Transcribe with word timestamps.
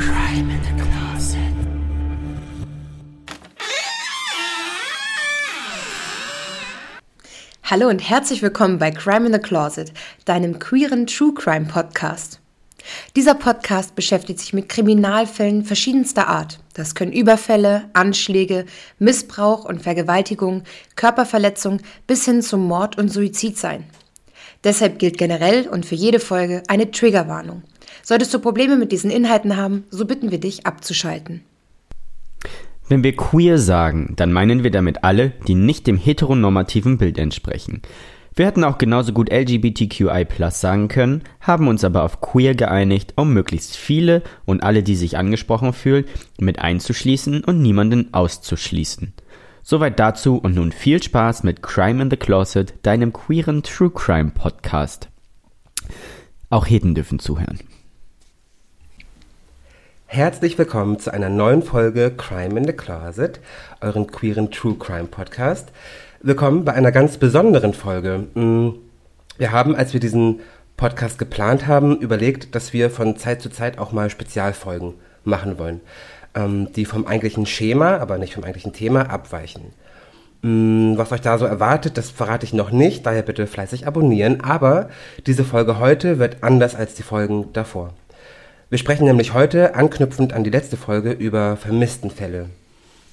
Crime 0.00 0.50
in 0.50 0.62
the 0.64 0.82
Closet. 0.82 1.38
Hallo 7.64 7.88
und 7.90 7.98
herzlich 7.98 8.40
willkommen 8.40 8.78
bei 8.78 8.92
Crime 8.92 9.26
in 9.26 9.34
the 9.34 9.38
Closet, 9.38 9.92
deinem 10.24 10.58
queeren 10.58 11.06
True 11.06 11.34
Crime 11.34 11.66
Podcast. 11.66 12.40
Dieser 13.14 13.34
Podcast 13.34 13.94
beschäftigt 13.94 14.38
sich 14.38 14.54
mit 14.54 14.70
Kriminalfällen 14.70 15.66
verschiedenster 15.66 16.28
Art. 16.28 16.60
Das 16.72 16.94
können 16.94 17.12
Überfälle, 17.12 17.90
Anschläge, 17.92 18.64
Missbrauch 18.98 19.66
und 19.66 19.82
Vergewaltigung, 19.82 20.62
Körperverletzung 20.96 21.82
bis 22.06 22.24
hin 22.24 22.40
zum 22.40 22.66
Mord 22.66 22.96
und 22.96 23.10
Suizid 23.10 23.58
sein. 23.58 23.84
Deshalb 24.64 24.98
gilt 24.98 25.16
generell 25.16 25.68
und 25.68 25.86
für 25.86 25.94
jede 25.94 26.20
Folge 26.20 26.62
eine 26.68 26.90
Triggerwarnung. 26.90 27.62
Solltest 28.02 28.32
du 28.34 28.38
Probleme 28.38 28.76
mit 28.76 28.92
diesen 28.92 29.10
Inhalten 29.10 29.56
haben, 29.56 29.84
so 29.90 30.04
bitten 30.04 30.30
wir 30.30 30.40
dich 30.40 30.66
abzuschalten. 30.66 31.42
Wenn 32.88 33.04
wir 33.04 33.14
queer 33.14 33.56
sagen, 33.58 34.14
dann 34.16 34.32
meinen 34.32 34.64
wir 34.64 34.70
damit 34.70 35.04
alle, 35.04 35.32
die 35.46 35.54
nicht 35.54 35.86
dem 35.86 35.96
heteronormativen 35.96 36.98
Bild 36.98 37.18
entsprechen. 37.18 37.82
Wir 38.34 38.46
hätten 38.46 38.64
auch 38.64 38.78
genauso 38.78 39.12
gut 39.12 39.30
LGBTQI 39.30 40.26
sagen 40.50 40.88
können, 40.88 41.22
haben 41.40 41.68
uns 41.68 41.84
aber 41.84 42.04
auf 42.04 42.20
queer 42.20 42.54
geeinigt, 42.54 43.14
um 43.16 43.32
möglichst 43.32 43.76
viele 43.76 44.22
und 44.44 44.62
alle, 44.62 44.82
die 44.82 44.96
sich 44.96 45.16
angesprochen 45.16 45.72
fühlen, 45.72 46.04
mit 46.38 46.58
einzuschließen 46.58 47.44
und 47.44 47.60
niemanden 47.60 48.12
auszuschließen. 48.12 49.12
Soweit 49.70 50.00
dazu 50.00 50.36
und 50.36 50.56
nun 50.56 50.72
viel 50.72 51.00
Spaß 51.00 51.44
mit 51.44 51.62
Crime 51.62 52.02
in 52.02 52.10
the 52.10 52.16
Closet, 52.16 52.74
deinem 52.82 53.12
queeren 53.12 53.62
True 53.62 53.90
Crime 53.90 54.32
Podcast. 54.34 55.08
Auch 56.48 56.66
Heden 56.66 56.96
dürfen 56.96 57.20
zuhören. 57.20 57.60
Herzlich 60.06 60.58
willkommen 60.58 60.98
zu 60.98 61.12
einer 61.12 61.28
neuen 61.28 61.62
Folge 61.62 62.10
Crime 62.10 62.58
in 62.58 62.66
the 62.66 62.72
Closet, 62.72 63.38
euren 63.80 64.08
queeren 64.08 64.50
True 64.50 64.74
Crime 64.74 65.06
Podcast. 65.06 65.68
Willkommen 66.20 66.64
bei 66.64 66.72
einer 66.72 66.90
ganz 66.90 67.18
besonderen 67.18 67.72
Folge. 67.72 68.26
Mm, 68.34 68.70
wir 69.38 69.52
haben, 69.52 69.76
als 69.76 69.92
wir 69.92 70.00
diesen 70.00 70.40
Podcast 70.76 71.16
geplant 71.16 71.68
haben, 71.68 71.96
überlegt, 71.96 72.56
dass 72.56 72.72
wir 72.72 72.90
von 72.90 73.16
Zeit 73.18 73.40
zu 73.40 73.50
Zeit 73.50 73.78
auch 73.78 73.92
mal 73.92 74.10
Spezialfolgen 74.10 74.94
machen 75.22 75.60
wollen, 75.60 75.80
ähm, 76.34 76.72
die 76.74 76.84
vom 76.84 77.06
eigentlichen 77.06 77.46
Schema, 77.46 77.98
aber 77.98 78.18
nicht 78.18 78.34
vom 78.34 78.44
eigentlichen 78.44 78.72
Thema 78.72 79.10
abweichen. 79.10 79.72
Mm, 80.42 80.96
was 80.96 81.12
euch 81.12 81.20
da 81.20 81.38
so 81.38 81.44
erwartet, 81.44 81.98
das 81.98 82.10
verrate 82.10 82.44
ich 82.46 82.52
noch 82.52 82.70
nicht, 82.70 83.04
daher 83.04 83.22
bitte 83.22 83.46
fleißig 83.46 83.86
abonnieren. 83.86 84.40
Aber 84.42 84.88
diese 85.26 85.44
Folge 85.44 85.78
heute 85.78 86.18
wird 86.18 86.42
anders 86.42 86.74
als 86.74 86.94
die 86.94 87.02
Folgen 87.02 87.52
davor. 87.52 87.92
Wir 88.70 88.78
sprechen 88.78 89.04
nämlich 89.04 89.34
heute, 89.34 89.74
anknüpfend 89.74 90.32
an 90.32 90.44
die 90.44 90.50
letzte 90.50 90.76
Folge, 90.76 91.12
über 91.12 91.56
Vermisstenfälle. 91.56 92.46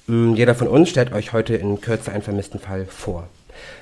Mm, 0.06 0.34
Jeder 0.34 0.54
von 0.54 0.68
uns 0.68 0.88
stellt 0.88 1.12
euch 1.12 1.32
heute 1.32 1.54
in 1.56 1.80
Kürze 1.80 2.12
einen 2.12 2.22
vermissten 2.22 2.60
Fall 2.60 2.86
vor. 2.86 3.28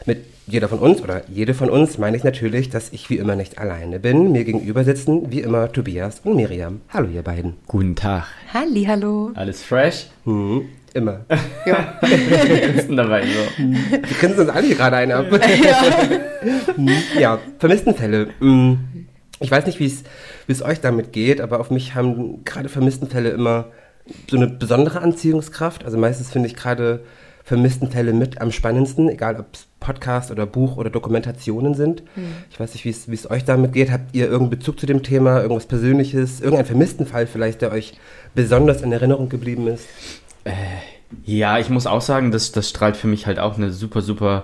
Mit 0.06 0.24
jeder 0.46 0.68
von 0.68 0.78
uns 0.78 1.02
oder 1.02 1.22
jede 1.28 1.54
von 1.54 1.70
uns 1.70 1.98
meine 1.98 2.16
ich 2.16 2.22
natürlich, 2.24 2.68
dass 2.70 2.92
ich 2.92 3.10
wie 3.10 3.16
immer 3.18 3.34
nicht 3.34 3.58
alleine 3.58 3.98
bin. 3.98 4.30
Mir 4.32 4.44
gegenüber 4.44 4.84
sitzen 4.84 5.30
wie 5.32 5.40
immer 5.40 5.72
Tobias 5.72 6.20
und 6.22 6.36
Miriam. 6.36 6.80
Hallo 6.92 7.08
ihr 7.12 7.22
beiden. 7.22 7.54
Guten 7.66 7.96
Tag. 7.96 8.26
Halli, 8.54 8.84
hallo. 8.84 9.32
Alles 9.34 9.62
fresh? 9.64 10.06
Mhm, 10.24 10.66
immer. 10.94 11.24
Ja. 11.66 11.98
ist 12.76 12.88
denn 12.88 12.96
dabei 12.96 13.22
so? 13.22 13.62
Wir 13.64 14.16
grinsen 14.20 14.40
uns 14.40 14.50
alle 14.50 14.68
gerade 14.74 14.96
einen 14.96 15.12
ab. 15.12 15.26
Mhm, 16.76 16.92
ja, 17.18 17.38
Vermisstenfälle. 17.58 18.28
Mm, 18.38 18.74
Ich 19.40 19.50
weiß 19.50 19.66
nicht, 19.66 19.80
wie 19.80 19.86
es 19.86 20.04
wie 20.46 20.52
es 20.52 20.62
euch 20.62 20.80
damit 20.80 21.12
geht, 21.12 21.40
aber 21.40 21.58
auf 21.58 21.70
mich 21.72 21.96
haben 21.96 22.44
gerade 22.44 22.68
Vermisstenfälle 22.68 23.30
immer 23.30 23.66
so 24.30 24.36
eine 24.36 24.46
besondere 24.46 25.00
Anziehungskraft. 25.00 25.84
Also 25.84 25.98
meistens 25.98 26.30
finde 26.30 26.46
ich 26.46 26.54
gerade 26.54 27.00
Vermisstenfälle 27.46 28.12
mit 28.12 28.40
am 28.40 28.50
spannendsten, 28.50 29.08
egal 29.08 29.38
ob 29.38 29.46
es 29.54 29.68
Podcast 29.78 30.32
oder 30.32 30.46
Buch 30.46 30.78
oder 30.78 30.90
Dokumentationen 30.90 31.74
sind. 31.74 32.02
Ich 32.50 32.58
weiß 32.58 32.74
nicht, 32.74 32.84
wie 32.84 33.14
es 33.14 33.30
euch 33.30 33.44
damit 33.44 33.72
geht. 33.72 33.92
Habt 33.92 34.16
ihr 34.16 34.24
irgendeinen 34.24 34.50
Bezug 34.50 34.80
zu 34.80 34.86
dem 34.86 35.04
Thema, 35.04 35.40
irgendwas 35.42 35.66
Persönliches, 35.66 36.40
irgendeinen 36.40 36.66
Vermisstenfall 36.66 37.28
vielleicht, 37.28 37.62
der 37.62 37.70
euch 37.70 37.94
besonders 38.34 38.82
in 38.82 38.90
Erinnerung 38.90 39.28
geblieben 39.28 39.68
ist? 39.68 39.86
Ja, 41.24 41.60
ich 41.60 41.70
muss 41.70 41.86
auch 41.86 42.00
sagen, 42.00 42.32
das, 42.32 42.50
das 42.50 42.68
strahlt 42.68 42.96
für 42.96 43.06
mich 43.06 43.28
halt 43.28 43.38
auch 43.38 43.56
eine 43.56 43.70
super, 43.70 44.02
super 44.02 44.42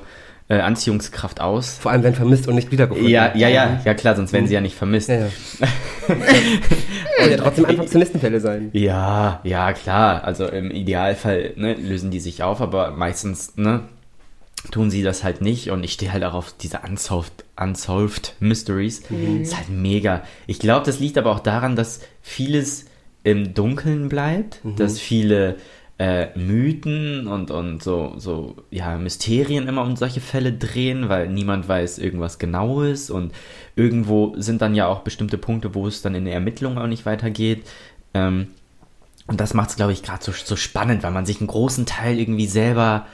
äh, 0.49 0.61
Anziehungskraft 0.61 1.41
aus. 1.41 1.79
Vor 1.79 1.91
allem, 1.91 2.05
wenn 2.05 2.15
vermisst 2.15 2.47
und 2.47 2.55
nicht 2.55 2.71
wiedergefunden. 2.71 3.11
Ja, 3.11 3.35
ja, 3.35 3.49
ja, 3.49 3.81
ja 3.85 3.95
klar, 3.95 4.15
sonst 4.15 4.33
wären 4.33 4.47
sie 4.47 4.55
ja 4.55 4.61
nicht 4.61 4.77
vermisst. 4.77 5.09
Ja, 5.09 5.17
ja. 5.17 5.29
Und 7.19 7.31
ja 7.31 7.37
trotzdem 7.37 7.65
einfach 7.65 7.87
Vermisstenfälle 7.87 8.41
sein. 8.41 8.71
Ja, 8.73 9.41
ja, 9.45 9.73
klar. 9.73 10.25
Also 10.25 10.47
im 10.47 10.71
Idealfall 10.71 11.53
ne, 11.56 11.75
lösen 11.75 12.11
die 12.11 12.21
sich 12.21 12.43
auf, 12.43 12.61
aber 12.61 12.93
meistens 12.93 13.56
ne, 13.56 13.83
tun 14.71 14.91
sie 14.91 15.03
das 15.03 15.25
halt 15.25 15.41
nicht. 15.41 15.71
Und 15.71 15.84
ich 15.84 15.93
stehe 15.93 16.12
halt 16.12 16.25
auch 16.25 16.34
auf 16.34 16.55
diese 16.61 16.81
Unsolved, 16.81 17.45
Unsolved 17.59 18.34
Mysteries. 18.41 19.03
Ist 19.41 19.56
halt 19.56 19.69
mega. 19.69 20.23
Ich 20.47 20.59
glaube, 20.59 20.87
das 20.87 21.00
liegt 21.00 21.19
aber 21.19 21.31
auch 21.31 21.41
daran, 21.41 21.77
dass 21.77 22.00
vieles 22.21 22.87
im 23.25 23.55
Dunkeln 23.55 24.09
bleibt, 24.09 24.61
dass 24.77 24.99
viele 24.99 25.56
äh, 26.03 26.37
Mythen 26.37 27.29
und, 27.29 27.53
und 27.53 27.81
so, 27.81 28.15
so 28.17 28.57
ja, 28.73 28.99
Mysterien 28.99 29.69
immer 29.69 29.83
um 29.83 29.95
solche 29.95 30.21
Fälle 30.21 30.53
drehen, 30.53 31.09
weil 31.09 31.29
niemand 31.29 31.69
weiß 31.69 31.99
irgendwas 31.99 32.41
Genaues 32.41 33.09
und 33.09 33.31
irgendwo 33.77 34.35
sind 34.37 34.62
dann 34.62 34.75
ja 34.75 34.89
auch 34.89 35.03
bestimmte 35.03 35.39
Punkte, 35.39 35.77
wo 35.77 35.87
es 35.87 36.03
dann 36.03 36.17
in 36.17 36.25
der 36.25 36.35
Ermittlung 36.35 36.77
auch 36.77 36.89
nicht 36.89 37.07
weitergeht. 37.07 37.71
Ähm, 38.15 38.49
und 39.29 39.41
das 39.41 39.55
macht 39.55 39.71
es, 39.71 39.77
glaube 39.77 39.93
ich, 39.93 40.03
gerade 40.03 40.25
so, 40.25 40.33
so 40.33 40.57
spannend, 40.57 41.05
weil 41.05 41.12
man 41.12 41.25
sich 41.25 41.39
einen 41.39 41.47
großen 41.47 41.87
Teil 41.87 42.19
irgendwie 42.19 42.49
selber, 42.49 43.07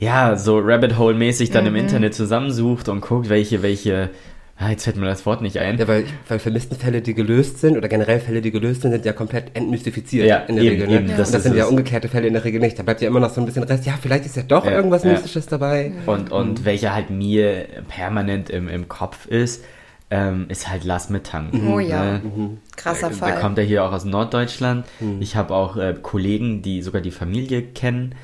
ja, 0.00 0.34
so 0.34 0.58
Rabbit 0.58 0.98
Hole-mäßig 0.98 1.52
dann 1.52 1.66
im 1.66 1.76
Internet 1.76 2.16
zusammensucht 2.16 2.88
und 2.88 3.00
guckt, 3.00 3.28
welche, 3.28 3.62
welche, 3.62 4.10
ah, 4.56 4.70
jetzt 4.70 4.84
fällt 4.84 4.96
mir 4.96 5.06
das 5.06 5.26
Wort 5.26 5.42
nicht 5.42 5.58
ein. 5.58 5.78
Ja, 5.78 5.88
weil, 5.88 6.04
weil 6.28 6.38
Vermisstenfälle, 6.38 7.02
die 7.02 7.14
gelöst 7.14 7.58
sind, 7.60 7.76
oder 7.76 7.88
generell 7.88 8.20
Fälle, 8.20 8.40
die 8.40 8.50
gelöst 8.50 8.82
sind, 8.82 8.92
sind 8.92 9.04
ja 9.04 9.12
komplett 9.12 9.54
entmystifiziert 9.54 10.26
Ja, 10.26 10.38
in 10.38 10.56
der 10.56 10.64
eben, 10.64 10.72
Regel. 10.74 10.86
Ne? 10.88 10.94
eben, 11.00 11.10
Und 11.10 11.18
das 11.18 11.30
das, 11.30 11.42
sind 11.42 11.56
ja 11.56 11.66
umgekehrte 11.66 12.08
Fälle 12.08 12.26
in 12.28 12.34
der 12.34 12.44
Regel 12.44 12.60
nicht. 12.60 12.78
Da 12.78 12.82
bleibt 12.82 13.00
ja 13.00 13.08
immer 13.08 13.20
noch 13.20 13.30
so 13.30 13.40
ein 13.40 13.46
bisschen 13.46 13.62
Rest. 13.64 13.86
Ja, 13.86 13.94
vielleicht 14.00 14.26
ist 14.26 14.36
ja 14.36 14.42
doch 14.42 14.64
Ja, 14.64 14.72
irgendwas 14.72 15.04
ja. 15.04 15.12
Mystisches 15.12 15.46
dabei. 15.46 15.92
Und, 16.06 16.30
und 16.32 16.64
welcher 16.64 16.94
halt 16.94 17.10
mir 17.10 17.66
permanent 17.88 18.50
im, 18.50 18.68
im 18.68 18.88
Kopf 18.88 19.26
ist, 19.26 19.64
ähm, 20.10 20.46
ist 20.48 20.70
halt 20.70 20.84
Lars 20.84 21.10
Mittang. 21.10 21.50
Oh 21.72 21.78
ja. 21.80 22.18
Ne? 22.18 22.58
Krasser 22.76 23.08
Der 23.08 23.16
Fall. 23.16 23.40
kommt 23.40 23.58
ja 23.58 23.64
hier 23.64 23.84
auch 23.84 23.92
aus 23.92 24.04
Norddeutschland. 24.04 24.84
Ich 25.18 25.34
habe 25.34 25.54
auch 25.54 25.76
äh, 25.76 25.94
Kollegen, 26.00 26.62
die 26.62 26.82
sogar 26.82 27.00
die 27.00 27.10
Familie 27.10 27.62
kennen, 27.62 28.14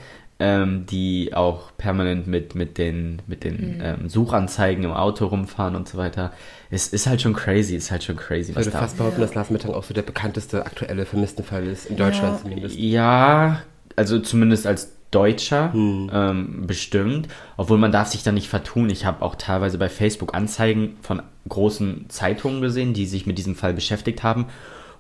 ähm, 0.41 0.87
die 0.87 1.33
auch 1.35 1.71
permanent 1.77 2.27
mit, 2.27 2.55
mit 2.55 2.79
den, 2.79 3.21
mit 3.27 3.45
den 3.45 3.81
ähm, 3.83 4.09
Suchanzeigen 4.09 4.85
im 4.85 4.93
Auto 4.93 5.27
rumfahren 5.27 5.77
und 5.77 5.89
so 5.89 5.99
weiter. 5.99 6.33
Es 6.71 6.89
ist 6.89 7.07
halt 7.07 7.21
schon 7.23 7.35
crazy, 7.35 7.77
ist 7.77 7.91
halt 7.91 8.03
schon 8.05 8.17
crazy, 8.17 8.51
Ich 8.53 8.57
würde 8.57 8.71
da 8.71 8.79
fast 8.79 8.97
behaupten, 8.97 9.21
dass 9.21 9.35
Lars 9.35 9.51
Mittag 9.51 9.71
auch 9.73 9.85
so 9.85 9.95
der 9.95 10.03
bekannteste 10.03 10.65
aktuelle 10.67 11.05
Vermisstenfall 11.07 11.67
ist, 11.67 11.87
in 11.87 11.97
Deutschland 11.97 12.37
Ja. 12.37 12.43
zumindest. 12.43 12.77
Ja, 12.79 13.63
also 13.97 14.19
zumindest 14.19 14.67
als 14.67 14.93
Deutscher 15.11 15.73
Hm. 15.73 16.11
ähm, 16.13 16.67
bestimmt. 16.67 17.27
Obwohl 17.57 17.79
man 17.79 17.91
darf 17.91 18.09
sich 18.09 18.23
da 18.23 18.31
nicht 18.31 18.49
vertun. 18.49 18.89
Ich 18.91 19.05
habe 19.05 19.23
auch 19.23 19.35
teilweise 19.35 19.77
bei 19.77 19.89
Facebook 19.89 20.35
Anzeigen 20.35 20.97
von 21.03 21.21
großen 21.49 22.07
Zeitungen 22.09 22.61
gesehen, 22.63 22.95
die 22.95 23.07
sich 23.07 23.27
mit 23.27 23.37
diesem 23.37 23.57
Fall 23.57 23.75
beschäftigt 23.75 24.23
haben. 24.23 24.47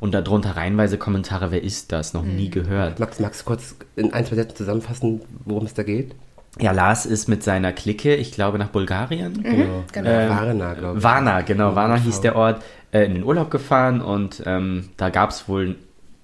Und 0.00 0.14
darunter 0.14 0.56
reihenweise 0.56 0.96
Kommentare, 0.96 1.50
wer 1.50 1.62
ist 1.62 1.92
das? 1.92 2.14
Noch 2.14 2.24
nie 2.24 2.48
gehört. 2.48 2.98
Max, 2.98 3.20
magst 3.20 3.42
du 3.42 3.44
kurz 3.44 3.76
in 3.96 4.12
ein, 4.12 4.24
zwei 4.24 4.36
Sätzen 4.36 4.56
zusammenfassen, 4.56 5.20
worum 5.44 5.66
es 5.66 5.74
da 5.74 5.82
geht? 5.82 6.14
Ja, 6.58 6.72
Lars 6.72 7.06
ist 7.06 7.28
mit 7.28 7.44
seiner 7.44 7.72
Clique, 7.72 8.16
ich 8.16 8.32
glaube, 8.32 8.58
nach 8.58 8.68
Bulgarien. 8.68 9.42
Genau. 9.42 10.08
Äh, 10.08 10.28
Varna, 10.28 10.74
glaube 10.74 10.98
ich. 10.98 11.04
Varna, 11.04 11.42
genau, 11.42 11.76
Varna 11.76 11.96
hieß 11.96 12.22
der 12.22 12.34
Ort, 12.34 12.62
äh, 12.92 13.04
in 13.04 13.14
den 13.14 13.24
Urlaub 13.24 13.50
gefahren 13.50 14.00
und 14.00 14.42
ähm, 14.46 14.88
da 14.96 15.10
gab 15.10 15.30
es 15.30 15.48
wohl 15.48 15.76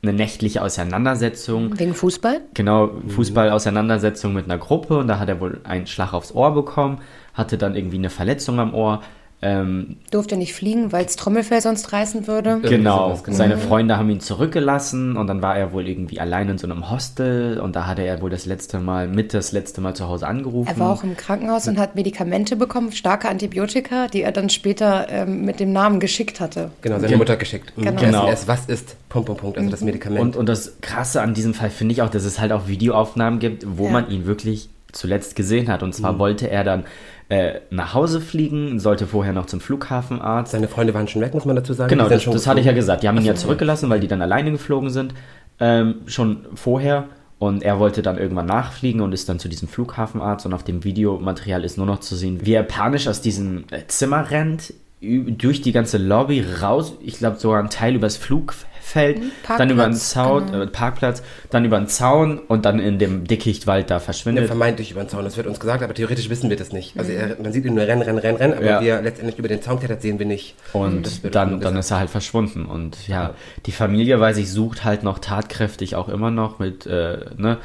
eine 0.03 0.13
nächtliche 0.13 0.63
Auseinandersetzung. 0.63 1.79
Wegen 1.79 1.95
Fußball? 1.95 2.41
Genau, 2.55 2.91
Fußball-Auseinandersetzung 3.09 4.35
mit 4.35 4.47
einer 4.47 4.59
Gruppe 4.59 4.99
und 4.99 5.09
da 5.09 5.19
hat 5.19 5.29
er 5.29 5.41
wohl 5.41 5.61
einen 5.65 5.87
Schlag 5.87 6.13
aufs 6.13 6.33
Ohr 6.33 6.55
bekommen, 6.55 6.99
hatte 7.35 7.59
dann 7.59 7.77
irgendwie 7.77 7.99
eine 7.99 8.11
Verletzung 8.11 8.59
am 8.59 8.75
Ohr. 8.75 9.03
Ähm, 9.43 9.97
Durfte 10.11 10.37
nicht 10.39 10.55
fliegen, 10.55 10.93
weil 10.93 11.05
es 11.05 11.15
Trommelfell 11.17 11.61
sonst 11.61 11.93
reißen 11.93 12.27
würde. 12.27 12.59
genau, 12.63 13.19
genau. 13.23 13.37
seine 13.37 13.59
Freunde 13.59 13.99
haben 13.99 14.09
ihn 14.09 14.21
zurückgelassen 14.21 15.17
und 15.17 15.27
dann 15.27 15.43
war 15.43 15.57
er 15.59 15.73
wohl 15.73 15.87
irgendwie 15.87 16.21
allein 16.21 16.49
in 16.49 16.59
so 16.59 16.67
einem 16.67 16.91
Hostel 16.91 17.61
und 17.61 17.77
da 17.77 17.87
hatte 17.87 18.01
er 18.03 18.23
wohl 18.23 18.31
das 18.31 18.47
letzte 18.47 18.79
Mal, 18.79 19.09
mit 19.09 19.35
das 19.35 19.53
letzte 19.53 19.83
Mal 19.83 19.95
zu 19.95 20.09
Hause 20.09 20.27
angerufen. 20.27 20.69
Er 20.69 20.79
war 20.79 20.91
auch 20.93 21.05
im 21.05 21.17
Krankenhaus 21.19 21.69
und 21.69 21.79
hat 21.79 21.95
Medikamente 21.97 22.57
bekommen, 22.57 22.93
starke 22.93 23.29
Antibiotika, 23.29 24.07
die 24.09 24.23
er 24.23 24.33
dann 24.33 24.49
später 24.49 25.07
ähm, 25.11 25.45
mit 25.45 25.61
dem 25.61 25.71
Namen 25.73 26.01
geschickt 26.01 26.41
hatte. 26.41 26.71
Genau, 26.81 26.97
seine 26.97 27.09
Gen- 27.09 27.19
Mutter 27.19 27.37
geschickt. 27.37 27.73
Mhm. 27.77 27.83
Genau. 27.85 28.01
Genau. 28.01 28.23
SMS, 28.29 28.49
was 28.49 28.67
ist 28.67 28.97
Punkt, 29.11 29.27
Punkt, 29.27 29.43
Punkt, 29.43 29.59
also 29.59 29.71
das 29.71 29.83
Medikament. 29.83 30.21
Und, 30.21 30.37
und 30.37 30.49
das 30.49 30.79
Krasse 30.81 31.21
an 31.21 31.35
diesem 31.35 31.53
Fall 31.53 31.69
finde 31.71 31.93
ich 31.93 32.01
auch, 32.03 32.09
dass 32.11 32.25
es 32.25 32.41
halt 32.41 32.53
auch 32.53 32.69
Videoaufnahmen 32.69 33.39
gibt, 33.39 33.67
wo 33.79 33.85
Ja. 33.87 33.91
man 33.93 34.11
ihn 34.11 34.25
wirklich 34.27 34.71
zuletzt 34.97 35.37
gesehen 35.37 35.69
hat. 35.69 35.83
Und 35.83 35.95
zwar 35.95 36.13
Mhm. 36.15 36.19
wollte 36.19 36.51
er 36.51 36.65
dann 36.65 36.85
äh, 37.29 37.61
nach 37.71 37.93
Hause 37.95 38.21
fliegen, 38.21 38.79
sollte 38.79 39.07
vorher 39.07 39.33
noch 39.33 39.47
zum 39.47 39.61
Flughafenarzt. 39.61 40.53
Seine 40.53 40.69
Freunde 40.69 40.95
waren 40.95 41.09
schon 41.09 41.23
weg, 41.23 41.35
muss 41.35 41.45
man 41.45 41.57
dazu 41.57 41.73
sagen. 41.73 41.91
Genau, 41.91 42.09
das, 42.09 42.25
das 42.25 42.47
hatte 42.47 42.61
ich 42.61 42.67
ja 42.67 42.73
gesagt. 42.73 43.03
Die 43.03 43.09
haben 43.09 43.17
ihn 43.19 43.25
ja 43.25 43.35
zurückgelassen, 43.35 43.91
weil 43.91 43.99
die 44.01 44.07
dann 44.09 44.23
alleine 44.23 44.53
geflogen 44.53 44.91
sind, 44.91 45.13
ähm, 45.59 45.97
schon 46.07 46.47
vorher. 46.55 47.05
Und 47.39 47.63
er 47.65 47.79
wollte 47.81 48.01
dann 48.01 48.17
irgendwann 48.17 48.47
nachfliegen 48.47 49.01
und 49.03 49.13
ist 49.13 49.29
dann 49.29 49.39
zu 49.39 49.49
diesem 49.49 49.69
Flughafenarzt. 49.69 50.47
Und 50.47 50.55
auf 50.55 50.63
dem 50.63 50.85
Videomaterial 50.85 51.65
ist 51.65 51.77
nur 51.77 51.87
noch 51.87 51.99
zu 52.01 52.15
sehen, 52.17 52.39
wie 52.47 52.53
er 52.55 52.63
panisch 52.63 53.09
aus 53.09 53.21
diesem 53.21 53.65
äh, 53.73 53.81
Zimmer 53.89 54.31
rennt, 54.31 54.73
durch 55.03 55.61
die 55.61 55.73
ganze 55.73 55.99
Lobby 55.99 56.43
raus. 56.63 56.95
Ich 57.01 57.19
glaube 57.19 57.37
sogar 57.39 57.63
ein 57.63 57.69
Teil 57.71 57.95
übers 57.97 58.17
Flugfeld, 58.17 58.67
dann 58.95 59.71
über 59.71 59.85
einen 59.85 59.93
Parkplatz, 59.95 60.11
Zaun, 60.11 60.47
genau. 60.47 60.63
äh, 60.63 60.67
Parkplatz, 60.67 61.23
dann 61.51 61.65
über 61.65 61.77
einen 61.77 61.89
Zaun 61.89 62.39
und 62.39 62.65
dann 62.65 62.79
in 62.79 62.99
dem 62.99 63.25
Dickichtwald 63.27 63.91
da 63.91 63.95
Ja, 63.97 64.01
verschwindet. 64.01 64.47
vermeintlich 64.47 64.91
über 64.93 65.03
den 65.03 65.09
Zaun, 65.09 65.25
das 65.25 65.37
wird 65.37 65.47
uns 65.47 65.61
gesagt, 65.61 65.83
aber 65.83 65.93
theoretisch 65.95 66.31
wissen 66.31 66.49
wir 66.51 66.57
das 66.57 66.73
nicht. 66.73 66.99
Also 66.99 67.13
er, 67.13 67.37
man 67.43 67.53
sieht 67.53 67.65
ihn 67.65 67.75
nur 67.75 67.87
rennen, 67.87 68.03
rennen, 68.03 68.19
rennen, 68.19 68.37
rennen, 68.39 68.55
aber 68.55 68.65
Ja. 68.67 68.81
wie 68.81 68.89
er 68.89 69.03
letztendlich 69.03 69.39
über 69.39 69.49
den 69.49 69.61
Zaun 69.63 69.79
klettert, 69.79 70.03
sehen 70.03 70.19
wir 70.19 70.27
nicht. 70.27 70.55
Und 70.73 71.35
dann, 71.35 71.61
dann 71.61 71.77
ist 71.77 71.91
er 71.91 71.99
halt 71.99 72.11
verschwunden. 72.11 72.65
Und 72.67 73.09
ja, 73.09 73.35
die 73.67 73.73
Familie, 73.73 74.21
weiß 74.21 74.37
ich, 74.39 74.51
sucht 74.51 74.85
halt 74.85 75.03
noch 75.03 75.19
tatkräftig 75.19 75.97
auch 75.97 76.09
immer 76.09 76.31
noch 76.31 76.59
mit 76.59 76.87
äh, 76.87 77.19
ne, 77.37 77.59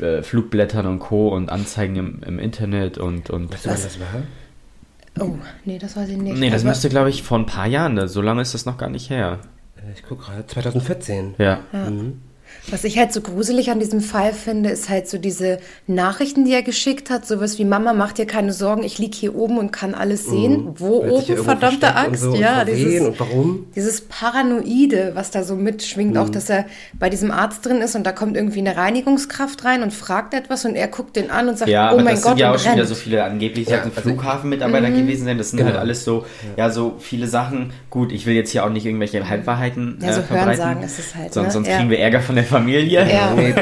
äh, 0.00 0.22
Flugblättern 0.22 0.86
und 0.86 1.00
Co. 1.00 1.28
und 1.28 1.50
Anzeigen 1.50 1.96
im, 1.96 2.22
im 2.24 2.38
Internet 2.38 2.98
und. 2.98 3.30
und 3.30 3.52
Weißt 3.52 3.66
du, 3.66 3.70
wann 3.70 3.82
das 3.82 3.98
war? 4.00 4.06
Oh, 5.28 5.34
nee, 5.66 5.78
das 5.78 5.96
weiß 5.96 6.08
ich 6.08 6.16
nicht. 6.16 6.38
nee, 6.38 6.48
das 6.50 6.62
Aber- 6.62 6.70
müsste, 6.70 6.88
glaube 6.88 7.10
ich, 7.10 7.22
vor 7.22 7.38
ein 7.38 7.46
paar 7.46 7.66
Jahren, 7.66 8.08
so 8.08 8.22
lange 8.22 8.40
ist 8.42 8.54
das 8.54 8.64
noch 8.64 8.78
gar 8.78 8.88
nicht 8.88 9.10
her. 9.10 9.38
Äh, 9.86 9.92
Ich 9.92 10.02
gucke 10.02 10.24
gerade, 10.24 10.46
2014. 10.46 11.34
Ja. 11.38 11.60
Was 12.70 12.84
ich 12.84 12.96
halt 12.98 13.12
so 13.12 13.20
gruselig 13.20 13.70
an 13.70 13.80
diesem 13.80 14.00
Fall 14.00 14.32
finde, 14.32 14.70
ist 14.70 14.88
halt 14.88 15.08
so 15.08 15.18
diese 15.18 15.58
Nachrichten, 15.88 16.44
die 16.44 16.52
er 16.52 16.62
geschickt 16.62 17.10
hat. 17.10 17.26
Sowas 17.26 17.58
wie, 17.58 17.64
Mama, 17.64 17.92
mach 17.92 18.12
dir 18.12 18.26
keine 18.26 18.52
Sorgen, 18.52 18.84
ich 18.84 18.98
lieg 18.98 19.14
hier 19.14 19.34
oben 19.34 19.58
und 19.58 19.72
kann 19.72 19.94
alles 19.94 20.26
sehen. 20.26 20.68
Wo 20.76 21.02
hat 21.04 21.18
sich 21.20 21.28
ja 21.28 21.34
oben, 21.34 21.44
verdammte 21.44 21.94
Axt. 21.96 22.22
so 22.22 22.34
ja, 22.34 22.64
dieses, 22.64 23.00
und 23.00 23.18
warum? 23.18 23.66
dieses 23.74 24.02
Paranoide, 24.02 25.12
was 25.14 25.30
da 25.30 25.42
so 25.44 25.56
mitschwingt. 25.56 26.12
Mhm. 26.12 26.16
Auch, 26.18 26.28
dass 26.28 26.48
er 26.50 26.66
bei 26.98 27.10
diesem 27.10 27.30
Arzt 27.30 27.64
drin 27.66 27.78
ist 27.78 27.94
und 27.96 28.04
da 28.04 28.12
kommt 28.12 28.36
irgendwie 28.36 28.60
eine 28.60 28.76
Reinigungskraft 28.76 29.64
rein 29.64 29.82
und 29.82 29.92
fragt 29.92 30.34
etwas 30.34 30.64
und 30.64 30.74
er 30.74 30.88
guckt 30.88 31.16
den 31.16 31.30
an 31.30 31.48
und 31.48 31.58
sagt, 31.58 31.70
Ja, 31.70 31.88
oh 31.90 31.94
aber 31.94 32.02
mein 32.02 32.14
das 32.14 32.22
Gott, 32.22 32.30
sind 32.32 32.38
ja 32.40 32.52
auch 32.54 32.58
schon 32.58 32.74
wieder 32.74 32.86
so 32.86 32.94
viele, 32.94 33.24
angeblich 33.24 33.68
Ja, 33.68 33.78
also- 33.82 33.90
Flughafenmitarbeiter 33.90 34.88
Mhm. 34.88 34.96
gewesen 34.98 35.24
sein. 35.24 35.38
Das 35.38 35.50
sind 35.50 35.58
Genau. 35.58 35.70
halt 35.70 35.80
alles 35.80 36.04
so, 36.04 36.24
ja. 36.56 36.70
so 36.70 36.94
viele 36.98 37.26
Sachen. 37.26 37.72
Gut, 37.90 38.12
ich 38.12 38.26
will 38.26 38.34
jetzt 38.34 38.50
hier 38.50 38.64
auch 38.64 38.70
nicht 38.70 38.86
irgendwelche 38.86 39.28
Halbwahrheiten 39.28 39.98
Ja, 40.00 40.12
so 40.12 40.20
äh, 40.20 40.22
verbreiten. 40.22 40.46
Hörensagen 40.46 40.82
ist 40.82 40.98
es 40.98 41.14
halt, 41.14 41.32
Sonst, 41.34 41.46
ne? 41.48 41.52
sonst 41.52 41.68
Ja. 41.68 41.76
kriegen 41.76 41.90
wir 41.90 41.98
Ärger 41.98 42.20
von 42.20 42.34
der 42.34 42.41
Familie. 42.44 43.06
Ja. 43.10 43.34
Nee, 43.34 43.54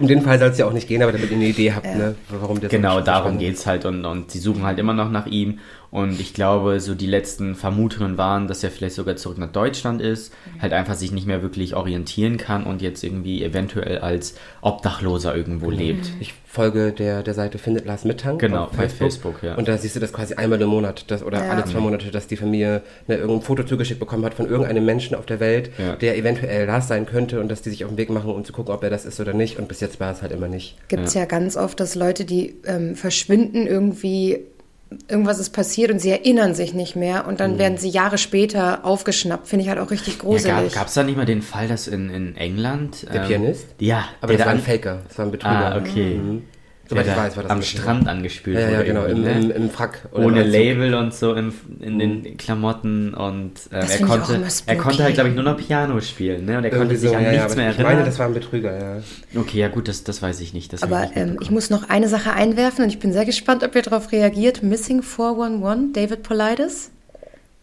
um 0.00 0.06
den 0.06 0.22
Fall 0.22 0.38
soll 0.38 0.48
es 0.48 0.58
ja 0.58 0.66
auch 0.66 0.72
nicht 0.72 0.88
gehen, 0.88 1.02
aber 1.02 1.12
damit 1.12 1.30
ihr 1.30 1.36
eine 1.36 1.46
Idee 1.46 1.72
habt, 1.72 1.86
ne, 1.86 2.14
warum 2.28 2.60
der 2.60 2.70
so 2.70 2.76
Genau, 2.76 3.00
darum 3.00 3.38
verschwunden 3.38 3.38
geht's 3.38 3.66
halt 3.66 3.84
und, 3.84 4.04
und 4.04 4.30
sie 4.30 4.38
suchen 4.38 4.64
halt 4.64 4.78
immer 4.78 4.92
noch 4.92 5.10
nach 5.10 5.26
ihm 5.26 5.58
und 5.90 6.20
ich 6.20 6.34
glaube, 6.34 6.80
so 6.80 6.94
die 6.94 7.06
letzten 7.06 7.54
Vermutungen 7.54 8.18
waren, 8.18 8.46
dass 8.46 8.62
er 8.62 8.70
vielleicht 8.70 8.94
sogar 8.96 9.16
zurück 9.16 9.38
nach 9.38 9.50
Deutschland 9.52 10.00
ist, 10.02 10.32
halt 10.60 10.72
einfach 10.72 10.94
sich 10.94 11.12
nicht 11.12 11.26
mehr 11.26 11.42
wirklich 11.42 11.74
orientieren 11.74 12.36
kann 12.36 12.64
und 12.64 12.82
jetzt 12.82 13.02
irgendwie 13.02 13.42
eventuell 13.42 13.98
als 13.98 14.34
Obdachloser 14.60 15.34
irgendwo 15.34 15.70
lebt. 15.70 16.10
Ich 16.20 16.34
folge 16.44 16.92
der, 16.92 17.22
der 17.22 17.34
Seite 17.34 17.58
Findet 17.58 17.86
Lars 17.86 18.04
Mittank 18.04 18.40
Genau, 18.40 18.64
auf 18.64 18.72
bei 18.72 18.88
Facebook, 18.88 19.42
ja. 19.42 19.54
Und 19.54 19.68
da 19.68 19.78
siehst 19.78 19.96
du 19.96 20.00
das 20.00 20.12
quasi 20.12 20.34
einmal 20.34 20.60
im 20.60 20.68
Monat 20.68 21.10
das, 21.10 21.22
oder 21.22 21.44
Ja. 21.44 21.50
alle 21.52 21.64
zwei 21.64 21.80
Monate, 21.80 22.10
dass 22.10 22.26
die 22.26 22.36
Familie 22.36 22.82
ne, 23.06 23.16
irgendein 23.16 23.42
Foto 23.42 23.62
zugeschickt 23.62 24.00
bekommen 24.00 24.24
hat 24.24 24.34
von 24.34 24.46
irgendeinem 24.46 24.84
Menschen 24.84 25.14
auf 25.16 25.26
der 25.26 25.40
Welt, 25.40 25.70
Ja. 25.78 25.96
der 25.96 26.16
eventuell 26.16 26.66
Lars 26.66 26.88
sein 26.88 27.06
könnte 27.06 27.40
und 27.40 27.48
dass 27.48 27.62
die 27.62 27.70
sich 27.70 27.84
auf 27.84 27.90
den 27.90 27.98
Weg 27.98 28.10
machen, 28.10 28.30
um 28.30 28.44
zu 28.44 28.52
gucken, 28.52 28.74
ob 28.74 28.82
er 28.82 28.90
das 28.90 29.04
ist 29.04 29.20
oder 29.20 29.32
nicht. 29.34 29.58
Und 29.58 29.68
bis 29.68 29.80
jetzt 29.80 30.00
war 30.00 30.12
es 30.12 30.22
halt 30.22 30.32
immer 30.32 30.48
nicht. 30.48 30.76
Gibt 30.88 31.04
es 31.06 31.14
ja. 31.14 31.24
ganz 31.24 31.56
oft, 31.56 31.80
dass 31.80 31.94
Leute, 31.94 32.24
die 32.24 32.56
ähm, 32.66 32.94
verschwinden, 32.94 33.66
irgendwie 33.66 34.40
irgendwas 35.08 35.38
ist 35.38 35.50
passiert 35.50 35.90
und 35.90 35.98
sie 36.00 36.10
erinnern 36.10 36.54
sich 36.54 36.72
nicht 36.74 36.96
mehr 36.96 37.26
und 37.26 37.34
Mhm. 37.34 37.38
dann 37.38 37.58
werden 37.58 37.78
sie 37.78 37.88
Jahre 37.90 38.16
später 38.18 38.84
aufgeschnappt. 38.84 39.46
Finde 39.48 39.64
ich 39.64 39.68
halt 39.68 39.78
auch 39.78 39.90
richtig 39.90 40.14
Ja, 40.14 40.20
gruselig. 40.20 40.72
gab 40.74 40.88
es 40.88 40.94
da 40.94 41.02
nicht 41.02 41.16
mal 41.16 41.26
den 41.26 41.42
Fall, 41.42 41.68
dass 41.68 41.86
in, 41.88 42.08
in 42.10 42.36
England... 42.36 43.06
Der 43.12 43.20
Pianist? 43.20 43.66
Ja, 43.78 44.04
Aber 44.20 44.28
der 44.28 44.38
das 44.38 44.46
war 44.46 44.52
ein 44.54 44.60
Faker, 44.60 45.02
das 45.06 45.18
war 45.18 45.26
ein 45.26 45.30
Betrüger. 45.30 45.74
Ah, 45.74 45.78
okay. 45.78 46.14
Mhm. 46.16 46.42
Soweit 46.88 47.06
der 47.06 47.12
ich 47.12 47.18
weiß, 47.20 47.36
war 47.36 47.42
das 47.42 47.52
am. 47.52 47.62
Strand 47.62 48.08
angespült 48.08 48.56
Ja, 48.58 48.62
ja, 48.70 48.78
wurde. 48.78 48.84
genau, 48.84 49.04
im, 49.04 49.22
ne? 49.22 49.40
im, 49.40 49.50
im 49.50 49.70
Frack. 49.70 50.08
oder 50.12 50.24
ohne. 50.26 50.42
Label 50.42 50.94
und 50.94 51.12
so 51.12 51.34
in, 51.34 51.52
in 51.80 51.98
den 51.98 52.36
Klamotten 52.38 53.12
und 53.14 53.52
ähm, 53.72 53.80
er 53.80 53.84
ich 53.84 54.02
konnte 54.02 54.42
er 54.66 54.76
konnte 54.76 55.02
halt 55.04 55.14
glaube 55.14 55.28
ich 55.28 55.34
nur 55.34 55.44
noch 55.44 55.56
Piano 55.58 56.00
spielen 56.00 56.46
ne 56.46 56.58
und 56.58 56.64
er 56.64 56.70
konnte 56.70 56.94
Irgendwie 56.94 56.96
sich 56.96 57.10
so, 57.10 57.16
an 57.16 57.22
ja, 57.24 57.32
ja, 57.32 57.38
nichts 57.42 57.56
mehr 57.56 57.70
ich 57.70 57.76
erinnern. 57.78 57.92
meine, 57.94 58.06
das 58.06 58.18
war 58.18 58.26
ein 58.26 58.34
Betrüger, 58.34 58.78
ja. 59.34 59.40
okay, 59.40 59.58
ja 59.58 59.68
gut, 59.68 59.88
das, 59.88 60.04
das 60.04 60.22
weiß 60.22 60.40
ich 60.40 60.54
nicht. 60.54 60.72
Aber 60.82 61.04
ich 61.04 61.08
nicht 61.10 61.16
ähm, 61.16 61.36
ich 61.40 61.50
muss 61.50 61.70
noch 61.70 61.88
eine 61.88 62.08
Sache 62.08 62.32
einwerfen 62.32 62.84
und 62.84 62.90
ich 62.90 62.98
bin 62.98 63.12
sehr 63.12 63.24
gespannt, 63.26 63.62
ob 63.64 63.74
ihr 63.74 63.82
darauf 63.82 64.10
reagiert. 64.12 64.62
Missing 64.62 65.02
411, 65.02 65.92
David 65.92 66.22
Politis. 66.22 66.90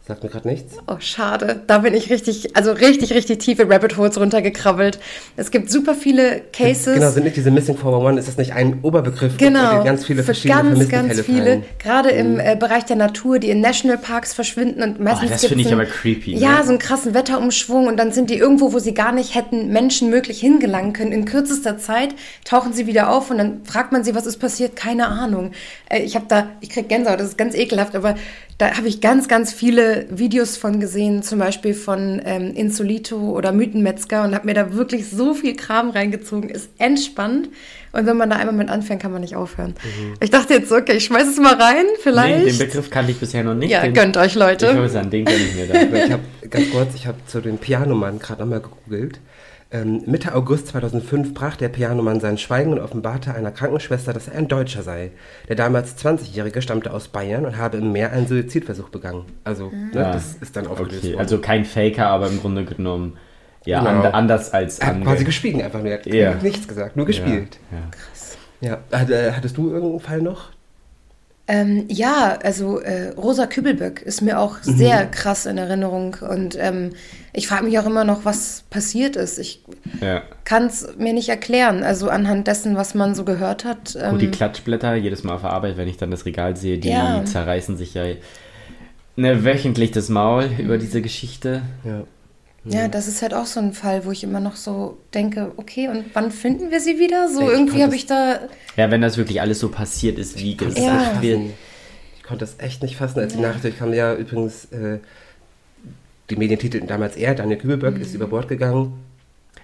Sagt 0.08 0.22
mir 0.24 0.30
gerade 0.30 0.48
nichts. 0.48 0.76
Oh, 0.86 0.98
schade. 1.00 1.64
Da 1.66 1.80
bin 1.80 1.96
ich 1.96 2.12
richtig, 2.12 2.56
also 2.56 2.74
richtig, 2.74 3.12
richtig 3.14 3.40
tief 3.40 3.58
in 3.58 3.72
Rabbit 3.72 3.98
Holes 3.98 4.20
runtergekrabbelt. 4.20 5.00
Es 5.36 5.50
gibt 5.50 5.72
super 5.72 5.96
viele 5.96 6.42
Cases. 6.54 6.94
Genau, 6.94 7.10
sind 7.10 7.24
nicht 7.24 7.36
diese 7.38 7.50
Missing 7.50 7.76
411, 7.76 8.20
ist 8.20 8.28
das 8.28 8.38
nicht 8.38 8.54
ein 8.54 8.82
Oberbegriff, 8.84 9.38
Genau, 9.38 9.72
der 9.78 9.84
ganz 9.84 10.06
viele 10.06 10.20
für 10.20 10.26
verschiedene 10.26 10.62
ganz, 10.76 10.90
ganz 10.90 11.22
viele, 11.22 11.44
fallen? 11.44 11.64
gerade 11.80 12.10
im 12.12 12.40
äh, 12.40 12.56
Bereich 12.56 12.86
der 12.86 12.98
Natur, 12.98 13.40
die 13.40 13.50
in 13.50 13.62
Nationalparks 13.62 14.36
verschwinden 14.36 14.84
und 14.84 15.00
meistens 15.00 15.30
Oh, 15.30 15.34
das 15.34 15.46
finde 15.48 15.62
ich 15.64 15.72
einen- 15.72 15.80
aber 15.82 15.90
creepy, 15.90 16.36
ne? 16.36 16.40
Ja, 16.40 16.62
so 16.64 16.70
einen 16.70 16.78
krassen 16.78 17.16
Wetterumschwung 17.16 17.88
und 17.88 17.98
dann 17.98 18.12
sind 18.12 18.30
die 18.30 18.38
irgendwo, 18.38 18.74
wo 18.74 18.78
sie 18.78 18.94
gar 18.94 19.12
nicht 19.12 19.34
hätten 19.34 19.70
Menschen 19.70 20.12
möglich 20.12 20.40
hingelangen 20.40 20.94
können. 20.94 21.14
In 21.14 21.26
kürzester 21.26 21.80
Zeit 21.80 22.10
tauchen 22.44 22.74
sie 22.74 22.86
wieder 22.86 23.10
auf 23.10 23.32
und 23.32 23.40
dann 23.40 23.66
fragt 23.66 23.92
man 23.92 24.04
sie, 24.04 24.14
was 24.14 24.28
ist 24.28 24.38
passiert? 24.38 24.76
Keine 24.76 25.08
Ahnung. 25.08 25.50
Äh, 25.90 26.04
ich 26.04 26.14
habe 26.16 26.26
da, 26.28 26.50
ich 26.62 26.70
krieg 26.70 26.90
Gänsehaut, 26.90 27.20
das 27.20 27.30
ist 27.30 27.38
ganz 27.40 27.56
ekelhaft, 27.56 27.96
aber 27.96 28.14
da 28.58 28.78
habe 28.78 28.88
ich 28.88 29.02
ganz, 29.02 29.28
ganz 29.28 29.52
viele 29.52 30.06
Videos 30.10 30.56
von 30.56 30.80
gesehen, 30.80 31.24
zum 31.24 31.40
Beispiel 31.40 31.74
von 31.74 32.22
ähm, 32.24 32.54
Insolito 32.56 33.18
oder 33.18 33.52
Mythenmetzger 33.52 34.24
und 34.24 34.34
habe 34.34 34.46
mir 34.46 34.54
da 34.54 34.74
wirklich 34.74 35.10
so 35.10 35.34
viel 35.34 35.58
Kram 35.58 35.90
reingezogen. 35.90 36.50
Ist 36.50 36.70
entspannt. 36.78 37.50
Und 37.92 38.06
wenn 38.06 38.16
man 38.16 38.30
da 38.30 38.38
einmal 38.38 38.56
mit 38.56 38.70
anfängt, 38.70 39.02
kann 39.02 39.12
man 39.12 39.22
nicht 39.22 39.36
aufhören. 39.36 39.76
Ich 40.22 40.30
dachte 40.30 40.54
jetzt, 40.54 40.72
okay, 40.72 40.98
ich 40.98 41.06
schmeiß 41.06 41.28
es 41.28 41.38
mal 41.38 41.56
rein, 41.56 41.86
vielleicht. 42.02 42.40
Mhm. 42.40 42.46
Nee, 42.46 42.52
den 42.52 42.58
Begriff 42.60 42.90
kannte 42.90 43.12
ich 43.12 43.20
bisher 43.20 43.44
noch 43.44 43.56
nicht. 43.56 43.72
Ja, 43.72 43.84
den, 43.84 43.94
gönnt 43.94 44.16
euch, 44.18 44.36
Leute. 44.36 44.68
Ich 44.68 44.74
würde 44.74 44.90
sagen, 44.90 45.10
den 45.10 45.26
kenne 45.26 45.38
ich 45.38 45.56
mir 45.56 45.68
da. 45.68 45.82
Ich 46.06 46.12
habe 46.12 46.24
ganz 46.50 46.72
kurz, 46.72 46.96
ich 46.96 47.08
habe 47.08 47.18
zu 47.26 47.42
dem 47.42 47.58
Pianomann 47.58 48.20
gerade 48.20 48.42
nochmal 48.42 48.62
gegoogelt. 48.62 49.20
Ähm, 49.72 50.04
Mitte 50.06 50.36
August 50.36 50.68
2005 50.68 51.34
brach 51.34 51.56
der 51.58 51.70
Pianomann 51.70 52.20
sein 52.20 52.38
Schweigen 52.38 52.72
und 52.72 52.80
offenbarte 52.80 53.34
einer 53.34 53.52
Krankenschwester, 53.52 54.14
dass 54.14 54.28
er 54.28 54.36
ein 54.38 54.48
Deutscher 54.48 54.84
sei. 54.84 55.12
Der 55.50 55.56
damals 55.56 55.98
20-Jährige 55.98 56.62
stammte 56.62 56.94
aus 56.94 57.08
Bayern 57.08 57.46
und 57.46 57.58
habe 57.58 57.78
im 57.78 57.92
Meer 57.92 58.12
einen 58.12 58.28
Suizidversuch 58.28 58.90
begangen. 58.90 59.26
Also, 59.44 59.72
ne, 59.94 60.06
Ah, 60.06 60.12
das 60.14 60.36
ist 60.40 60.56
dann 60.56 60.68
aufgelöst 60.68 61.00
Okay, 61.00 61.14
worden. 61.14 61.20
also 61.20 61.40
kein 61.40 61.66
Faker, 61.66 62.08
aber 62.08 62.28
im 62.28 62.40
Grunde 62.40 62.64
genommen 62.64 63.18
ja 63.66 63.80
Genau. 63.80 64.04
and, 64.04 64.14
anders 64.14 64.54
als 64.54 64.78
er 64.80 64.88
hat 64.88 65.02
quasi 65.02 65.24
geschwiegen 65.24 65.62
einfach 65.64 65.80
nur. 65.82 65.90
Er 65.92 65.98
hat 65.98 66.06
Ja. 66.06 66.36
nichts 66.36 66.68
gesagt, 66.68 66.96
nur 66.96 67.08
gespielt. 67.08 67.58
Ja, 68.62 68.70
ja. 68.70 68.78
Ja. 68.92 69.00
Hat, 69.00 69.10
äh, 69.10 69.32
hattest 69.34 69.58
du 69.58 69.72
irgendeinen 69.72 70.00
Fall 70.00 70.22
noch? 70.22 70.50
Ähm, 71.48 71.86
ja, 71.90 72.40
also 72.44 72.80
äh, 72.80 73.10
Rosa 73.10 73.46
Kübelböck 73.46 74.02
ist 74.02 74.22
mir 74.22 74.40
auch 74.40 74.58
Mhm. 74.66 74.78
sehr 74.78 75.06
krass 75.06 75.46
in 75.46 75.58
Erinnerung 75.60 76.16
und 76.28 76.58
ähm, 76.60 76.92
ich 77.38 77.48
frage 77.48 77.66
mich 77.66 77.78
auch 77.78 77.86
immer 77.86 78.06
noch, 78.06 78.24
was 78.24 78.64
passiert 78.70 79.18
ist. 79.18 79.38
Ich 79.40 79.62
ja. 80.00 80.24
kann 80.46 80.68
es 80.68 80.88
mir 80.98 81.12
nicht 81.12 81.28
erklären, 81.28 81.84
also 81.84 82.10
anhand 82.10 82.48
dessen, 82.48 82.78
was 82.78 82.96
man 82.96 83.14
so 83.14 83.26
gehört 83.26 83.66
hat. 83.66 83.98
Ähm, 84.02 84.12
Gut, 84.12 84.22
die 84.22 84.32
Klatschblätter, 84.32 84.96
jedes 84.96 85.24
Mal 85.26 85.36
auf 85.36 85.42
der 85.42 85.50
Arbeit, 85.52 85.76
wenn 85.76 85.90
ich 85.90 85.98
dann 85.98 86.12
das 86.12 86.26
Regal 86.26 86.56
sehe, 86.56 86.78
die 86.78 86.90
Ja. 86.90 87.26
zerreißen 87.26 87.76
sich 87.76 87.94
ja 87.94 88.06
ne, 89.18 89.44
wöchentlich 89.44 89.92
das 89.92 90.08
Maul 90.08 90.50
über 90.58 90.78
diese 90.78 91.02
Geschichte. 91.02 91.64
Ja. 91.84 92.04
ja, 92.64 92.88
das 92.88 93.10
ist 93.10 93.22
halt 93.22 93.34
auch 93.34 93.46
so 93.46 93.60
ein 93.60 93.74
Fall, 93.74 94.06
wo 94.06 94.12
ich 94.12 94.24
immer 94.24 94.40
noch 94.40 94.56
so 94.56 94.98
denke, 95.14 95.52
okay, 95.58 95.90
und 95.90 96.06
wann 96.14 96.32
finden 96.32 96.72
wir 96.72 96.80
sie 96.80 97.00
wieder? 97.00 97.28
So 97.28 97.42
Ich 97.42 97.50
irgendwie 97.50 97.84
habe 97.84 97.96
ich 97.96 98.06
da, 98.06 98.40
Ja, 98.78 98.90
wenn 98.92 99.02
das 99.02 99.18
wirklich 99.18 99.42
alles 99.42 99.60
so 99.60 99.68
passiert 99.68 100.18
ist, 100.20 100.40
wie 100.40 100.56
gesagt 100.56 100.80
Ja. 100.80 101.22
Ich 102.18 102.24
konnte 102.24 102.46
es 102.46 102.56
echt 102.60 102.82
nicht 102.82 102.96
fassen, 102.96 103.20
als 103.20 103.34
die 103.34 103.42
Nachricht 103.42 103.78
kam. 103.78 103.94
Ja, 103.94 104.16
übrigens, 104.16 104.66
äh, 104.72 105.00
die 106.30 106.36
Medien 106.36 106.60
titelten 106.60 106.88
damals 106.88 107.16
er, 107.16 107.36
Daniel 107.36 107.58
Kübelberg, 107.58 107.98
ist 108.00 108.14
über 108.14 108.28
Bord 108.28 108.48
gegangen. 108.48 108.94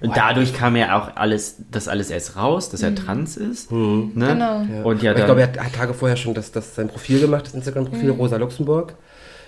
Und 0.01 0.17
dadurch 0.17 0.53
kam 0.53 0.75
ja 0.75 0.99
auch 0.99 1.15
alles, 1.15 1.57
das 1.69 1.87
alles 1.87 2.09
erst 2.09 2.35
raus, 2.35 2.69
dass 2.69 2.81
er 2.81 2.95
trans 2.95 3.37
ist. 3.37 3.71
Ne? 3.71 4.09
Genau. 4.15 4.87
Und 4.89 5.03
ja, 5.03 5.11
Aber 5.11 5.19
ich 5.19 5.25
glaube, 5.25 5.41
er 5.41 5.47
hat, 5.47 5.59
hat 5.59 5.73
Tage 5.73 5.93
vorher 5.93 6.17
schon 6.17 6.33
das, 6.33 6.51
das 6.51 6.75
sein 6.75 6.87
Profil 6.87 7.19
gemacht, 7.19 7.45
das 7.45 7.53
Instagram-Profil, 7.53 8.09
Rosa 8.11 8.37
Luxemburg. 8.37 8.95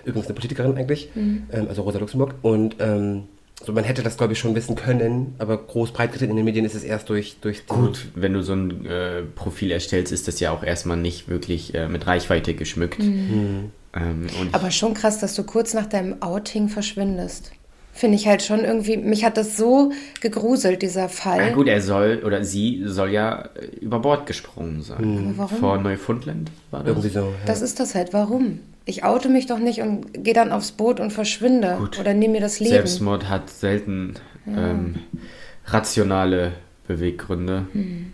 Übrigens 0.05 0.27
eine 0.27 0.35
Politikerin 0.35 0.77
eigentlich, 0.77 1.09
ähm, 1.15 1.47
also 1.67 1.81
Rosa 1.81 1.97
Luxemburg. 1.97 2.35
Und 2.43 2.75
ähm, 2.79 3.23
so, 3.65 3.71
man 3.71 3.83
hätte 3.83 4.03
das, 4.03 4.17
glaube 4.17 4.33
ich, 4.33 4.39
schon 4.39 4.53
wissen 4.55 4.75
können, 4.75 5.35
aber 5.39 5.57
groß 5.57 5.91
breitgetreten 5.91 6.31
in 6.31 6.35
den 6.35 6.45
Medien 6.45 6.65
ist 6.65 6.75
es 6.75 6.83
erst 6.83 7.09
durch, 7.09 7.37
durch 7.41 7.65
gut, 7.65 8.07
wenn 8.13 8.33
du 8.33 8.43
so 8.43 8.53
ein 8.53 8.85
äh, 8.85 9.21
Profil 9.35 9.71
erstellst, 9.71 10.11
ist 10.11 10.27
das 10.27 10.39
ja 10.39 10.51
auch 10.51 10.63
erstmal 10.63 10.97
nicht 10.97 11.29
wirklich 11.29 11.73
äh, 11.73 11.87
mit 11.87 12.05
Reichweite 12.05 12.53
geschmückt. 12.53 12.99
Ähm, 13.95 14.27
und 14.39 14.53
aber 14.53 14.71
schon 14.71 14.93
krass, 14.93 15.19
dass 15.19 15.35
du 15.35 15.43
kurz 15.43 15.73
nach 15.73 15.85
deinem 15.85 16.21
Outing 16.21 16.69
verschwindest. 16.69 17.51
finde 17.93 18.15
ich 18.15 18.27
halt 18.27 18.41
schon 18.41 18.61
irgendwie, 18.61 18.97
mich 18.97 19.23
hat 19.23 19.37
das 19.37 19.55
so 19.55 19.91
gegruselt, 20.19 20.81
dieser 20.81 21.09
Fall. 21.09 21.37
Na 21.37 21.53
gut, 21.53 21.67
er 21.67 21.79
soll 21.81 22.23
oder 22.25 22.43
sie 22.43 22.81
soll 22.85 23.11
ja 23.11 23.49
äh, 23.55 23.67
über 23.81 23.99
Bord 23.99 24.25
gesprungen 24.25 24.81
sein. 24.81 25.35
Aber 25.37 25.37
warum? 25.37 25.57
Vor 25.59 25.77
Neufundland 25.77 26.51
war 26.71 26.79
das. 26.81 26.89
Irgendwie 26.89 27.09
so. 27.09 27.19
Ja. 27.19 27.45
Das 27.45 27.61
ist 27.61 27.79
das 27.79 27.93
halt. 27.93 28.11
Warum? 28.13 28.59
Ich 28.85 29.03
oute 29.03 29.29
mich 29.29 29.45
doch 29.45 29.59
nicht 29.59 29.81
und 29.81 30.23
gehe 30.23 30.33
dann 30.33 30.51
aufs 30.51 30.71
Boot 30.71 30.99
und 30.99 31.13
verschwinde. 31.13 31.75
Gut. 31.79 31.99
Oder 31.99 32.13
nehme 32.13 32.33
mir 32.33 32.41
das 32.41 32.59
Leben. 32.59 32.73
Selbstmord 32.73 33.29
hat 33.29 33.49
selten 33.49 34.15
ähm, 34.47 34.95
rationale 35.67 36.53
Beweggründe. 36.87 37.67
Hm. 37.71 38.13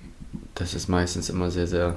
Das 0.56 0.74
ist 0.74 0.90
meistens 0.90 1.30
immer 1.30 1.50
sehr, 1.50 1.68
sehr. 1.68 1.96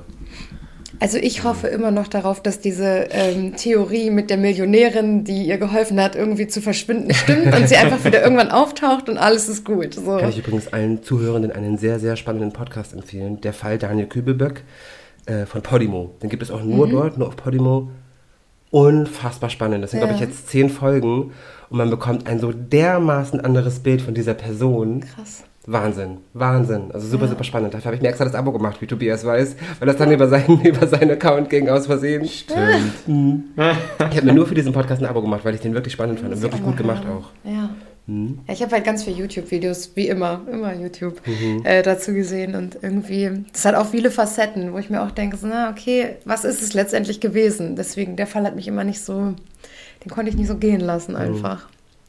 Also 1.00 1.18
ich 1.18 1.42
hoffe 1.42 1.66
immer 1.68 1.90
noch 1.90 2.06
darauf, 2.06 2.40
dass 2.42 2.60
diese 2.60 3.08
ähm, 3.10 3.56
Theorie 3.56 4.10
mit 4.10 4.30
der 4.30 4.36
Millionärin, 4.36 5.24
die 5.24 5.44
ihr 5.46 5.58
geholfen 5.58 6.00
hat, 6.00 6.14
irgendwie 6.14 6.46
zu 6.46 6.60
verschwinden, 6.60 7.12
stimmt 7.14 7.54
und 7.54 7.68
sie 7.68 7.76
einfach 7.76 8.04
wieder 8.04 8.22
irgendwann 8.22 8.50
auftaucht 8.50 9.08
und 9.08 9.18
alles 9.18 9.48
ist 9.48 9.64
gut. 9.64 9.94
So. 9.94 10.18
Kann 10.18 10.28
ich 10.28 10.38
übrigens 10.38 10.72
allen 10.72 11.02
Zuhörenden 11.02 11.50
einen 11.50 11.76
sehr, 11.78 11.98
sehr 11.98 12.16
spannenden 12.16 12.52
Podcast 12.52 12.92
empfehlen. 12.92 13.40
Der 13.40 13.52
Fall 13.52 13.78
Daniel 13.78 14.06
Kübelböck 14.06 14.62
äh, 15.26 15.46
von 15.46 15.62
Podimo. 15.62 16.14
Den 16.22 16.28
gibt 16.30 16.42
es 16.42 16.50
auch 16.50 16.62
nur 16.62 16.88
dort, 16.88 17.18
nur 17.18 17.28
auf 17.28 17.36
Podimo. 17.36 17.90
Unfassbar 18.70 19.50
spannend. 19.50 19.82
Das 19.84 19.90
sind, 19.90 20.00
glaube 20.00 20.14
ich, 20.14 20.20
Ja. 20.20 20.26
jetzt 20.26 20.48
zehn 20.48 20.70
Folgen 20.70 21.32
und 21.68 21.76
man 21.78 21.90
bekommt 21.90 22.26
ein 22.26 22.38
so 22.40 22.52
dermaßen 22.52 23.40
anderes 23.40 23.80
Bild 23.80 24.00
von 24.02 24.14
dieser 24.14 24.34
Person. 24.34 25.00
Krass. 25.00 25.44
Wahnsinn, 25.66 26.18
Wahnsinn. 26.34 26.90
Also 26.92 27.06
super, 27.06 27.28
super 27.28 27.44
spannend. 27.44 27.72
Dafür 27.72 27.86
habe 27.86 27.96
ich 27.96 28.02
mir 28.02 28.08
extra 28.08 28.24
das 28.24 28.34
Abo 28.34 28.50
gemacht, 28.50 28.80
wie 28.80 28.86
Tobias 28.86 29.24
weiß, 29.24 29.54
weil 29.78 29.86
das 29.86 29.96
dann 29.96 30.10
über 30.10 30.26
seinen, 30.28 30.60
über 30.64 30.86
seinen 30.88 31.12
Account 31.12 31.50
ging 31.50 31.68
aus 31.68 31.86
Versehen. 31.86 32.26
Stimmt. 32.26 32.92
Ich 33.06 34.16
habe 34.16 34.22
mir 34.22 34.32
nur 34.32 34.46
für 34.46 34.54
diesen 34.56 34.72
Podcast 34.72 35.00
ein 35.02 35.06
Abo 35.08 35.22
gemacht, 35.22 35.44
weil 35.44 35.54
ich 35.54 35.60
den 35.60 35.72
wirklich 35.74 35.92
spannend 35.94 36.18
fand 36.20 36.32
und 36.34 36.42
wirklich 36.42 36.60
ich 36.60 36.66
gut 36.66 36.76
gemacht 36.76 37.04
haben. 37.04 37.18
auch. 37.18 37.30
Ja. 37.44 37.70
Mhm. 38.08 38.40
Ja, 38.48 38.54
Ich 38.54 38.62
habe 38.62 38.72
halt 38.72 38.84
ganz 38.84 39.04
viele 39.04 39.16
YouTube-Videos, 39.18 39.92
wie 39.94 40.08
immer, 40.08 40.40
immer 40.50 40.74
YouTube, 40.74 41.20
Mhm. 41.24 41.60
äh, 41.64 41.82
dazu 41.82 42.12
gesehen. 42.12 42.56
Und 42.56 42.78
irgendwie, 42.82 43.30
das 43.52 43.64
hat 43.64 43.76
auch 43.76 43.86
viele 43.86 44.10
Facetten, 44.10 44.72
wo 44.72 44.78
ich 44.78 44.90
mir 44.90 45.00
auch 45.02 45.12
denke, 45.12 45.36
so, 45.36 45.46
na, 45.46 45.70
okay, 45.70 46.16
was 46.24 46.44
ist 46.44 46.60
es 46.60 46.74
letztendlich 46.74 47.20
gewesen? 47.20 47.76
Deswegen, 47.76 48.16
der 48.16 48.26
Fall 48.26 48.42
hat 48.44 48.56
mich 48.56 48.66
immer 48.66 48.82
nicht 48.82 49.00
so, 49.00 49.34
den 50.04 50.10
konnte 50.10 50.28
ich 50.30 50.36
nicht 50.36 50.48
so 50.48 50.56
gehen 50.56 50.80
lassen 50.80 51.14
einfach. 51.14 51.68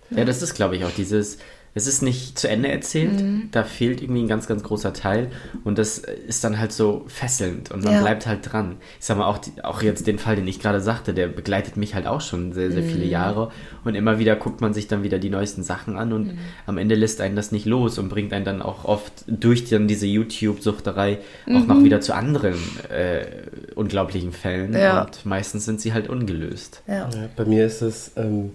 Ja, 0.10 0.26
das 0.26 0.42
ist, 0.42 0.56
glaube 0.56 0.76
ich, 0.76 0.84
auch 0.86 0.92
dieses. 0.98 1.38
Es 1.76 1.88
ist 1.88 2.04
nicht 2.04 2.38
zu 2.38 2.48
Ende 2.48 2.70
erzählt, 2.72 3.22
Mhm. 3.24 3.50
da 3.52 3.64
fehlt 3.64 4.02
irgendwie 4.04 4.22
ein 4.22 4.28
ganz, 4.28 4.46
ganz 4.48 4.62
großer 4.62 4.94
Teil 4.94 5.32
und 5.64 5.80
das 5.80 5.98
ist 5.98 6.44
dann 6.44 6.60
halt 6.60 6.72
so 6.72 7.04
fesselnd 7.08 7.72
und 7.72 7.84
man 7.84 7.94
Ja. 7.94 8.02
bleibt 8.02 8.28
halt 8.28 8.52
dran. 8.52 8.76
Ich 9.00 9.06
sag 9.06 9.18
mal, 9.18 9.26
auch, 9.26 9.40
die, 9.40 9.64
auch 9.64 9.82
jetzt 9.82 10.06
den 10.06 10.20
Fall, 10.20 10.36
den 10.36 10.48
ich 10.48 10.60
gerade 10.60 10.82
sagte, 10.82 11.16
der 11.16 11.28
begleitet 11.28 11.76
mich 11.76 11.96
halt 11.96 12.06
auch 12.06 12.22
schon 12.22 12.54
sehr, 12.54 12.72
sehr 12.72 12.84
Mhm. 12.84 12.88
viele 12.90 13.06
Jahre 13.06 13.52
und 13.84 13.96
immer 13.96 14.20
wieder 14.20 14.36
guckt 14.36 14.62
man 14.62 14.74
sich 14.76 14.88
dann 14.88 15.02
wieder 15.02 15.18
die 15.18 15.32
neuesten 15.32 15.64
Sachen 15.64 15.98
an 15.98 16.14
und 16.14 16.28
Mhm. 16.28 16.38
am 16.68 16.78
Ende 16.78 16.94
lässt 16.94 17.22
einen 17.22 17.36
das 17.36 17.52
nicht 17.52 17.66
los 17.66 17.98
und 17.98 18.08
bringt 18.10 18.34
einen 18.34 18.46
dann 18.46 18.62
auch 18.62 18.86
oft 18.86 19.12
durch 19.28 19.68
dann 19.68 19.88
diese 19.88 20.06
YouTube-Suchterei 20.06 21.18
auch 21.48 21.62
Mhm. 21.62 21.68
noch 21.68 21.84
wieder 21.84 22.02
zu 22.02 22.14
anderen 22.14 22.54
äh, 22.92 23.26
unglaublichen 23.74 24.32
Fällen 24.32 24.74
Ja. 24.74 25.02
und 25.06 25.26
meistens 25.26 25.66
sind 25.66 25.82
sie 25.82 25.92
halt 25.94 26.08
ungelöst. 26.08 26.84
Ja. 26.88 27.10
Ja, 27.10 27.30
bei 27.36 27.46
mir 27.46 27.66
ist 27.66 27.82
es 27.82 28.12
ähm, 28.16 28.52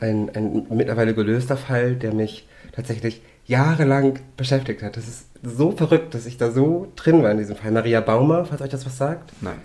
ein, 0.00 0.28
ein 0.34 0.66
mittlerweile 0.70 1.14
gelöster 1.14 1.56
Fall, 1.56 1.94
der 1.94 2.12
mich 2.14 2.46
tatsächlich 2.78 3.22
jahrelang 3.46 4.20
beschäftigt 4.36 4.82
hat. 4.82 4.96
Das 4.96 5.08
ist 5.08 5.26
so 5.42 5.72
verrückt, 5.72 6.14
dass 6.14 6.26
ich 6.26 6.36
da 6.36 6.52
so 6.52 6.92
drin 6.94 7.22
war 7.24 7.32
in 7.32 7.38
diesem 7.38 7.56
Fall. 7.56 7.72
Maria 7.72 8.00
Baumer, 8.00 8.44
falls 8.44 8.62
euch 8.62 8.70
das 8.70 8.86
was 8.86 8.96
sagt. 8.96 9.32
Nein. 9.40 9.56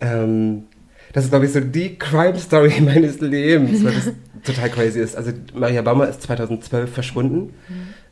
Ähm, 0.00 0.64
das 1.12 1.24
ist, 1.24 1.30
glaube 1.30 1.46
ich, 1.46 1.52
so 1.52 1.60
die 1.60 1.98
Crime-Story 1.98 2.80
meines 2.84 3.20
Lebens, 3.20 3.84
weil 3.84 3.94
das 3.94 4.10
total 4.44 4.70
crazy 4.70 4.98
ist. 4.98 5.16
Also 5.16 5.30
Maria 5.54 5.82
Baumer 5.82 6.08
ist 6.08 6.22
2012 6.22 6.92
verschwunden. 6.92 7.54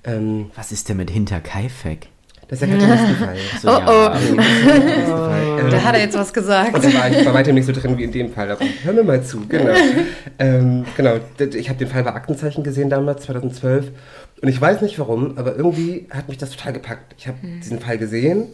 Ähm, 0.04 0.50
Was 0.54 0.70
ist 0.70 0.88
denn 0.88 0.98
mit 0.98 1.10
Hinterkaifeck? 1.10 2.08
Das 2.50 2.60
ist 2.60 2.68
der 2.68 2.78
Katanistenfall. 2.78 3.36
So, 3.62 3.70
Oh, 3.70 3.80
oh. 3.86 4.10
Ähm, 4.16 5.70
Da 5.70 5.84
hat 5.84 5.94
er 5.94 6.00
jetzt 6.00 6.18
was 6.18 6.32
gesagt. 6.32 6.74
Und 6.74 6.84
da 6.84 6.94
war 6.94 7.08
ich 7.08 7.24
bei 7.24 7.32
weitem 7.32 7.54
nicht 7.54 7.66
so 7.66 7.72
drin 7.72 7.96
wie 7.96 8.02
in 8.02 8.10
dem 8.10 8.32
Fall. 8.32 8.50
Aber 8.50 8.64
hör 8.82 8.92
mir 8.92 9.04
mal 9.04 9.22
zu, 9.22 9.46
genau. 9.46 9.72
ähm, 10.40 10.84
genau, 10.96 11.20
ich 11.38 11.68
habe 11.68 11.78
den 11.78 11.86
Fall 11.86 12.02
bei 12.02 12.12
Aktenzeichen 12.12 12.64
gesehen 12.64 12.90
damals, 12.90 13.22
2012. 13.22 13.92
Und 14.42 14.48
ich 14.48 14.60
weiß 14.60 14.80
nicht 14.80 14.98
warum, 14.98 15.38
aber 15.38 15.54
irgendwie 15.54 16.08
hat 16.10 16.28
mich 16.28 16.38
das 16.38 16.50
total 16.50 16.72
gepackt. 16.72 17.14
Ich 17.18 17.28
habe 17.28 17.38
diesen 17.42 17.78
Fall 17.78 17.98
gesehen. 17.98 18.48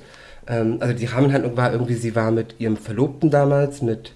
Ähm, 0.47 0.77
also 0.81 0.93
die 0.93 1.07
Rahmenhandlung 1.07 1.57
war 1.57 1.73
irgendwie, 1.73 1.95
sie 1.95 2.15
war 2.15 2.31
mit 2.31 2.57
ihrem 2.59 2.77
Verlobten 2.77 3.31
damals, 3.31 3.81
mit, 3.81 4.13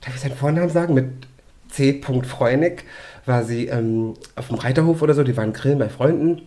darf 0.00 0.14
ich 0.14 0.22
seinen 0.22 0.36
Vornamen 0.36 0.70
sagen? 0.70 0.94
Mit 0.94 1.10
C. 1.68 2.00
Freunig 2.02 2.84
war 3.26 3.44
sie 3.44 3.66
ähm, 3.66 4.14
auf 4.36 4.48
dem 4.48 4.56
Reiterhof 4.56 5.02
oder 5.02 5.12
so, 5.12 5.22
die 5.22 5.36
waren 5.36 5.52
grillen 5.52 5.78
bei 5.78 5.90
Freunden. 5.90 6.40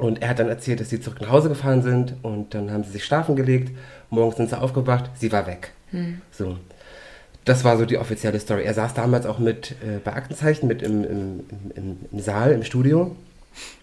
Und 0.00 0.22
er 0.22 0.30
hat 0.30 0.38
dann 0.38 0.48
erzählt, 0.48 0.80
dass 0.80 0.88
sie 0.88 0.98
zurück 0.98 1.20
nach 1.20 1.28
Hause 1.28 1.50
gefahren 1.50 1.82
sind 1.82 2.14
und 2.22 2.54
dann 2.54 2.70
haben 2.70 2.84
sie 2.84 2.90
sich 2.90 3.04
schlafen 3.04 3.36
gelegt. 3.36 3.70
Morgens 4.08 4.38
sind 4.38 4.48
sie 4.48 4.58
aufgewacht, 4.58 5.10
sie 5.14 5.30
war 5.30 5.46
weg. 5.46 5.72
So. 6.30 6.56
Das 7.44 7.64
war 7.64 7.76
so 7.76 7.84
die 7.84 7.98
offizielle 7.98 8.40
Story. 8.40 8.64
Er 8.64 8.72
saß 8.72 8.94
damals 8.94 9.26
auch 9.26 9.38
mit 9.38 9.72
äh, 9.72 9.98
bei 10.02 10.14
Aktenzeichen, 10.14 10.68
mit 10.68 10.80
im, 10.82 11.04
im, 11.04 11.40
im, 11.74 11.96
im, 12.10 12.18
Saal, 12.18 12.52
im 12.52 12.64
Studio 12.64 13.14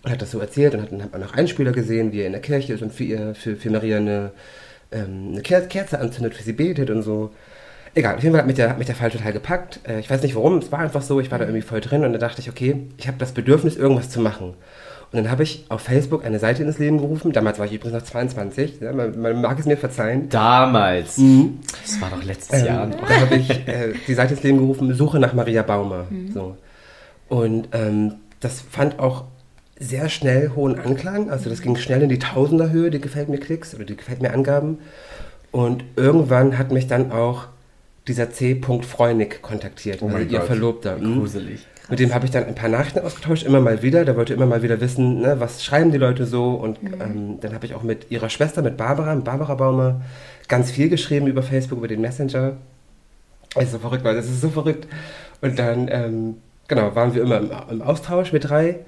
und 0.04 0.12
hat 0.12 0.20
das 0.20 0.32
so 0.32 0.40
erzählt 0.40 0.74
und 0.74 0.82
hat, 0.82 0.92
dann 0.92 1.04
hat 1.04 1.12
man 1.12 1.22
noch 1.22 1.36
Einspieler 1.36 1.72
gesehen, 1.72 2.12
wie 2.12 2.22
er 2.22 2.26
in 2.26 2.32
der 2.32 2.42
Kirche 2.42 2.74
ist 2.74 2.82
und 2.82 2.92
für, 2.92 3.04
ihr, 3.04 3.36
für, 3.36 3.56
für 3.56 3.70
Maria 3.70 3.98
eine, 3.98 4.32
ähm, 4.92 5.30
eine 5.34 5.42
Ker 5.44 5.62
Kerze 5.62 6.00
anzündet, 6.00 6.34
für 6.34 6.44
sie 6.44 6.54
betet 6.54 6.90
und 6.90 7.04
so. 7.04 7.32
Egal, 7.94 8.16
auf 8.16 8.24
jeden 8.24 8.34
Fall 8.34 8.42
hat 8.42 8.48
mich 8.48 8.56
der, 8.56 8.70
hat 8.72 8.78
mich 8.80 8.88
der 8.88 8.96
Fall 8.96 9.12
total 9.12 9.34
gepackt. 9.34 9.82
Äh, 9.88 10.00
ich 10.00 10.10
weiß 10.10 10.24
nicht 10.24 10.36
warum, 10.36 10.58
es 10.58 10.72
war 10.72 10.80
einfach 10.80 11.04
so, 11.04 11.20
ich 11.20 11.30
war 11.30 11.38
da 11.38 11.46
irgendwie 11.46 11.62
voll 11.62 11.82
drin 11.82 12.04
und 12.04 12.12
dann 12.12 12.22
dachte 12.22 12.42
ich, 12.42 12.50
okay, 12.50 12.88
ich 12.98 13.08
habe 13.08 13.18
das 13.20 13.34
Bedürfnis, 13.34 13.76
irgendwas 13.76 14.10
zu 14.10 14.20
machen. 14.20 14.56
Und 15.12 15.18
dann 15.24 15.32
habe 15.32 15.44
ich 15.44 15.66
auf 15.70 15.82
Facebook 15.82 16.26
eine 16.26 16.38
Seite 16.38 16.64
ins 16.64 16.80
Leben 16.80 16.98
gerufen. 16.98 17.32
Damals 17.32 17.60
war 17.60 17.66
ich 17.66 17.74
übrigens 17.74 17.94
noch 18.02 18.04
22. 18.04 18.82
Ja, 18.82 18.92
man, 18.92 19.20
man 19.20 19.42
mag 19.42 19.58
es 19.58 19.66
mir 19.66 19.78
verzeihen. 19.78 20.28
Damals. 20.30 21.16
Das 21.16 22.02
war 22.02 22.10
doch 22.10 22.24
letztes 22.24 22.64
Jahr. 22.64 22.84
Ähm, 22.86 22.94
da 23.08 23.22
habe 23.22 23.36
ich 23.36 23.50
äh, 23.50 23.94
die 24.06 24.14
Seite 24.14 24.34
ins 24.34 24.44
Leben 24.44 24.58
gerufen, 24.58 24.94
Suche 24.94 25.20
nach 25.20 25.34
Maria 25.34 25.64
Baumer. 25.64 26.08
So. 26.34 26.58
Und 27.30 27.70
ähm, 27.72 28.16
das 28.42 28.62
fand 28.62 29.00
auch 29.00 29.24
sehr 29.80 30.10
schnell 30.10 30.52
hohen 30.56 30.78
Anklang. 30.78 31.30
Also 31.30 31.50
das 31.50 31.62
ging 31.62 31.78
schnell 31.78 32.02
in 32.02 32.10
die 32.10 32.20
Tausenderhöhe, 32.20 32.90
die 32.90 33.00
gefällt 33.00 33.30
mir 33.30 33.38
Klicks 33.40 33.76
oder 33.76 33.86
die 33.86 33.96
gefällt 33.96 34.22
mir 34.22 34.34
Angaben. 34.34 34.80
Und 35.52 35.86
irgendwann 35.96 36.58
hat 36.58 36.72
mich 36.72 36.88
dann 36.88 37.12
auch 37.12 37.48
dieser 38.08 38.32
C. 38.32 38.60
Freunig 38.82 39.42
kontaktiert, 39.42 40.02
also 40.02 40.14
mein 40.14 40.30
ihr 40.30 40.40
Gott. 40.40 40.48
Verlobter. 40.48 40.98
Mhm. 40.98 41.26
Gruselig. 41.88 41.90
Mit 41.90 42.00
dem 42.00 42.14
habe 42.14 42.26
ich 42.26 42.32
dann 42.32 42.46
ein 42.46 42.56
paar 42.56 42.70
Nachrichten 42.70 43.00
ausgetauscht, 43.00 43.44
immer 43.44 43.62
mal 43.62 43.82
wieder. 43.82 44.06
Der 44.06 44.16
wollte 44.16 44.34
immer 44.34 44.46
mal 44.46 44.62
wieder 44.62 44.80
wissen, 44.82 45.22
ne, 45.22 45.40
was 45.40 45.64
schreiben 45.64 45.92
die 45.92 45.98
Leute 45.98 46.26
so. 46.26 46.52
Und 46.52 46.80
ähm, 46.84 47.40
dann 47.40 47.54
habe 47.54 47.66
ich 47.66 47.76
auch 47.76 47.84
mit 47.84 48.12
ihrer 48.12 48.30
Schwester, 48.30 48.62
mit 48.62 48.78
Barbara, 48.78 49.16
mit 49.16 49.24
Barbara 49.24 49.56
Baumer, 49.56 50.02
ganz 50.48 50.72
viel 50.72 50.90
geschrieben 50.90 51.28
über 51.28 51.44
Facebook, 51.44 51.80
über 51.80 51.88
den 51.88 52.02
Messenger. 52.02 52.58
Das 53.54 53.66
ist 53.66 53.72
so 53.72 53.80
verrückt, 53.80 54.04
weil 54.04 54.16
das 54.16 54.26
ist 54.26 54.42
so 54.42 54.50
verrückt. 54.50 54.88
Und 55.42 55.58
dann, 55.58 55.88
ähm, 55.90 56.38
genau, 56.68 56.96
waren 56.96 57.14
wir 57.14 57.22
immer 57.22 57.38
im, 57.38 57.52
im 57.70 57.82
Austausch 57.82 58.34
mit 58.34 58.50
drei. 58.50 58.80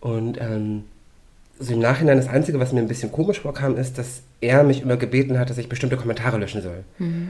Und 0.00 0.40
ähm, 0.40 0.84
so 1.58 1.72
im 1.72 1.78
Nachhinein 1.78 2.16
das 2.16 2.28
Einzige, 2.28 2.58
was 2.58 2.72
mir 2.72 2.80
ein 2.80 2.88
bisschen 2.88 3.12
komisch 3.12 3.40
vorkam, 3.40 3.76
ist, 3.76 3.96
dass 3.96 4.22
er 4.40 4.64
mich 4.64 4.82
immer 4.82 4.96
gebeten 4.96 5.38
hat, 5.38 5.50
dass 5.50 5.56
ich 5.58 5.68
bestimmte 5.68 5.96
Kommentare 5.96 6.36
löschen 6.36 6.60
soll. 6.62 6.84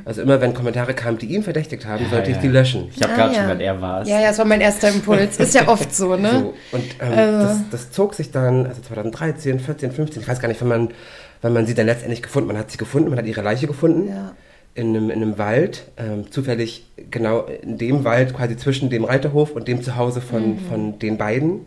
Also 0.04 0.22
immer, 0.22 0.40
wenn 0.40 0.54
Kommentare 0.54 0.94
kamen, 0.94 1.18
die 1.18 1.26
ihn 1.26 1.42
verdächtigt 1.42 1.84
haben, 1.86 2.06
sollte 2.10 2.30
ich 2.30 2.36
ja. 2.36 2.42
die 2.42 2.48
löschen. 2.48 2.88
Ich 2.94 3.02
habe 3.02 3.12
Ah, 3.12 3.16
gerade 3.16 3.34
ja. 3.34 3.38
schon 3.40 3.48
gedacht, 3.48 3.60
er 3.62 3.80
war 3.82 4.02
es. 4.02 4.08
Ja, 4.08 4.20
ja, 4.20 4.28
das 4.28 4.38
war 4.38 4.46
mein 4.46 4.60
erster 4.62 4.88
Impuls. 4.88 5.36
Ist 5.36 5.54
ja 5.54 5.68
oft 5.68 5.94
so, 5.94 6.16
ne? 6.16 6.30
So, 6.30 6.54
und 6.76 6.84
ähm, 7.00 7.12
Also- 7.18 7.46
das, 7.48 7.58
das 7.70 7.90
zog 7.92 8.14
sich 8.14 8.30
dann, 8.30 8.66
also 8.66 8.80
2013, 8.80 9.60
14, 9.60 9.92
15, 9.92 10.22
ich 10.22 10.28
weiß 10.28 10.40
gar 10.40 10.48
nicht, 10.48 10.60
wann 10.62 10.68
man, 10.68 10.88
wann 11.42 11.52
man 11.52 11.66
sie 11.66 11.74
dann 11.74 11.86
letztendlich 11.86 12.22
gefunden 12.22 12.48
Man 12.48 12.56
hat 12.58 12.70
sie 12.70 12.78
gefunden, 12.78 13.10
man 13.10 13.18
hat 13.18 13.26
ihre 13.26 13.42
Leiche 13.42 13.66
gefunden. 13.66 14.08
Ja. 14.08 14.32
In 14.76 14.88
einem, 14.88 15.10
in 15.10 15.22
einem 15.22 15.38
Wald, 15.38 15.84
ähm, 15.98 16.32
zufällig 16.32 16.86
genau 17.10 17.44
in 17.62 17.78
dem 17.78 18.02
Wald, 18.02 18.34
quasi 18.34 18.56
zwischen 18.56 18.90
dem 18.90 19.04
Reiterhof 19.04 19.52
und 19.52 19.68
dem 19.68 19.82
Zuhause 19.82 20.20
von, 20.20 20.58
von 20.58 20.98
den 20.98 21.16
beiden. 21.16 21.60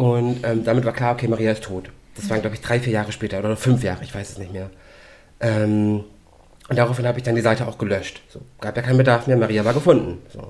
Und 0.00 0.40
ähm, 0.44 0.64
damit 0.64 0.86
war 0.86 0.94
klar, 0.94 1.12
okay, 1.12 1.28
Maria 1.28 1.52
ist 1.52 1.62
tot. 1.64 1.90
Das 2.16 2.30
waren, 2.30 2.40
glaube 2.40 2.56
ich, 2.56 2.62
drei, 2.62 2.80
vier 2.80 2.94
Jahre 2.94 3.12
später 3.12 3.38
oder 3.38 3.54
fünf 3.54 3.82
Jahre, 3.84 4.02
ich 4.02 4.14
weiß 4.14 4.30
es 4.30 4.38
nicht 4.38 4.50
mehr. 4.50 4.70
Ähm, 5.40 6.04
und 6.70 6.76
daraufhin 6.78 7.06
habe 7.06 7.18
ich 7.18 7.24
dann 7.24 7.34
die 7.34 7.42
Seite 7.42 7.66
auch 7.68 7.76
gelöscht. 7.76 8.22
So, 8.30 8.40
gab 8.62 8.76
ja 8.78 8.82
keinen 8.82 8.96
Bedarf 8.96 9.26
mehr, 9.26 9.36
Maria 9.36 9.62
war 9.64 9.74
gefunden. 9.74 10.18
So. 10.32 10.40
Oh, 10.40 10.46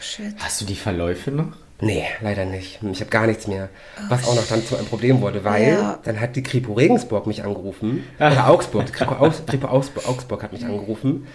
shit. 0.00 0.34
Hast 0.38 0.62
du 0.62 0.64
die 0.64 0.74
Verläufe 0.74 1.30
noch? 1.30 1.48
Nee, 1.80 2.04
leider 2.22 2.46
nicht. 2.46 2.80
Ich 2.92 3.00
habe 3.00 3.10
gar 3.10 3.26
nichts 3.26 3.46
mehr. 3.46 3.68
Was 4.08 4.26
auch 4.26 4.36
noch 4.36 4.46
dann 4.46 4.64
zu 4.64 4.74
einem 4.76 4.86
Problem 4.86 5.20
wurde, 5.20 5.44
weil 5.44 5.68
Ja. 5.68 5.98
dann 6.04 6.18
hat 6.18 6.34
die 6.36 6.42
Kripo 6.42 6.72
Regensburg 6.72 7.26
mich 7.26 7.44
angerufen. 7.44 8.04
Oder 8.16 8.48
Augsburg. 8.48 8.86
Die 8.86 8.92
Kripo, 8.92 9.16
Aus, 9.16 9.42
Kripo 9.44 9.66
Augsburg, 9.68 10.08
Augsburg 10.08 10.42
hat 10.42 10.52
mich 10.54 10.64
angerufen. 10.64 11.26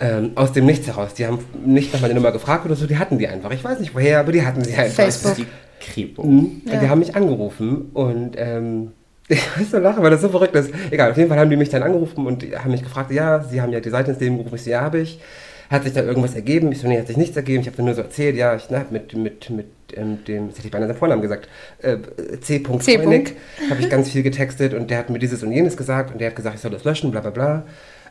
Ähm, 0.00 0.32
aus 0.34 0.52
dem 0.52 0.66
Nichts 0.66 0.86
heraus. 0.86 1.14
Die 1.14 1.24
haben 1.26 1.38
nicht 1.64 1.94
nach 1.94 2.00
meiner 2.02 2.12
Nummer 2.12 2.32
gefragt 2.32 2.66
oder 2.66 2.74
so, 2.76 2.86
die 2.86 2.98
hatten 2.98 3.16
die 3.18 3.26
einfach. 3.28 3.50
Ich 3.52 3.64
weiß 3.64 3.78
nicht 3.80 3.94
woher, 3.94 4.20
aber 4.20 4.32
die 4.32 4.44
hatten 4.44 4.62
sie 4.62 4.74
einfach. 4.74 4.94
Facebook. 5.04 5.36
Die 5.36 5.46
Kripo. 5.80 6.22
Mhm. 6.22 6.62
Ja. 6.64 6.80
Die 6.80 6.88
haben 6.88 6.98
mich 6.98 7.14
angerufen 7.14 7.90
und 7.92 8.36
ähm, 8.36 8.92
ich 9.28 9.58
weiß 9.58 9.70
so 9.72 9.78
lachen, 9.78 10.02
weil 10.02 10.10
das 10.10 10.20
so 10.20 10.28
verrückt 10.28 10.54
ist. 10.54 10.70
Egal, 10.90 11.10
auf 11.10 11.16
jeden 11.16 11.28
Fall 11.28 11.38
haben 11.38 11.50
die 11.50 11.56
mich 11.56 11.68
dann 11.68 11.82
angerufen 11.82 12.26
und 12.26 12.44
haben 12.56 12.70
mich 12.70 12.82
gefragt, 12.82 13.10
ja, 13.10 13.42
sie 13.42 13.60
haben 13.60 13.72
ja 13.72 13.80
die 13.80 13.90
Seite 13.90 14.12
ins 14.12 14.20
Leben 14.20 14.36
gerufen. 14.36 14.54
Ich 14.54 14.62
so, 14.62 14.70
ja, 14.70 14.82
habe 14.82 15.00
ich. 15.00 15.18
hat 15.68 15.82
sich 15.82 15.92
da 15.92 16.02
irgendwas 16.02 16.34
ergeben? 16.34 16.70
Ich 16.70 16.78
so, 16.78 16.86
nee, 16.86 16.98
hat 16.98 17.08
sich 17.08 17.16
nichts 17.16 17.36
ergeben. 17.36 17.60
Ich 17.60 17.66
habe 17.66 17.82
nur 17.82 17.94
so 17.94 18.02
erzählt, 18.02 18.36
ja, 18.36 18.54
ich 18.54 18.70
ne, 18.70 18.86
mit, 18.90 19.14
mit, 19.16 19.50
mit 19.50 19.66
ähm, 19.96 20.24
dem, 20.24 20.48
das 20.48 20.58
hätte 20.58 20.68
ich 20.68 20.72
beinahe 20.72 20.88
seinen 20.88 20.98
Vornamen 20.98 21.22
gesagt, 21.22 21.48
äh, 21.82 21.96
C. 22.40 22.62
C. 22.78 22.98
Habe 22.98 23.80
ich 23.80 23.90
ganz 23.90 24.10
viel 24.10 24.22
getextet 24.22 24.74
und 24.74 24.90
der 24.90 24.98
hat 24.98 25.10
mir 25.10 25.18
dieses 25.18 25.42
und 25.42 25.50
jenes 25.50 25.76
gesagt 25.76 26.12
und 26.12 26.20
der 26.20 26.28
hat 26.28 26.36
gesagt, 26.36 26.56
ich 26.56 26.60
soll 26.60 26.70
das 26.70 26.84
löschen, 26.84 27.10
bla 27.10 27.20
bla 27.20 27.30
bla. 27.30 27.64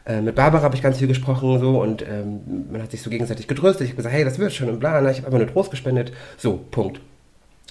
Äh, 0.06 0.22
mit 0.22 0.36
Barbara 0.36 0.64
habe 0.64 0.76
ich 0.76 0.84
ganz 0.84 1.00
viel 1.00 1.08
gesprochen 1.08 1.60
so 1.60 1.82
und 1.82 2.04
ähm, 2.04 2.68
man 2.72 2.82
hat 2.82 2.92
sich 2.92 3.02
so 3.02 3.10
gegenseitig 3.10 3.48
getröstet. 3.48 3.84
Ich 3.84 3.90
habe 3.92 3.98
gesagt, 3.98 4.16
hey, 4.16 4.24
das 4.24 4.38
wird 4.38 4.54
schon 4.54 4.70
und 4.70 4.80
bla. 4.80 5.02
Na, 5.02 5.10
ich 5.10 5.18
habe 5.18 5.28
einfach 5.28 5.40
nur 5.40 5.48
Trost 5.48 5.72
gespendet. 5.72 6.12
So, 6.38 6.60
Punkt. 6.72 7.00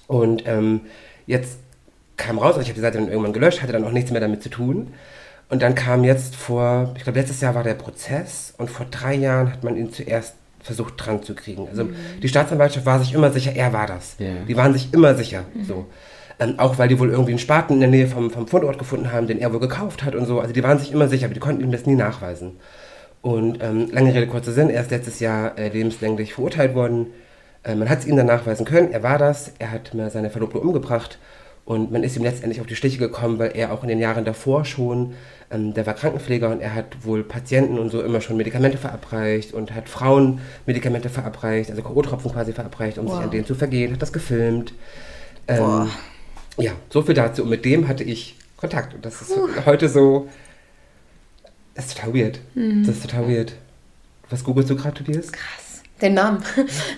Und 0.06 0.46
ähm, 0.46 0.82
jetzt 1.26 1.58
kam 2.16 2.38
raus, 2.38 2.54
also 2.54 2.60
ich 2.60 2.68
habe 2.68 2.74
die 2.74 2.80
Seite 2.80 2.98
dann 2.98 3.08
irgendwann 3.08 3.32
gelöscht, 3.32 3.62
hatte 3.62 3.72
dann 3.72 3.84
auch 3.84 3.92
nichts 3.92 4.10
mehr 4.10 4.20
damit 4.20 4.42
zu 4.42 4.48
tun. 4.48 4.92
Und 5.48 5.62
dann 5.62 5.74
kam 5.74 6.04
jetzt 6.04 6.36
vor, 6.36 6.94
ich 6.96 7.04
glaube 7.04 7.18
letztes 7.18 7.40
Jahr 7.40 7.54
war 7.54 7.62
der 7.62 7.74
Prozess 7.74 8.54
und 8.56 8.70
vor 8.70 8.86
drei 8.90 9.14
Jahren 9.14 9.52
hat 9.52 9.62
man 9.62 9.76
ihn 9.76 9.92
zuerst 9.92 10.34
versucht 10.60 10.94
dran 10.96 11.22
zu 11.22 11.34
kriegen. 11.34 11.68
Also 11.68 11.88
die 12.22 12.28
Staatsanwaltschaft 12.28 12.86
war 12.86 12.98
sich 12.98 13.12
immer 13.12 13.30
sicher, 13.30 13.52
er 13.54 13.72
war 13.72 13.86
das. 13.86 14.16
Ja. 14.18 14.32
Die 14.48 14.56
waren 14.56 14.72
sich 14.72 14.94
immer 14.94 15.14
sicher. 15.14 15.44
So. 15.66 15.86
Ähm, 16.40 16.58
auch 16.58 16.78
weil 16.78 16.88
die 16.88 16.98
wohl 16.98 17.10
irgendwie 17.10 17.32
einen 17.32 17.38
Spaten 17.38 17.74
in 17.74 17.80
der 17.80 17.90
Nähe 17.90 18.06
vom, 18.06 18.30
vom 18.30 18.48
Fundort 18.48 18.78
gefunden 18.78 19.12
haben, 19.12 19.26
den 19.26 19.38
er 19.38 19.52
wohl 19.52 19.60
gekauft 19.60 20.02
hat 20.02 20.14
und 20.14 20.26
so. 20.26 20.40
Also 20.40 20.52
die 20.52 20.62
waren 20.62 20.78
sich 20.78 20.90
immer 20.90 21.08
sicher, 21.08 21.26
aber 21.26 21.34
die 21.34 21.40
konnten 21.40 21.62
ihm 21.62 21.70
das 21.70 21.86
nie 21.86 21.94
nachweisen. 21.94 22.56
Und 23.20 23.62
ähm, 23.62 23.88
lange 23.92 24.14
Rede, 24.14 24.26
kurzer 24.26 24.52
Sinn, 24.52 24.70
er 24.70 24.82
ist 24.82 24.90
letztes 24.90 25.20
Jahr 25.20 25.56
äh, 25.58 25.68
lebenslänglich 25.68 26.34
verurteilt 26.34 26.74
worden. 26.74 27.08
Äh, 27.64 27.74
man 27.74 27.88
hat 27.88 28.00
es 28.00 28.06
ihm 28.06 28.16
dann 28.16 28.26
nachweisen 28.26 28.64
können, 28.66 28.92
er 28.92 29.02
war 29.02 29.18
das, 29.18 29.52
er 29.58 29.70
hat 29.70 29.94
mir 29.94 30.10
seine 30.10 30.30
Verlobte 30.30 30.58
umgebracht 30.60 31.18
und 31.64 31.90
man 31.90 32.02
ist 32.02 32.16
ihm 32.16 32.22
letztendlich 32.22 32.60
auf 32.60 32.66
die 32.66 32.76
Stiche 32.76 32.98
gekommen, 32.98 33.38
weil 33.38 33.52
er 33.54 33.72
auch 33.72 33.82
in 33.82 33.88
den 33.88 33.98
Jahren 33.98 34.24
davor 34.24 34.64
schon, 34.66 35.14
ähm, 35.50 35.72
der 35.74 35.86
war 35.86 35.94
Krankenpfleger 35.94 36.50
und 36.50 36.60
er 36.60 36.74
hat 36.74 37.04
wohl 37.04 37.24
Patienten 37.24 37.78
und 37.78 37.90
so 37.90 38.02
immer 38.02 38.20
schon 38.20 38.36
Medikamente 38.36 38.76
verabreicht 38.76 39.54
und 39.54 39.74
hat 39.74 39.88
Frauen 39.88 40.40
Medikamente 40.66 41.08
verabreicht, 41.08 41.70
also 41.70 41.82
K.O.-Tropfen 41.82 42.32
quasi 42.32 42.52
verabreicht, 42.52 42.98
um 42.98 43.06
Wow. 43.06 43.14
sich 43.16 43.24
an 43.24 43.30
denen 43.30 43.46
zu 43.46 43.54
vergehen, 43.54 43.92
hat 43.94 44.02
das 44.02 44.12
gefilmt. 44.12 44.74
Ähm, 45.48 45.88
ja, 46.58 46.72
so 46.90 47.02
viel 47.02 47.14
dazu. 47.14 47.42
Und 47.42 47.50
mit 47.50 47.64
dem 47.64 47.88
hatte 47.88 48.04
ich 48.04 48.36
Kontakt. 48.56 48.94
Und 48.94 49.04
das 49.04 49.20
ist 49.22 49.32
heute 49.66 49.88
so. 49.88 50.28
Das 51.74 51.86
ist 51.86 51.96
total 51.96 52.14
weird. 52.14 52.40
Mhm. 52.54 52.84
Das 52.86 52.96
ist 52.96 53.02
total 53.02 53.28
weird. 53.28 53.54
Was 54.30 54.44
googelst 54.44 54.70
du 54.70 54.76
gerade, 54.76 54.94
Tobias? 55.02 55.32
Krass. 55.32 55.63
Den 56.00 56.14
Namen. 56.14 56.42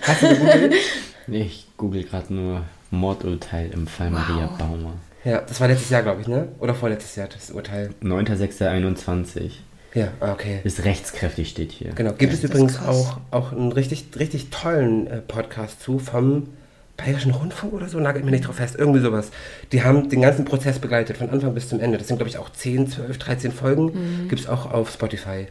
Hast 0.01 0.21
du 0.21 0.29
gegoogelt? 0.29 0.73
Ich 1.29 1.67
google 1.75 2.05
gerade 2.05 2.33
nur 2.33 2.63
Mordurteil 2.89 3.69
im 3.73 3.85
Fall 3.85 4.09
Maria 4.09 4.47
Baumer. 4.57 4.93
ja, 5.25 5.41
das 5.41 5.59
war 5.59 5.67
letztes 5.67 5.89
Jahr, 5.89 6.01
glaube 6.01 6.21
ich, 6.21 6.27
ne? 6.29 6.47
Oder 6.59 6.73
vorletztes 6.73 7.17
Jahr, 7.17 7.27
das 7.27 7.51
Urteil. 7.51 7.89
9.6.21. 8.01 9.51
Ja, 9.93 10.07
ah, 10.21 10.31
okay. 10.31 10.61
Ist 10.63 10.85
rechtskräftig, 10.85 11.49
steht 11.49 11.73
hier. 11.73 11.91
Genau. 11.95 12.13
Gibt 12.13 12.31
es 12.31 12.39
das 12.39 12.49
ist 12.49 12.55
übrigens 12.55 12.79
auch, 12.79 13.19
auch 13.29 13.51
einen 13.51 13.73
richtig, 13.73 14.05
richtig 14.17 14.51
tollen 14.51 15.07
äh, 15.07 15.17
Podcast 15.17 15.81
zu 15.81 15.99
vom 15.99 16.47
Bayerischen 16.95 17.31
Rundfunk 17.31 17.73
oder 17.73 17.89
so, 17.89 17.99
nagelt 17.99 18.25
mir 18.25 18.31
nicht 18.31 18.47
drauf 18.47 18.55
fest, 18.55 18.75
irgendwie 18.77 19.01
sowas. 19.01 19.31
Die 19.71 19.83
haben 19.83 20.09
den 20.09 20.21
ganzen 20.21 20.45
Prozess 20.45 20.79
begleitet, 20.79 21.17
von 21.17 21.29
Anfang 21.29 21.53
bis 21.53 21.69
zum 21.69 21.79
Ende. 21.79 21.97
Das 21.97 22.07
sind, 22.07 22.17
glaube 22.17 22.29
ich, 22.29 22.37
auch 22.37 22.49
10, 22.49 22.89
12, 22.89 23.17
13 23.17 23.51
Folgen. 23.51 23.85
Mhm. 23.85 24.29
Gibt 24.29 24.41
es 24.41 24.47
auch 24.47 24.71
auf 24.71 24.91
Spotify. 24.91 25.47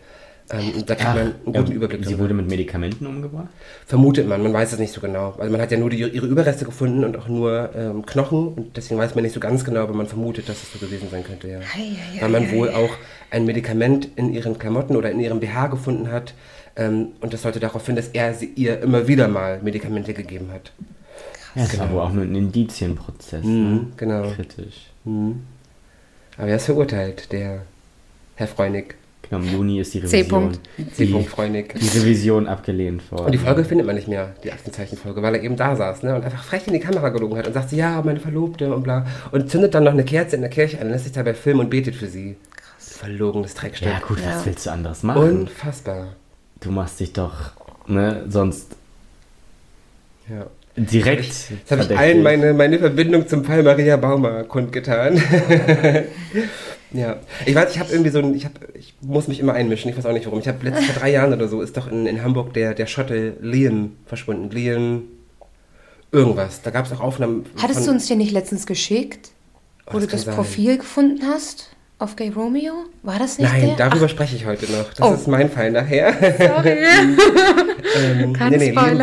Ähm, 0.51 0.73
und 0.77 0.89
da 0.89 0.95
kriegt 0.95 1.09
Ach, 1.09 1.15
man 1.17 1.23
einen 1.25 1.35
guten 1.45 1.71
ja, 1.71 1.77
Überblick 1.77 2.01
Sie 2.05 2.11
darüber. 2.11 2.23
wurde 2.25 2.35
mit 2.35 2.49
Medikamenten 2.49 3.07
umgebracht? 3.07 3.49
Vermutet 3.87 4.29
man, 4.29 4.43
man 4.43 4.53
weiß 4.53 4.73
es 4.75 4.79
nicht 4.79 4.93
so 4.93 5.01
genau. 5.01 5.35
Also 5.39 5.51
man 5.51 5.61
hat 5.61 5.73
ja 5.73 5.79
nur 5.79 5.91
die, 5.91 5.99
ihre 5.99 6.27
Überreste 6.27 6.65
gefunden 6.65 7.03
und 7.05 7.17
auch 7.17 7.27
nur 7.29 7.71
ähm, 7.75 8.07
Knochen 8.07 8.49
und 8.55 8.77
deswegen 8.77 9.01
weiß 9.01 9.15
man 9.17 9.25
nicht 9.25 9.33
so 9.35 9.41
ganz 9.41 9.65
genau, 9.65 9.81
aber 9.81 9.95
man 9.95 10.07
vermutet, 10.07 10.49
dass 10.49 10.63
es 10.63 10.73
so 10.73 10.79
gewesen 10.79 11.09
sein 11.11 11.25
könnte, 11.25 11.49
ja. 11.49 11.59
Ei, 11.59 11.97
ei, 12.17 12.21
Weil 12.23 12.29
man 12.29 12.45
ei, 12.45 12.53
wohl 12.53 12.69
ei. 12.69 12.75
auch 12.77 12.91
ein 13.31 13.45
Medikament 13.45 14.09
in 14.15 14.33
ihren 14.33 14.57
Klamotten 14.59 14.95
oder 14.95 15.11
in 15.11 15.19
ihrem 15.19 15.41
BH 15.41 15.67
gefunden 15.67 16.13
hat 16.13 16.35
ähm, 16.77 17.09
und 17.21 17.33
das 17.33 17.43
sollte 17.43 17.59
darauf 17.59 17.85
hin, 17.85 17.97
dass 17.97 18.09
er 18.09 18.33
sie, 18.35 18.47
ihr 18.55 18.81
immer 18.83 19.09
wieder 19.09 19.27
mal 19.29 19.61
Medikamente 19.63 20.15
gegeben 20.15 20.51
hat. 20.53 20.71
Ja, 21.57 21.63
das 21.63 21.79
war 21.79 21.91
wohl 21.91 22.01
auch 22.03 22.13
nur 22.13 22.23
ein 22.23 22.35
Indizienprozess. 22.35 23.43
Mhm, 23.45 23.73
Ne? 23.73 23.87
genau. 23.97 24.31
Kritisch. 24.31 24.91
Aber 25.05 26.49
er 26.49 26.57
ist 26.57 26.67
verurteilt, 26.67 27.33
der 27.33 27.63
Herr 28.35 28.47
Freunig, 28.47 28.95
Genau, 29.31 29.43
im 29.43 29.53
Juni 29.53 29.81
ist 29.81 29.93
die. 29.95 29.99
Revision. 29.99 30.53
C. 30.95 31.07
Die, 31.07 31.25
Freunig. 31.25 31.75
die 31.75 31.99
Revision 31.99 32.47
abgelehnt 32.47 33.11
worden. 33.11 33.27
Und 33.27 33.33
die 33.33 33.39
Folge 33.39 33.65
findet 33.65 33.87
man 33.87 33.97
nicht 33.97 34.09
mehr, 34.09 34.35
die 34.45 34.53
Aktenzeichenfolge, 34.53 35.21
weil 35.23 35.35
er 35.35 35.43
eben 35.43 35.57
da 35.57 35.75
saß 35.75 36.03
ne, 36.05 36.15
und 36.15 36.25
einfach 36.25 36.45
frech 36.45 36.67
in 36.67 36.73
die 36.75 36.81
Kamera 36.81 37.09
gelogen 37.09 37.37
hat 37.37 37.47
und 37.47 37.53
sagte, 37.55 37.75
ja, 37.77 38.01
meine 38.05 38.21
Verlobte 38.21 38.73
und 38.75 38.83
bla. 38.83 39.07
Und 39.33 39.51
zündet 39.51 39.75
dann 39.75 39.85
noch 39.85 39.93
eine 39.93 40.05
Kerze 40.05 40.37
in 40.37 40.43
der 40.43 40.51
Kirche 40.51 40.81
an, 40.81 40.91
lässt 40.91 41.05
sich 41.05 41.13
dabei 41.13 41.35
filmen 41.35 41.61
und 41.61 41.71
betet 41.71 41.95
für 41.97 42.07
sie. 42.07 42.37
Verlogenes 42.79 43.55
Dreckstück. 43.55 43.89
Ja, 43.89 43.99
gut, 44.07 44.21
Ja. 44.21 44.37
was 44.37 44.47
willst 44.47 44.67
du 44.67 44.71
anderes 44.71 45.03
machen? 45.03 45.41
Unfassbar. 45.41 46.09
Du 46.61 46.71
machst 46.71 47.01
dich 47.01 47.13
doch, 47.13 47.53
ne, 47.87 48.25
sonst 48.29 48.75
Ja. 50.31 50.47
direkt. 50.77 51.51
Jetzt 51.51 51.71
habe 51.71 51.83
ich 51.83 51.99
allen 51.99 52.23
meine, 52.23 52.55
meine 52.55 52.79
Verbindung 52.79 53.27
zum 53.29 53.45
Fall 53.45 53.63
Maria 53.63 53.97
Baumer 53.97 54.45
kundgetan. 54.45 55.21
ja. 56.93 57.17
Ich 57.45 57.55
weiß, 57.55 57.71
ich 57.73 57.79
habe 57.79 57.91
irgendwie 57.93 58.11
so 58.11 58.19
ein, 58.19 58.35
ich, 58.35 58.45
hab, 58.45 58.53
ich 58.75 58.95
muss 59.01 59.29
mich 59.29 59.41
immer 59.41 59.53
einmischen, 59.55 59.91
ich 59.91 59.97
weiß 59.97 60.07
auch 60.07 60.13
nicht 60.13 60.27
warum. 60.27 60.39
Ich 60.41 60.49
habe 60.49 60.65
letztes 60.65 60.87
vor 60.87 60.95
drei 61.01 61.11
Jahren 61.11 61.33
oder 61.33 61.49
so, 61.49 61.61
ist 61.63 61.77
doch 61.77 61.91
in, 61.91 62.07
in 62.07 62.23
Hamburg 62.23 62.53
der, 62.55 62.75
der 62.75 62.87
Schotte 62.87 63.35
Liam 63.41 63.93
verschwunden. 64.07 64.51
Liam 64.51 65.03
irgendwas. 66.13 66.63
Da 66.63 66.71
gab 66.71 66.87
es 66.87 66.93
auch 66.93 67.01
Aufnahmen 67.01 67.47
Hattest 67.61 67.81
du 67.81 67.85
von, 67.87 67.95
uns 67.95 68.07
den 68.07 68.19
nicht 68.19 68.33
letztens 68.33 68.67
geschickt? 68.67 69.31
Wo 69.87 69.99
Oh, 69.99 70.01
du 70.01 70.07
das 70.07 70.11
das 70.11 70.25
kann 70.25 70.35
sein. 70.35 70.35
Profil 70.37 70.79
gefunden 70.79 71.23
hast? 71.27 71.71
Auf 71.99 72.15
Gay 72.15 72.29
Romeo? 72.29 72.75
War 73.03 73.19
das 73.19 73.39
nicht 73.39 73.51
Nein, 73.51 73.73
der? 73.77 73.89
darüber 73.89 74.09
spreche 74.09 74.37
ich 74.37 74.45
heute 74.45 74.71
noch. 74.71 74.93
Das 74.93 75.09
Oh. 75.09 75.15
ist 75.15 75.29
mein 75.29 75.51
Fall 75.51 75.71
nachher. 75.71 76.09
Ach, 76.15 76.57
sorry. 76.57 76.77
ähm, 77.97 78.33
Kein 78.35 78.51
nee, 78.51 78.59
nee, 78.59 78.65
Liam 78.71 78.77
war 78.77 78.85
ein, 78.87 79.01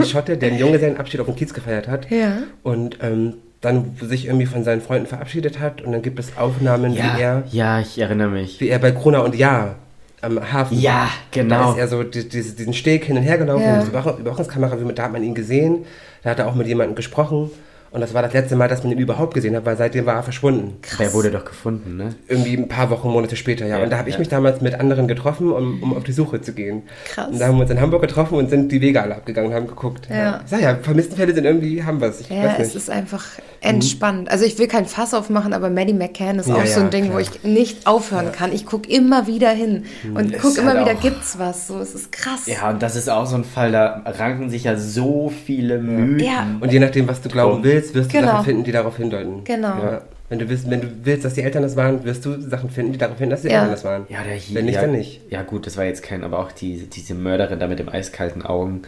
ein 0.00 0.04
Schotte, 0.04 0.36
der 0.36 0.50
einen 0.50 0.58
Junggesellenabschied 0.58 1.20
auf 1.20 1.26
dem 1.26 1.36
Kiez 1.36 1.54
gefeiert 1.54 1.86
hat. 1.86 2.10
Ja. 2.10 2.38
Und 2.64 2.98
ähm, 3.00 3.34
dann 3.62 3.96
sich 4.00 4.26
irgendwie 4.26 4.44
von 4.46 4.62
seinen 4.64 4.82
Freunden 4.82 5.06
verabschiedet 5.06 5.58
hat. 5.60 5.80
Und 5.80 5.92
dann 5.92 6.02
gibt 6.02 6.18
es 6.18 6.36
Aufnahmen, 6.36 6.92
Ja, 6.92 7.16
wie 7.16 7.20
er 7.22 7.42
ja, 7.50 7.80
ich 7.80 7.98
erinnere 7.98 8.28
mich. 8.28 8.60
wie 8.60 8.68
er 8.68 8.78
bei 8.78 8.90
Krona 8.92 9.20
und 9.20 9.34
Ja 9.34 9.76
am 10.20 10.38
Hafen. 10.52 10.78
Ja, 10.78 11.08
Da 11.32 11.40
genau. 11.42 11.72
ist 11.72 11.78
er 11.78 11.88
so 11.88 12.02
die, 12.02 12.28
diese- 12.28 12.54
diesen 12.54 12.74
Steg 12.74 13.04
hin 13.06 13.16
und 13.16 13.22
her 13.24 13.38
gelaufen, 13.38 13.64
Ja. 13.64 13.82
Überwach- 13.82 14.18
Überwachungskamera, 14.20 14.76
da 14.94 15.02
hat 15.04 15.12
man 15.12 15.22
ihn 15.24 15.34
gesehen, 15.34 15.84
da 16.22 16.30
hat 16.30 16.38
er 16.38 16.46
auch 16.48 16.54
mit 16.54 16.68
jemandem 16.68 16.94
gesprochen 16.94 17.50
und 17.90 18.00
das 18.00 18.14
war 18.14 18.22
das 18.22 18.32
letzte 18.32 18.54
Mal, 18.54 18.68
dass 18.68 18.84
man 18.84 18.92
ihn 18.92 18.98
überhaupt 18.98 19.34
gesehen 19.34 19.56
hat, 19.56 19.66
weil 19.66 19.76
seitdem 19.76 20.06
war 20.06 20.14
er 20.14 20.22
verschwunden. 20.22 20.74
Der 21.00 21.12
wurde 21.12 21.32
doch 21.32 21.44
gefunden, 21.44 21.96
ne? 21.96 22.14
Irgendwie 22.28 22.54
ein 22.56 22.68
paar 22.68 22.88
Wochen, 22.90 23.08
Monate 23.08 23.34
später, 23.34 23.66
ja. 23.66 23.78
Ja, 23.78 23.82
und 23.84 23.90
da 23.90 23.98
habe 23.98 24.08
ich 24.10 24.14
ja. 24.14 24.18
mich 24.20 24.28
damals 24.28 24.60
mit 24.60 24.78
anderen 24.78 25.08
getroffen, 25.08 25.50
um, 25.52 25.82
um 25.82 25.96
auf 25.96 26.04
die 26.04 26.12
Suche 26.12 26.40
zu 26.40 26.52
gehen. 26.52 26.82
Krass. 27.06 27.28
Und 27.28 27.40
da 27.40 27.48
haben 27.48 27.56
wir 27.56 27.62
uns 27.62 27.70
in 27.72 27.80
Hamburg 27.80 28.02
getroffen 28.02 28.34
und 28.38 28.48
sind 28.48 28.70
die 28.70 28.80
Wege 28.80 29.02
alle 29.02 29.16
abgegangen 29.16 29.50
und 29.50 29.56
haben 29.56 29.66
geguckt. 29.66 30.06
Ja. 30.08 30.40
Ich 30.44 30.50
sag 30.50 30.60
ja, 30.62 30.76
vermissten 30.80 31.16
Fälle 31.16 31.34
sind 31.34 31.44
irgendwie, 31.46 31.82
haben 31.82 32.00
wir's. 32.00 32.20
Ich 32.20 32.30
Ja, 32.30 32.44
weiß 32.44 32.52
es 32.60 32.66
nicht. 32.68 32.76
ist 32.76 32.90
einfach 32.90 33.24
entspannt. 33.62 34.30
Also 34.30 34.44
ich 34.44 34.58
will 34.58 34.66
kein 34.68 34.86
Fass 34.86 35.14
aufmachen, 35.14 35.52
aber 35.52 35.70
Maddie 35.70 35.92
McCann 35.94 36.38
ist 36.38 36.48
Ja, 36.48 36.56
auch 36.56 36.66
so 36.66 36.80
ja, 36.80 36.84
ein 36.86 36.90
Ding, 36.90 37.04
wo 37.12 37.18
klar. 37.18 37.20
ich 37.20 37.42
nicht 37.44 37.86
aufhören 37.86 38.32
kann. 38.32 38.52
Ich 38.52 38.66
gucke 38.66 38.90
immer 38.90 39.26
wieder 39.26 39.50
hin 39.50 39.84
und 40.14 40.32
Ist 40.34 40.42
gucke 40.42 40.60
immer 40.60 40.74
halt 40.74 40.80
wieder, 40.86 40.94
gibt's 40.94 41.38
was? 41.38 41.68
So, 41.68 41.78
es 41.78 41.94
ist 41.94 42.10
krass. 42.12 42.46
Ja, 42.46 42.70
und 42.70 42.82
das 42.82 42.96
ist 42.96 43.08
auch 43.08 43.26
so 43.26 43.36
ein 43.36 43.44
Fall, 43.44 43.72
da 43.72 44.02
ranken 44.04 44.50
sich 44.50 44.64
ja 44.64 44.76
so 44.76 45.32
viele 45.46 45.78
Mythen. 45.78 46.18
Ja. 46.26 46.46
Und 46.60 46.72
je 46.72 46.78
nachdem, 46.80 47.08
was 47.08 47.20
du 47.22 47.28
glauben 47.28 47.56
Und- 47.58 47.64
willst, 47.64 47.94
wirst 47.94 48.12
du 48.12 48.18
Genau. 48.18 48.32
Sachen 48.32 48.44
finden, 48.44 48.64
die 48.64 48.72
darauf 48.72 48.96
hindeuten. 48.96 49.44
Genau. 49.44 49.68
Ja. 49.68 50.02
Wenn, 50.28 50.38
du 50.38 50.48
willst, 50.48 50.70
wenn 50.70 50.80
du 50.80 50.88
willst, 51.04 51.24
dass 51.26 51.34
die 51.34 51.42
Eltern 51.42 51.62
das 51.62 51.76
waren, 51.76 52.04
wirst 52.04 52.24
du 52.24 52.40
Sachen 52.40 52.70
finden, 52.70 52.92
die 52.92 52.98
darauf 52.98 53.18
hindeuten, 53.18 53.30
dass 53.30 53.42
die 53.42 53.48
Ja. 53.48 53.58
Eltern 53.60 53.70
das 53.70 53.84
waren. 53.84 54.06
Ja, 54.08 54.22
der 54.24 54.34
hier. 54.34 54.56
Wenn 54.56 54.64
nicht, 54.64 54.76
ja, 54.76 54.80
dann 54.80 54.92
nicht. 54.92 55.20
Ja, 55.30 55.42
gut, 55.42 55.66
das 55.66 55.76
war 55.76 55.84
jetzt 55.84 56.02
kein, 56.02 56.24
aber 56.24 56.38
auch 56.38 56.52
die, 56.52 56.86
diese 56.88 57.14
Mörderin 57.14 57.58
da 57.60 57.66
mit 57.66 57.78
dem 57.78 57.88
eiskalten 57.90 58.42
Augen. 58.42 58.82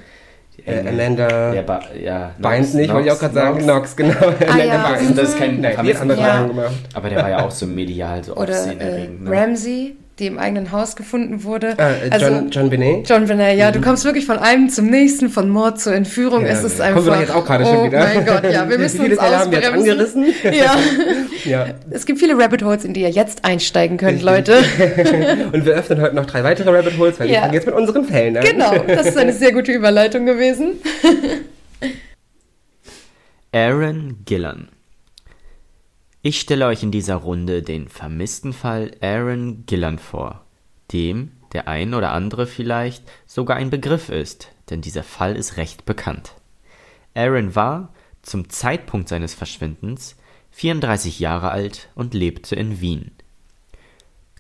Äh. 0.64 0.88
Amanda 0.88 1.50
Der 1.52 1.62
ba 1.62 1.80
ja, 2.00 2.30
Beins 2.38 2.74
nicht, 2.74 2.92
wollte 2.92 3.08
ich 3.08 3.12
auch 3.14 3.18
gerade 3.18 3.34
sagen. 3.34 3.66
Nox, 3.66 3.96
genau. 3.96 4.14
Ah, 4.20 4.58
ja. 4.58 4.96
Mhm. 5.00 5.14
Das 5.16 5.28
ist 5.30 5.38
kein 5.38 5.60
Nein, 5.60 5.76
die 5.82 5.94
andere 5.96 6.20
Ja. 6.20 6.46
Gemacht. 6.46 6.72
Aber 6.94 7.08
der 7.10 7.22
war 7.22 7.30
ja 7.30 7.44
auch 7.44 7.50
so 7.50 7.66
medial, 7.66 8.22
so 8.24 8.34
Oder 8.36 8.52
äh, 8.52 8.56
aufsehenerregend. 8.56 9.24
ne? 9.24 9.30
Ramsey, 9.30 9.96
die 10.20 10.26
im 10.26 10.38
eigenen 10.38 10.70
Haus 10.70 10.94
gefunden 10.94 11.42
wurde. 11.42 11.74
Äh, 11.76 12.10
also, 12.10 12.26
John, 12.26 12.50
John 12.50 12.70
Benet. 12.70 13.08
John 13.08 13.26
Benet, 13.26 13.58
ja, 13.58 13.72
du 13.72 13.80
kommst 13.80 14.04
wirklich 14.04 14.26
von 14.26 14.38
einem 14.38 14.68
zum 14.68 14.86
nächsten, 14.86 15.28
von 15.28 15.48
Mord 15.48 15.80
zur 15.80 15.92
Entführung. 15.92 16.42
Ja, 16.46 16.52
es 16.52 16.62
ist 16.62 16.78
kommen 16.78 16.88
einfach. 16.88 17.04
wir 17.04 17.12
doch 17.12 17.20
jetzt 17.20 17.30
auch 17.34 17.44
gerade 17.44 17.64
oh 17.64 17.66
schon 17.74 17.86
wieder. 17.86 17.98
mein 17.98 18.24
Gott, 18.24 18.44
ja, 18.44 18.68
wir 18.68 18.78
müssen 18.84 19.00
uns 19.00 19.14
Fälle 19.18 19.38
haben 19.38 19.50
wir 19.50 19.58
jetzt 19.60 19.68
ausbremsen. 19.72 20.22
angerissen? 20.24 20.24
Ja, 20.54 20.76
Ja. 21.44 21.66
es 21.90 22.06
gibt 22.06 22.20
viele 22.20 22.38
Rabbit 22.38 22.62
Holes, 22.62 22.84
in 22.84 22.94
die 22.94 23.00
ihr 23.02 23.10
jetzt 23.10 23.44
einsteigen 23.44 23.96
könnt, 23.96 24.22
Leute. 24.22 24.58
Und 25.52 25.66
wir 25.66 25.74
öffnen 25.74 26.00
heute 26.00 26.14
noch 26.14 26.26
drei 26.26 26.44
weitere 26.44 26.70
Rabbit 26.70 26.96
Holes, 26.96 27.18
weil 27.18 27.26
Ja. 27.28 27.32
wir 27.34 27.40
fangen 27.40 27.54
jetzt 27.54 27.66
mit 27.66 27.74
unseren 27.74 28.04
Fällen 28.04 28.36
an. 28.36 28.44
Genau, 28.44 28.78
das 28.86 29.06
ist 29.08 29.18
eine 29.18 29.32
sehr 29.32 29.52
gute 29.52 29.72
Überleitung 29.72 30.26
gewesen. 30.26 30.74
Aaron 33.52 34.16
Gillan. 34.24 34.68
Ich 36.26 36.40
stelle 36.40 36.66
euch 36.68 36.82
in 36.82 36.90
dieser 36.90 37.16
Runde 37.16 37.62
den 37.62 37.86
vermissten 37.86 38.54
Fall 38.54 38.92
Aaron 39.02 39.66
Gillan 39.66 39.98
vor, 39.98 40.46
dem 40.90 41.32
der 41.52 41.68
ein 41.68 41.92
oder 41.92 42.12
andere 42.12 42.46
vielleicht 42.46 43.04
sogar 43.26 43.58
ein 43.58 43.68
Begriff 43.68 44.08
ist, 44.08 44.50
denn 44.70 44.80
dieser 44.80 45.02
Fall 45.02 45.36
ist 45.36 45.58
recht 45.58 45.84
bekannt. 45.84 46.32
Aaron 47.12 47.54
war, 47.54 47.92
zum 48.22 48.48
Zeitpunkt 48.48 49.10
seines 49.10 49.34
Verschwindens, 49.34 50.16
34 50.52 51.20
Jahre 51.20 51.50
alt 51.50 51.90
und 51.94 52.14
lebte 52.14 52.56
in 52.56 52.80
Wien. 52.80 53.10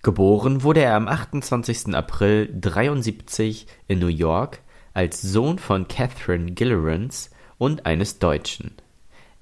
Geboren 0.02 0.62
wurde 0.62 0.80
er 0.80 0.94
am 0.94 1.06
28. 1.06 1.94
April 1.94 2.48
73 2.62 3.66
in 3.88 3.98
New 3.98 4.06
York 4.06 4.62
als 4.94 5.20
Sohn 5.20 5.58
von 5.58 5.86
Catherine 5.86 6.52
Gillibrand 6.52 7.28
und 7.58 7.84
eines 7.84 8.20
Deutschen. 8.20 8.72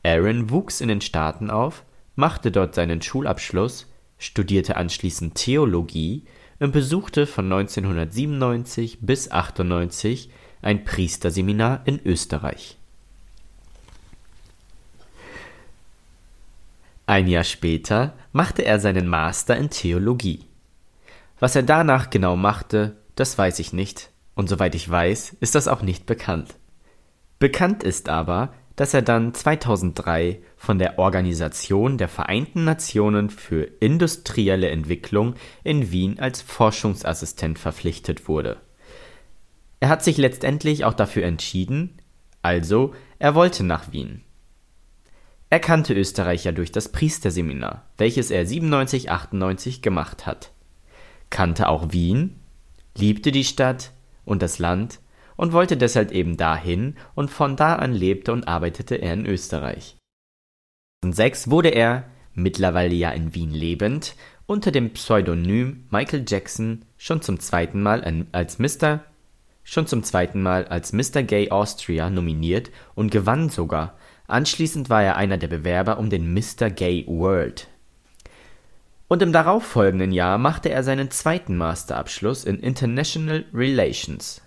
Aaron 0.02 0.50
wuchs 0.50 0.80
in 0.80 0.88
den 0.88 1.02
Staaten 1.02 1.48
auf, 1.48 1.84
machte 2.14 2.50
dort 2.50 2.74
seinen 2.74 3.02
Schulabschluss, 3.02 3.86
studierte 4.18 4.76
anschließend 4.76 5.34
Theologie 5.34 6.24
und 6.58 6.72
besuchte 6.72 7.26
von 7.26 7.46
1997 7.46 8.98
bis 9.00 9.30
98 9.30 10.30
ein 10.62 10.84
Priesterseminar 10.84 11.82
in 11.86 12.00
Österreich. 12.04 12.78
Ein 17.06 17.26
Jahr 17.26 17.44
später 17.44 18.14
machte 18.32 18.64
er 18.64 18.78
seinen 18.78 19.08
Master 19.08 19.56
in 19.56 19.70
Theologie. 19.70 20.46
Was 21.40 21.56
er 21.56 21.64
danach 21.64 22.10
genau 22.10 22.36
machte, 22.36 22.96
das 23.16 23.36
weiß 23.36 23.58
ich 23.58 23.72
nicht, 23.72 24.10
und 24.34 24.48
soweit 24.48 24.74
ich 24.74 24.88
weiß, 24.88 25.36
ist 25.40 25.56
das 25.56 25.66
auch 25.66 25.82
nicht 25.82 26.06
bekannt. 26.06 26.54
Bekannt 27.40 27.82
ist 27.82 28.08
aber, 28.08 28.54
dass 28.82 28.94
er 28.94 29.02
dann 29.02 29.32
2003 29.32 30.40
von 30.56 30.80
der 30.80 30.98
Organisation 30.98 31.98
der 31.98 32.08
Vereinten 32.08 32.64
Nationen 32.64 33.30
für 33.30 33.62
industrielle 33.78 34.70
Entwicklung 34.70 35.34
in 35.62 35.92
Wien 35.92 36.18
als 36.18 36.42
Forschungsassistent 36.42 37.60
verpflichtet 37.60 38.26
wurde. 38.26 38.56
Er 39.78 39.88
hat 39.88 40.02
sich 40.02 40.16
letztendlich 40.16 40.84
auch 40.84 40.94
dafür 40.94 41.22
entschieden, 41.22 41.98
also 42.42 42.92
er 43.20 43.36
wollte 43.36 43.62
nach 43.62 43.92
Wien. 43.92 44.22
Er 45.48 45.60
kannte 45.60 45.94
Österreich 45.94 46.42
ja 46.42 46.50
durch 46.50 46.72
das 46.72 46.90
Priesterseminar, 46.90 47.86
welches 47.98 48.32
er 48.32 48.44
97, 48.44 49.12
98 49.12 49.80
gemacht 49.80 50.26
hat, 50.26 50.50
kannte 51.30 51.68
auch 51.68 51.92
Wien, 51.92 52.40
liebte 52.98 53.30
die 53.30 53.44
Stadt 53.44 53.92
und 54.24 54.42
das 54.42 54.58
Land 54.58 54.98
und 55.36 55.52
wollte 55.52 55.76
deshalb 55.76 56.12
eben 56.12 56.36
dahin 56.36 56.96
und 57.14 57.30
von 57.30 57.56
da 57.56 57.76
an 57.76 57.92
lebte 57.92 58.32
und 58.32 58.48
arbeitete 58.48 58.96
er 58.96 59.14
in 59.14 59.26
Österreich. 59.26 59.96
2006 61.04 61.50
wurde 61.50 61.70
er, 61.70 62.04
mittlerweile 62.34 62.94
ja 62.94 63.10
in 63.10 63.34
Wien 63.34 63.50
lebend, 63.50 64.14
unter 64.46 64.70
dem 64.70 64.90
Pseudonym 64.90 65.86
Michael 65.90 66.24
Jackson 66.26 66.84
schon 66.96 67.22
zum 67.22 67.40
zweiten 67.40 67.82
Mal 67.82 68.26
als 68.32 68.58
Mr. 68.58 69.00
schon 69.62 69.86
zum 69.86 70.02
zweiten 70.02 70.42
Mal 70.42 70.66
als 70.66 70.92
Mr. 70.92 71.22
Gay 71.22 71.50
Austria 71.50 72.10
nominiert 72.10 72.70
und 72.94 73.10
gewann 73.10 73.48
sogar 73.48 73.96
Anschließend 74.32 74.88
war 74.88 75.02
er 75.02 75.16
einer 75.16 75.36
der 75.36 75.48
Bewerber 75.48 75.98
um 75.98 76.08
den 76.08 76.32
Mr. 76.32 76.70
Gay 76.70 77.04
World. 77.06 77.68
Und 79.08 79.20
im 79.20 79.30
darauffolgenden 79.30 80.10
Jahr 80.10 80.38
machte 80.38 80.70
er 80.70 80.82
seinen 80.82 81.10
zweiten 81.10 81.54
Masterabschluss 81.54 82.44
in 82.44 82.58
International 82.58 83.44
Relations. 83.52 84.40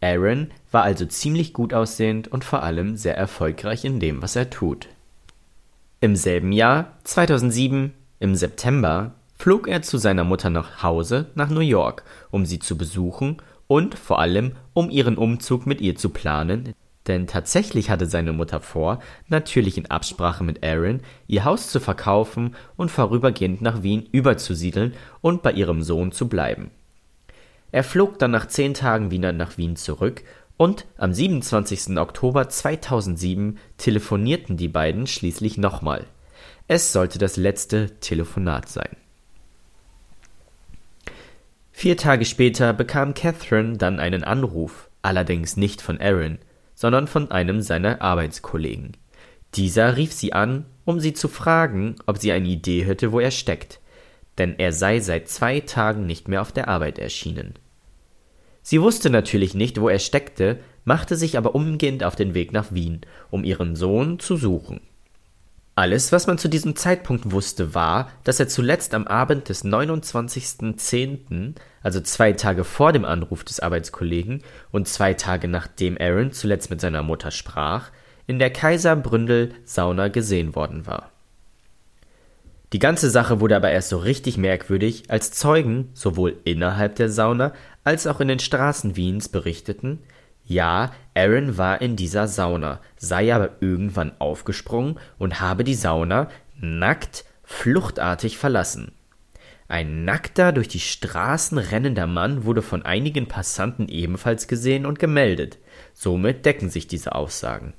Aaron 0.00 0.50
war 0.70 0.82
also 0.82 1.06
ziemlich 1.06 1.52
gut 1.52 1.72
aussehend 1.72 2.28
und 2.28 2.44
vor 2.44 2.62
allem 2.62 2.96
sehr 2.96 3.16
erfolgreich 3.16 3.84
in 3.84 4.00
dem, 4.00 4.22
was 4.22 4.36
er 4.36 4.50
tut. 4.50 4.88
Im 6.00 6.16
selben 6.16 6.52
Jahr, 6.52 6.92
2007, 7.04 7.92
im 8.20 8.34
September, 8.34 9.14
flog 9.38 9.68
er 9.68 9.82
zu 9.82 9.98
seiner 9.98 10.24
Mutter 10.24 10.50
nach 10.50 10.82
Hause 10.82 11.30
nach 11.34 11.50
New 11.50 11.60
York, 11.60 12.04
um 12.30 12.46
sie 12.46 12.58
zu 12.58 12.76
besuchen 12.76 13.38
und 13.66 13.94
vor 13.94 14.18
allem 14.18 14.52
um 14.74 14.90
ihren 14.90 15.16
Umzug 15.16 15.66
mit 15.66 15.80
ihr 15.80 15.96
zu 15.96 16.10
planen, 16.10 16.74
denn 17.06 17.26
tatsächlich 17.26 17.90
hatte 17.90 18.06
seine 18.06 18.32
Mutter 18.32 18.60
vor, 18.60 19.00
natürlich 19.28 19.78
in 19.78 19.90
Absprache 19.90 20.44
mit 20.44 20.64
Aaron, 20.64 21.00
ihr 21.26 21.44
Haus 21.44 21.70
zu 21.70 21.80
verkaufen 21.80 22.54
und 22.76 22.90
vorübergehend 22.90 23.62
nach 23.62 23.82
Wien 23.82 24.06
überzusiedeln 24.10 24.94
und 25.20 25.42
bei 25.42 25.52
ihrem 25.52 25.82
Sohn 25.82 26.12
zu 26.12 26.28
bleiben. 26.28 26.70
Er 27.76 27.84
flog 27.84 28.18
dann 28.18 28.30
nach 28.30 28.48
zehn 28.48 28.72
Tagen 28.72 29.10
wieder 29.10 29.34
nach 29.34 29.58
Wien 29.58 29.76
zurück 29.76 30.22
und 30.56 30.86
am 30.96 31.12
27. 31.12 31.98
Oktober 31.98 32.48
2007 32.48 33.58
telefonierten 33.76 34.56
die 34.56 34.68
beiden 34.68 35.06
schließlich 35.06 35.58
nochmal. 35.58 36.06
Es 36.68 36.94
sollte 36.94 37.18
das 37.18 37.36
letzte 37.36 38.00
Telefonat 38.00 38.70
sein. 38.70 38.96
Vier 41.70 41.98
Tage 41.98 42.24
später 42.24 42.72
bekam 42.72 43.12
Catherine 43.12 43.76
dann 43.76 44.00
einen 44.00 44.24
Anruf, 44.24 44.88
allerdings 45.02 45.58
nicht 45.58 45.82
von 45.82 46.00
Aaron, 46.00 46.38
sondern 46.74 47.06
von 47.06 47.30
einem 47.30 47.60
seiner 47.60 48.00
Arbeitskollegen. 48.00 48.96
Dieser 49.52 49.98
rief 49.98 50.14
sie 50.14 50.32
an, 50.32 50.64
um 50.86 50.98
sie 50.98 51.12
zu 51.12 51.28
fragen, 51.28 51.96
ob 52.06 52.16
sie 52.16 52.32
eine 52.32 52.48
Idee 52.48 52.86
hätte, 52.86 53.12
wo 53.12 53.20
er 53.20 53.30
steckt, 53.30 53.80
denn 54.38 54.54
er 54.56 54.72
sei 54.72 55.00
seit 55.00 55.28
zwei 55.28 55.60
Tagen 55.60 56.06
nicht 56.06 56.26
mehr 56.26 56.40
auf 56.40 56.52
der 56.52 56.68
Arbeit 56.68 56.98
erschienen. 56.98 57.52
Sie 58.68 58.82
wusste 58.82 59.10
natürlich 59.10 59.54
nicht, 59.54 59.80
wo 59.80 59.88
er 59.88 60.00
steckte, 60.00 60.58
machte 60.84 61.14
sich 61.14 61.38
aber 61.38 61.54
umgehend 61.54 62.02
auf 62.02 62.16
den 62.16 62.34
Weg 62.34 62.52
nach 62.52 62.72
Wien, 62.72 63.02
um 63.30 63.44
ihren 63.44 63.76
Sohn 63.76 64.18
zu 64.18 64.36
suchen. 64.36 64.80
Alles, 65.76 66.10
was 66.10 66.26
man 66.26 66.36
zu 66.36 66.48
diesem 66.48 66.74
Zeitpunkt 66.74 67.30
wusste, 67.30 67.76
war, 67.76 68.10
dass 68.24 68.40
er 68.40 68.48
zuletzt 68.48 68.92
am 68.94 69.06
Abend 69.06 69.50
des 69.50 69.64
29.10., 69.64 71.54
also 71.84 72.00
zwei 72.00 72.32
Tage 72.32 72.64
vor 72.64 72.92
dem 72.92 73.04
Anruf 73.04 73.44
des 73.44 73.60
Arbeitskollegen 73.60 74.42
und 74.72 74.88
zwei 74.88 75.14
Tage 75.14 75.46
nachdem 75.46 75.96
Aaron 75.96 76.32
zuletzt 76.32 76.68
mit 76.68 76.80
seiner 76.80 77.04
Mutter 77.04 77.30
sprach, 77.30 77.92
in 78.26 78.40
der 78.40 78.50
Kaiserbründel 78.50 79.54
Sauna 79.62 80.08
gesehen 80.08 80.56
worden 80.56 80.88
war. 80.88 81.12
Die 82.72 82.80
ganze 82.80 83.10
Sache 83.10 83.40
wurde 83.40 83.54
aber 83.54 83.70
erst 83.70 83.90
so 83.90 83.98
richtig 83.98 84.38
merkwürdig, 84.38 85.04
als 85.06 85.30
Zeugen 85.30 85.90
sowohl 85.94 86.36
innerhalb 86.42 86.96
der 86.96 87.08
Sauna 87.08 87.52
als 87.86 88.08
auch 88.08 88.20
in 88.20 88.26
den 88.26 88.40
Straßen 88.40 88.96
Wiens 88.96 89.28
berichteten, 89.28 90.00
ja, 90.44 90.92
Aaron 91.14 91.56
war 91.56 91.80
in 91.80 91.94
dieser 91.94 92.26
Sauna, 92.26 92.80
sei 92.96 93.32
aber 93.32 93.50
irgendwann 93.60 94.12
aufgesprungen 94.18 94.98
und 95.18 95.40
habe 95.40 95.62
die 95.62 95.74
Sauna 95.74 96.28
nackt, 96.60 97.24
fluchtartig 97.44 98.38
verlassen. 98.38 98.90
Ein 99.68 100.04
nackter, 100.04 100.50
durch 100.50 100.66
die 100.66 100.80
Straßen 100.80 101.58
rennender 101.58 102.08
Mann 102.08 102.44
wurde 102.44 102.62
von 102.62 102.82
einigen 102.82 103.28
Passanten 103.28 103.88
ebenfalls 103.88 104.48
gesehen 104.48 104.84
und 104.84 104.98
gemeldet. 104.98 105.58
Somit 105.92 106.44
decken 106.44 106.70
sich 106.70 106.88
diese 106.88 107.14
Aussagen. 107.14 107.72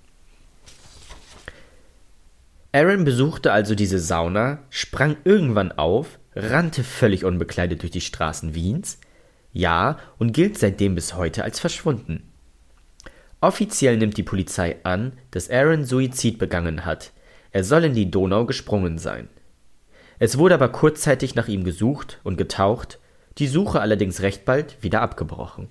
Aaron 2.72 3.04
besuchte 3.04 3.52
also 3.52 3.76
diese 3.76 4.00
Sauna, 4.00 4.60
sprang 4.70 5.18
irgendwann 5.26 5.74
auf, 5.74 6.20
rannte 6.34 6.86
völlig 6.86 7.26
unbekleidet 7.26 7.82
durch 7.82 7.92
die 7.92 8.02
Straßen 8.02 8.54
Wiens, 8.56 9.00
ja, 9.58 9.98
und 10.20 10.34
gilt 10.34 10.60
seitdem 10.60 10.94
bis 10.94 11.16
heute 11.16 11.44
als 11.44 11.60
verschwunden. 11.60 12.32
Offiziell 13.42 13.98
nimmt 13.98 14.16
die 14.18 14.24
Polizei 14.24 14.76
an, 14.84 15.14
dass 15.32 15.50
Aaron 15.50 15.84
Suizid 15.84 16.38
begangen 16.38 16.86
hat. 16.86 17.12
Er 17.52 17.64
soll 17.64 17.86
in 17.86 17.96
die 17.96 18.12
Donau 18.12 18.46
gesprungen 18.46 19.00
sein. 19.00 19.28
Es 20.20 20.38
wurde 20.38 20.56
aber 20.56 20.70
kurzzeitig 20.70 21.34
nach 21.34 21.48
ihm 21.48 21.64
gesucht 21.64 22.20
und 22.24 22.38
getaucht, 22.38 23.00
die 23.40 23.48
Suche 23.48 23.82
allerdings 23.82 24.22
recht 24.22 24.46
bald 24.46 24.82
wieder 24.84 25.02
abgebrochen. 25.02 25.70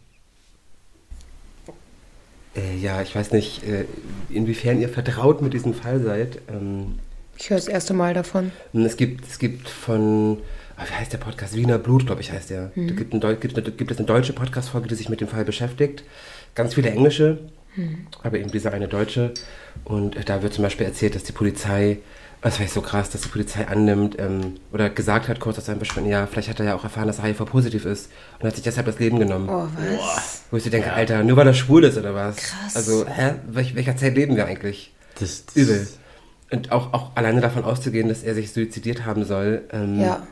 Äh, 2.56 2.76
ja, 2.78 3.02
ich 3.02 3.14
weiß 3.14 3.30
nicht, 3.32 3.62
äh, 3.64 3.84
inwiefern 4.30 4.80
ihr 4.80 4.88
vertraut 4.88 5.42
mit 5.42 5.52
diesem 5.52 5.74
Fall 5.74 6.00
seid. 6.00 6.40
Ähm, 6.48 6.98
ich 7.38 7.50
höre 7.50 7.58
das 7.58 7.68
erste 7.68 7.94
Mal 7.94 8.14
davon. 8.14 8.50
Es 8.72 8.96
gibt, 8.96 9.26
es 9.26 9.38
gibt 9.38 9.68
von, 9.68 10.38
wie 10.84 10.94
heißt 10.94 11.12
der 11.12 11.18
Podcast? 11.18 11.54
Wiener 11.54 11.78
Blut, 11.78 12.06
glaube 12.06 12.20
ich, 12.20 12.32
heißt 12.32 12.50
der. 12.50 12.72
Mhm. 12.74 12.88
Da 12.88 12.94
gibt, 12.94 13.14
ein, 13.14 13.40
gibt, 13.40 13.78
gibt 13.78 13.90
es 13.90 13.98
eine 13.98 14.06
deutsche 14.06 14.32
Podcast-Folge, 14.32 14.88
die 14.88 14.94
sich 14.94 15.08
mit 15.08 15.20
dem 15.20 15.28
Fall 15.28 15.44
beschäftigt. 15.44 16.04
Ganz 16.54 16.74
viele 16.74 16.90
englische 16.90 17.38
Mhm. 17.76 18.06
Aber 18.22 18.38
eben 18.38 18.50
diese 18.50 18.72
eine 18.72 18.88
Deutsche. 18.88 19.32
Und 19.84 20.16
da 20.28 20.42
wird 20.42 20.54
zum 20.54 20.64
Beispiel 20.64 20.86
erzählt, 20.86 21.14
dass 21.14 21.24
die 21.24 21.32
Polizei, 21.32 21.98
das 22.42 22.58
war 22.58 22.66
ich 22.66 22.72
so 22.72 22.80
krass, 22.80 23.10
dass 23.10 23.22
die 23.22 23.28
Polizei 23.28 23.66
annimmt 23.66 24.16
ähm, 24.18 24.54
oder 24.72 24.90
gesagt 24.90 25.28
hat 25.28 25.40
kurz 25.40 25.58
aus 25.58 25.66
seinem 25.66 25.78
Verschwinden, 25.78 26.10
ja, 26.10 26.26
vielleicht 26.26 26.48
hat 26.48 26.60
er 26.60 26.66
ja 26.66 26.74
auch 26.74 26.84
erfahren, 26.84 27.06
dass 27.06 27.22
HIV 27.22 27.44
positiv 27.44 27.84
ist 27.84 28.10
und 28.38 28.46
hat 28.46 28.54
sich 28.54 28.64
deshalb 28.64 28.86
das 28.86 28.98
Leben 28.98 29.18
genommen. 29.18 29.48
Oh, 29.48 29.68
was? 29.98 30.42
Wo 30.50 30.56
ich 30.56 30.64
so 30.64 30.70
denke, 30.70 30.88
ja. 30.88 30.94
Alter, 30.94 31.22
nur 31.22 31.36
weil 31.36 31.46
er 31.46 31.54
schwul 31.54 31.84
ist 31.84 31.98
oder 31.98 32.14
was? 32.14 32.36
Krass. 32.36 32.76
Also, 32.76 33.06
hä? 33.06 33.34
Welch, 33.46 33.74
welcher 33.74 33.96
Zeit 33.96 34.14
leben 34.14 34.36
wir 34.36 34.46
eigentlich? 34.46 34.92
Das, 35.18 35.46
das 35.46 35.56
Übel. 35.56 35.86
Und 36.50 36.70
auch, 36.70 36.92
auch 36.92 37.16
alleine 37.16 37.40
davon 37.40 37.64
auszugehen, 37.64 38.08
dass 38.08 38.22
er 38.22 38.34
sich 38.34 38.52
suizidiert 38.52 39.04
haben 39.04 39.24
soll. 39.24 39.64
Ähm, 39.72 40.00
ja 40.00 40.26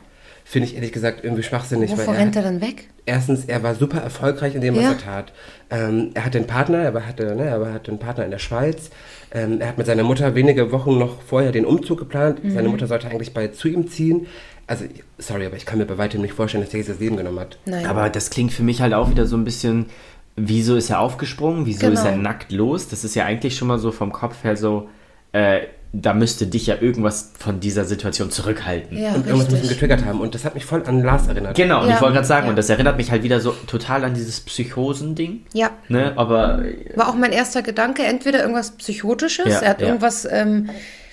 finde 0.47 0.67
ich 0.69 0.75
ehrlich 0.75 0.93
gesagt 0.93 1.23
irgendwie 1.23 1.41
schwachsinnig. 1.41 1.91
Wovor 1.91 2.07
weil 2.07 2.15
er, 2.15 2.21
rennt 2.21 2.35
er 2.35 2.43
dann 2.43 2.61
weg? 2.61 2.87
Erstens, 3.07 3.45
er 3.45 3.63
war 3.63 3.73
super 3.73 3.97
erfolgreich 3.97 4.53
in 4.53 4.61
dem, 4.61 4.75
was 4.75 4.83
ja. 4.83 4.91
er 4.91 4.97
tat. 4.97 5.33
Ähm, 5.71 6.11
er 6.13 6.23
hatte 6.23 6.37
einen 6.37 6.47
Partner, 6.47 6.77
er 6.77 7.07
hatte, 7.07 7.35
ne, 7.35 7.45
er 7.45 7.73
hatte 7.73 7.89
einen 7.89 7.99
Partner 7.99 8.25
in 8.25 8.31
der 8.31 8.37
Schweiz. 8.37 8.91
Ähm, 9.31 9.59
er 9.59 9.69
hat 9.69 9.79
mit 9.79 9.87
seiner 9.87 10.03
Mutter 10.03 10.35
wenige 10.35 10.71
Wochen 10.71 10.99
noch 10.99 11.19
vorher 11.23 11.51
den 11.51 11.65
Umzug 11.65 11.97
geplant. 11.97 12.43
Mhm. 12.43 12.53
Seine 12.53 12.69
Mutter 12.69 12.85
sollte 12.85 13.07
eigentlich 13.07 13.33
bald 13.33 13.55
zu 13.55 13.67
ihm 13.67 13.87
ziehen. 13.87 14.27
Also, 14.67 14.85
sorry, 15.17 15.47
aber 15.47 15.57
ich 15.57 15.65
kann 15.65 15.79
mir 15.79 15.85
bei 15.85 15.97
weitem 15.97 16.21
nicht 16.21 16.35
vorstellen, 16.35 16.63
dass 16.63 16.73
er 16.73 16.79
dieses 16.79 16.99
Leben 16.99 17.17
genommen 17.17 17.39
hat. 17.39 17.57
Nein. 17.65 17.87
Aber 17.87 18.09
das 18.11 18.29
klingt 18.29 18.53
für 18.53 18.63
mich 18.63 18.81
halt 18.81 18.93
auch 18.93 19.09
wieder 19.09 19.25
so 19.25 19.35
ein 19.35 19.45
bisschen, 19.45 19.87
wieso 20.35 20.75
ist 20.75 20.91
er 20.91 20.99
aufgesprungen? 20.99 21.65
Wieso 21.65 21.87
genau. 21.87 21.93
ist 21.99 22.05
er 22.05 22.15
nackt 22.15 22.51
los? 22.51 22.87
Das 22.87 23.03
ist 23.03 23.15
ja 23.15 23.25
eigentlich 23.25 23.57
schon 23.57 23.67
mal 23.67 23.79
so 23.79 23.91
vom 23.91 24.11
Kopf 24.11 24.43
her 24.43 24.55
so, 24.55 24.89
äh, 25.33 25.61
da 26.01 26.13
müsste 26.13 26.47
dich 26.47 26.67
ja 26.67 26.75
irgendwas 26.81 27.31
von 27.39 27.59
dieser 27.59 27.85
Situation 27.85 28.29
zurückhalten. 28.31 28.97
Ja, 28.97 29.13
Und 29.13 29.25
irgendwas 29.27 29.49
müssen 29.51 29.69
getriggert 29.69 30.03
haben. 30.05 30.19
Und 30.19 30.35
das 30.35 30.43
hat 30.43 30.53
mich 30.55 30.65
voll 30.65 30.83
an 30.85 31.01
Lars 31.03 31.27
erinnert. 31.27 31.55
Genau, 31.55 31.81
und 31.83 31.89
Ja. 31.89 31.95
ich 31.95 32.01
wollte 32.01 32.15
gerade 32.15 32.27
sagen, 32.27 32.45
Ja. 32.45 32.49
und 32.49 32.55
das 32.57 32.69
erinnert 32.69 32.97
mich 32.97 33.11
halt 33.11 33.23
wieder 33.23 33.39
so 33.39 33.51
total 33.67 34.03
an 34.03 34.13
dieses 34.13 34.41
Psychosen-Ding. 34.41 35.41
Ja. 35.53 35.71
Ne, 35.87 36.13
aber 36.15 36.63
War 36.95 37.09
auch 37.09 37.15
mein 37.15 37.31
erster 37.31 37.61
Gedanke, 37.61 38.03
entweder 38.03 38.41
irgendwas 38.41 38.71
Psychotisches, 38.71 39.45
Ja, 39.53 39.59
er 39.61 39.69
hat 39.69 39.81
ja. 39.81 39.87
irgendwas 39.87 40.27
ähm, 40.29 40.69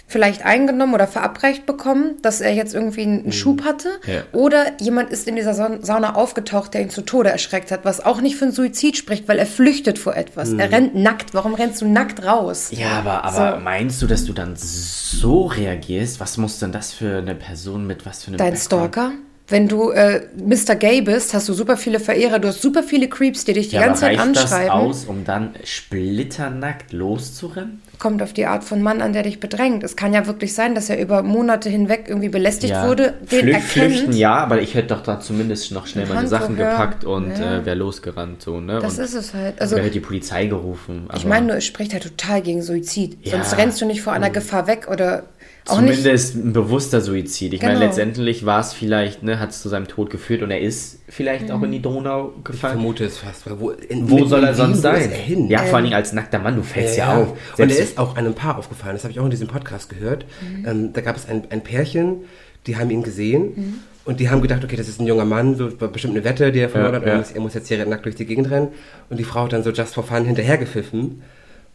vielleicht 0.06 0.44
eingenommen 0.44 0.92
oder 0.92 1.06
verabreicht 1.06 1.64
bekommen, 1.64 2.16
dass 2.20 2.40
er 2.42 2.52
jetzt 2.52 2.74
irgendwie 2.74 3.02
einen 3.02 3.32
Schub 3.32 3.64
hatte, 3.64 3.88
Mhm. 4.06 4.12
Ja. 4.12 4.20
oder 4.32 4.64
jemand 4.80 5.10
ist 5.10 5.26
in 5.26 5.36
dieser 5.36 5.54
Sa- 5.54 5.78
Sauna 5.80 6.14
aufgetaucht, 6.16 6.74
der 6.74 6.82
ihn 6.82 6.90
zu 6.90 7.00
Tode 7.02 7.30
erschreckt 7.30 7.70
hat, 7.70 7.84
was 7.84 8.04
auch 8.04 8.20
nicht 8.20 8.36
für 8.36 8.44
einen 8.44 8.52
Suizid 8.52 8.96
spricht, 8.98 9.26
weil 9.28 9.38
er 9.38 9.46
flüchtet 9.46 9.98
vor 9.98 10.14
etwas. 10.14 10.52
Er 10.52 10.70
rennt 10.70 10.94
nackt. 10.94 11.32
Warum 11.32 11.54
rennst 11.54 11.80
du 11.80 11.86
nackt 11.88 12.24
raus? 12.24 12.68
Ja, 12.72 12.98
aber, 12.98 13.24
aber 13.24 13.54
So. 13.58 13.64
meinst 13.64 14.02
du, 14.02 14.06
dass 14.06 14.24
du 14.26 14.32
dann 14.34 14.54
so 14.56 15.46
reagierst? 15.46 16.20
Was 16.20 16.36
muss 16.36 16.58
denn 16.58 16.72
das 16.72 16.92
für 16.92 17.18
eine 17.18 17.34
Person 17.34 17.86
mit 17.86 18.04
was 18.04 18.22
für 18.24 18.28
einem 18.28 18.36
Dein 18.38 18.52
Background? 18.54 18.92
Stalker? 18.92 19.12
Wenn 19.48 19.68
du 19.68 19.90
äh, 19.90 20.22
Mr. 20.36 20.76
Gay 20.76 21.02
bist, 21.02 21.34
hast 21.34 21.48
du 21.48 21.52
super 21.52 21.76
viele 21.76 22.00
Verehrer, 22.00 22.38
du 22.38 22.48
hast 22.48 22.62
super 22.62 22.82
viele 22.82 23.08
Creeps, 23.08 23.44
die 23.44 23.52
dich 23.52 23.68
die 23.68 23.76
Ja, 23.76 23.86
ganze 23.86 24.02
Zeit 24.02 24.18
reicht 24.18 24.36
das 24.36 24.52
anschreiben. 24.52 24.70
aus, 24.70 25.04
um 25.04 25.24
dann 25.24 25.50
splitternackt 25.64 26.92
loszurennen? 26.92 27.82
Kommt 27.98 28.22
auf 28.22 28.32
die 28.32 28.46
Art 28.46 28.64
von 28.64 28.82
Mann 28.82 29.00
an, 29.02 29.12
der 29.12 29.22
dich 29.24 29.40
bedrängt. 29.40 29.84
Es 29.84 29.94
kann 29.96 30.12
ja 30.12 30.26
wirklich 30.26 30.54
sein, 30.54 30.74
dass 30.74 30.90
er 30.90 30.98
über 31.00 31.22
Monate 31.22 31.68
hinweg 31.68 32.04
irgendwie 32.08 32.28
belästigt 32.30 32.74
wurde, 32.82 33.14
den 33.20 33.40
Flü 33.40 33.50
erkennt. 33.52 33.62
Flüchten 33.64 34.12
ja, 34.12 34.34
aber 34.36 34.60
ich 34.60 34.74
hätte 34.74 34.88
doch 34.88 35.02
da 35.02 35.20
zumindest 35.20 35.70
noch 35.72 35.86
schnell 35.86 36.06
Ein 36.06 36.14
meine 36.14 36.28
Sachen 36.28 36.56
ja. 36.58 36.70
gepackt 36.70 37.04
und 37.04 37.36
Ja. 37.38 37.58
äh, 37.58 37.66
wäre 37.66 37.76
losgerannt. 37.76 38.42
So, 38.42 38.60
ne? 38.60 38.78
Das 38.80 38.98
und, 38.98 39.04
ist 39.04 39.14
es 39.14 39.34
halt. 39.34 39.60
Also, 39.60 39.74
oder 39.76 39.84
hätte 39.84 39.94
die 39.94 40.00
Polizei 40.00 40.46
gerufen. 40.46 41.08
ich 41.14 41.24
meine 41.26 41.46
nur, 41.48 41.56
es 41.56 41.64
spricht 41.64 41.92
halt 41.92 42.02
total 42.04 42.42
gegen 42.42 42.62
Suizid. 42.62 43.18
Ja. 43.22 43.32
Sonst 43.32 43.56
rennst 43.56 43.80
du 43.80 43.86
nicht 43.86 44.02
vor 44.02 44.12
einer 44.12 44.30
Gefahr 44.30 44.66
weg 44.66 44.88
oder. 44.90 45.24
Zumindest 45.64 46.34
ein 46.34 46.52
bewusster 46.52 47.00
Suizid. 47.00 47.54
Ich 47.54 47.62
meine, 47.62 47.74
Genau. 47.74 47.86
letztendlich 47.86 48.44
war 48.44 48.60
es 48.60 48.72
vielleicht, 48.72 49.22
ne, 49.22 49.38
hat 49.38 49.50
es 49.50 49.62
zu 49.62 49.68
seinem 49.68 49.86
Tod 49.86 50.10
geführt 50.10 50.42
und 50.42 50.50
er 50.50 50.60
ist 50.60 50.98
vielleicht 51.08 51.50
auch 51.52 51.62
in 51.62 51.70
die 51.70 51.80
Donau 51.80 52.32
Ich 52.38 52.44
gefallen. 52.44 52.74
vermute 52.74 53.04
es 53.04 53.18
fast. 53.18 53.46
Weil 53.48 53.60
wo 53.60 53.70
in, 53.70 54.10
Wo 54.10 54.24
soll 54.24 54.42
er 54.42 54.54
sonst 54.54 54.82
sein? 54.82 55.00
ist 55.00 55.10
er 55.12 55.16
hin? 55.18 55.48
Ja, 55.48 55.60
vor 55.60 55.76
allen 55.76 55.84
Dingen 55.84 55.94
als 55.96 56.12
nackter 56.12 56.40
Mann, 56.40 56.56
du 56.56 56.62
fällst 56.62 56.96
ja, 56.96 57.16
auf. 57.16 57.30
Und 57.30 57.36
Selbst 57.56 57.78
er 57.78 57.84
ist 57.84 57.98
auch 57.98 58.16
einem 58.16 58.34
Paar 58.34 58.58
aufgefallen, 58.58 58.94
das 58.94 59.04
habe 59.04 59.12
ich 59.12 59.20
auch 59.20 59.24
in 59.24 59.30
diesem 59.30 59.46
Podcast 59.48 59.88
gehört. 59.88 60.24
Ähm, 60.66 60.92
da 60.92 61.00
gab 61.00 61.16
es 61.16 61.28
ein, 61.28 61.44
ein 61.50 61.60
Pärchen, 61.62 62.24
die 62.66 62.76
haben 62.76 62.90
ihn 62.90 63.02
gesehen 63.04 63.82
und 64.04 64.18
die 64.18 64.30
haben 64.30 64.42
gedacht, 64.42 64.64
okay, 64.64 64.74
das 64.76 64.88
ist 64.88 65.00
ein 65.00 65.06
junger 65.06 65.24
Mann, 65.24 65.54
so 65.56 65.68
bestimmt 65.68 66.14
eine 66.16 66.24
Wette, 66.24 66.50
die 66.50 66.58
er 66.58 66.68
verloren 66.70 66.92
Ja, 66.94 66.96
hat, 66.96 67.02
und 67.04 67.08
er 67.08 67.14
ja. 67.14 67.18
muss, 67.20 67.30
er 67.32 67.40
muss 67.40 67.54
jetzt 67.54 67.68
hier 67.68 67.84
nackt 67.86 68.04
durch 68.04 68.16
die 68.16 68.26
Gegend 68.26 68.50
rennen. 68.50 68.68
Und 69.10 69.20
die 69.20 69.24
Frau 69.24 69.44
hat 69.44 69.52
dann 69.52 69.62
so 69.62 69.70
just 69.70 69.94
for 69.94 70.02
fun 70.02 70.24
hinterhergepfiffen. 70.24 71.22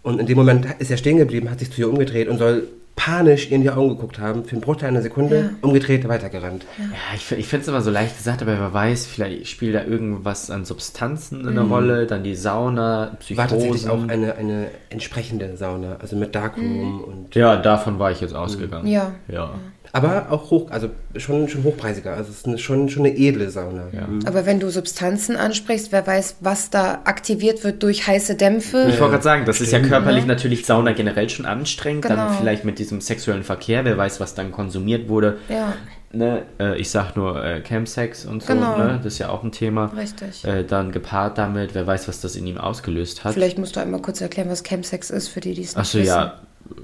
Und 0.03 0.19
in 0.19 0.25
dem 0.25 0.37
Moment 0.37 0.65
ist 0.79 0.91
er 0.91 0.97
stehen 0.97 1.17
geblieben, 1.17 1.49
hat 1.49 1.59
sich 1.59 1.71
zu 1.71 1.79
ihr 1.81 1.89
umgedreht 1.89 2.27
und 2.27 2.37
soll 2.37 2.67
panisch 2.97 3.45
ihr 3.49 3.55
in 3.55 3.61
die 3.61 3.69
Augen 3.69 3.89
geguckt 3.89 4.19
haben, 4.19 4.43
für 4.43 4.51
einen 4.53 4.61
Bruchteil 4.61 4.89
einer 4.89 5.01
Sekunde, 5.01 5.51
umgedreht, 5.61 6.05
weitergerannt. 6.09 6.65
Ja, 6.77 6.85
ich, 7.15 7.23
fi- 7.23 7.35
ich 7.35 7.47
finde 7.47 7.61
es 7.61 7.67
immer 7.69 7.81
so 7.81 7.91
leicht 7.91 8.17
gesagt, 8.17 8.41
aber 8.41 8.59
wer 8.59 8.73
weiß, 8.73 9.05
vielleicht 9.05 9.47
spielt 9.47 9.75
da 9.75 9.83
irgendwas 9.85 10.51
an 10.51 10.65
Substanzen 10.65 11.47
eine 11.47 11.61
Rolle, 11.61 12.07
dann 12.07 12.23
die 12.23 12.35
Sauna, 12.35 13.17
War 13.35 13.47
tatsächlich 13.47 13.87
auch 13.89 14.07
eine, 14.09 14.35
eine 14.35 14.67
entsprechende 14.89 15.55
Sauna, 15.55 15.97
also 15.99 16.15
mit 16.17 16.35
Darkroom 16.35 17.01
und 17.01 17.35
ja, 17.35 17.55
davon 17.55 17.99
war 17.99 18.11
ich 18.11 18.19
jetzt 18.19 18.35
ausgegangen. 18.35 18.87
Ja. 18.87 19.11
Ja. 19.27 19.51
Aber 19.93 20.27
auch 20.31 20.51
hoch, 20.51 20.69
also 20.71 20.89
schon, 21.15 21.47
schon 21.47 21.63
hochpreisiger. 21.63 22.13
Also 22.13 22.29
es 22.31 22.37
ist 22.39 22.45
eine, 22.47 22.57
schon, 22.57 22.89
schon 22.89 23.05
eine 23.05 23.15
edle 23.17 23.49
Sauna. 23.49 23.85
Mhm. 23.91 24.19
Aber 24.25 24.45
wenn 24.45 24.59
du 24.59 24.69
Substanzen 24.69 25.35
ansprichst, 25.35 25.91
wer 25.91 26.05
weiß, 26.05 26.37
was 26.41 26.69
da 26.69 27.01
aktiviert 27.05 27.63
wird 27.63 27.81
durch 27.83 28.05
heiße 28.07 28.35
Dämpfe. 28.35 28.87
Ich 28.89 28.99
wollte 28.99 29.11
gerade 29.13 29.23
sagen, 29.23 29.45
das 29.45 29.61
ist 29.61 29.71
ja 29.71 29.79
körperlich 29.79 30.21
Ja. 30.23 30.27
natürlich 30.27 30.65
Sauna 30.65 30.91
generell 30.93 31.29
schon 31.29 31.45
anstrengend. 31.45 32.03
Genau. 32.03 32.15
Dann 32.15 32.33
vielleicht 32.37 32.65
mit 32.65 32.79
diesem 32.79 33.01
sexuellen 33.01 33.43
Verkehr, 33.43 33.85
wer 33.85 33.97
weiß, 33.97 34.19
was 34.19 34.35
dann 34.35 34.51
konsumiert 34.51 35.09
wurde. 35.09 35.37
Ja, 35.49 35.73
Ne? 36.13 36.43
Äh, 36.57 36.77
ich 36.79 36.89
sag 36.89 37.17
nur 37.17 37.43
äh, 37.43 37.59
Campsex 37.59 38.25
und 38.25 38.41
so, 38.41 38.53
Genau. 38.53 38.77
ne? 38.77 38.99
das 39.03 39.13
ist 39.13 39.19
ja 39.19 39.27
auch 39.27 39.43
ein 39.43 39.51
Thema. 39.51 39.87
richtig. 39.87 40.45
Äh, 40.45 40.63
dann 40.63 40.93
gepaart 40.93 41.37
damit, 41.37 41.75
wer 41.75 41.85
weiß, 41.85 42.07
was 42.07 42.21
das 42.21 42.37
in 42.37 42.47
ihm 42.47 42.57
ausgelöst 42.57 43.25
hat. 43.25 43.33
Vielleicht 43.33 43.57
musst 43.57 43.75
du 43.75 43.81
einmal 43.81 44.01
kurz 44.01 44.21
erklären, 44.21 44.49
was 44.49 44.63
Chemsex 44.63 45.09
ist, 45.09 45.27
für 45.27 45.41
die, 45.41 45.53
die 45.53 45.63
es 45.63 45.71
nicht 45.75 45.77
Achso, 45.77 45.97
wissen. 45.97 46.07
ja, 46.07 46.39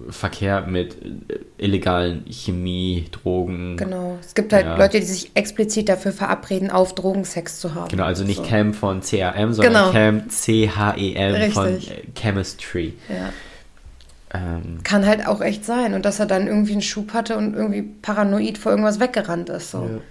Verkehr 0.10 0.62
mit 0.68 0.98
illegalen 1.58 2.26
Chemie, 2.30 3.06
Drogen. 3.12 3.78
Genau. 3.78 4.18
Es 4.22 4.34
gibt 4.34 4.54
halt 4.54 4.66
Ja. 4.66 4.78
Leute, 4.78 5.00
die 5.00 5.06
sich 5.06 5.32
explizit 5.34 5.90
dafür 5.90 6.12
verabreden, 6.12 6.70
auf 6.72 6.96
Drogensex 6.96 7.60
zu 7.60 7.74
haben. 7.76 7.90
Genau, 7.90 8.04
also 8.04 8.24
nicht 8.24 8.38
So. 8.38 8.44
Chem 8.44 8.74
von 8.74 9.02
CAM, 9.02 9.54
sondern 9.54 9.74
Genau. 9.74 9.92
Chem 9.92 10.30
C-H-E-M 10.30 11.52
von 11.52 11.68
äh, 11.68 11.80
Chemistry. 12.16 12.94
Ja. 13.10 13.30
Ähm, 14.34 14.80
Kann 14.84 15.06
halt 15.06 15.28
auch 15.28 15.42
echt 15.42 15.64
sein. 15.66 15.94
Und 15.94 16.06
dass 16.06 16.20
er 16.20 16.26
dann 16.26 16.48
irgendwie 16.48 16.74
einen 16.74 16.82
Schub 16.82 17.14
hatte 17.14 17.38
und 17.38 17.54
irgendwie 17.56 17.84
paranoid 17.84 18.58
vor 18.58 18.72
irgendwas 18.72 19.00
weggerannt 19.00 19.50
ist. 19.50 19.72
So. 19.72 19.78
Ja. 19.84 20.02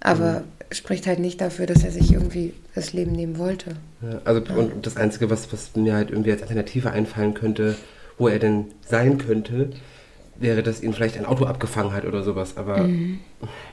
Aber 0.00 0.42
spricht 0.70 1.06
halt 1.06 1.18
nicht 1.18 1.40
dafür, 1.40 1.66
dass 1.66 1.84
er 1.84 1.90
sich 1.90 2.12
irgendwie 2.12 2.52
das 2.74 2.92
Leben 2.92 3.12
nehmen 3.12 3.38
wollte. 3.38 3.72
Ja, 4.02 4.20
also 4.24 4.42
und 4.54 4.84
das 4.84 4.96
Einzige, 4.96 5.30
was, 5.30 5.52
was 5.52 5.76
mir 5.76 5.94
halt 5.94 6.10
irgendwie 6.10 6.32
als 6.32 6.42
Alternative 6.42 6.90
einfallen 6.90 7.34
könnte, 7.34 7.76
wo 8.18 8.28
er 8.28 8.38
denn 8.38 8.66
sein 8.86 9.18
könnte, 9.18 9.70
wäre, 10.36 10.62
dass 10.62 10.82
ihn 10.82 10.92
vielleicht 10.92 11.16
ein 11.16 11.26
Auto 11.26 11.44
abgefangen 11.46 11.92
hat 11.92 12.04
oder 12.04 12.22
sowas. 12.22 12.56
Aber 12.56 12.78
Mhm. 12.88 13.20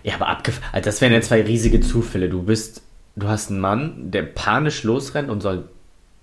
ja, 0.04 0.16
aber 0.16 0.28
abgef 0.28 0.62
also 0.72 0.86
das 0.86 1.02
wären 1.02 1.14
ja 1.14 1.22
zwei 1.22 1.42
riesige 1.42 1.80
Zufälle. 1.82 2.30
Du 2.30 2.44
bist, 2.44 2.82
du 3.16 3.28
hast 3.28 3.50
einen 3.50 3.60
Mann, 3.60 4.12
der 4.12 4.24
panisch 4.24 4.84
losrennt 4.84 5.30
und 5.30 5.42
soll. 5.42 5.64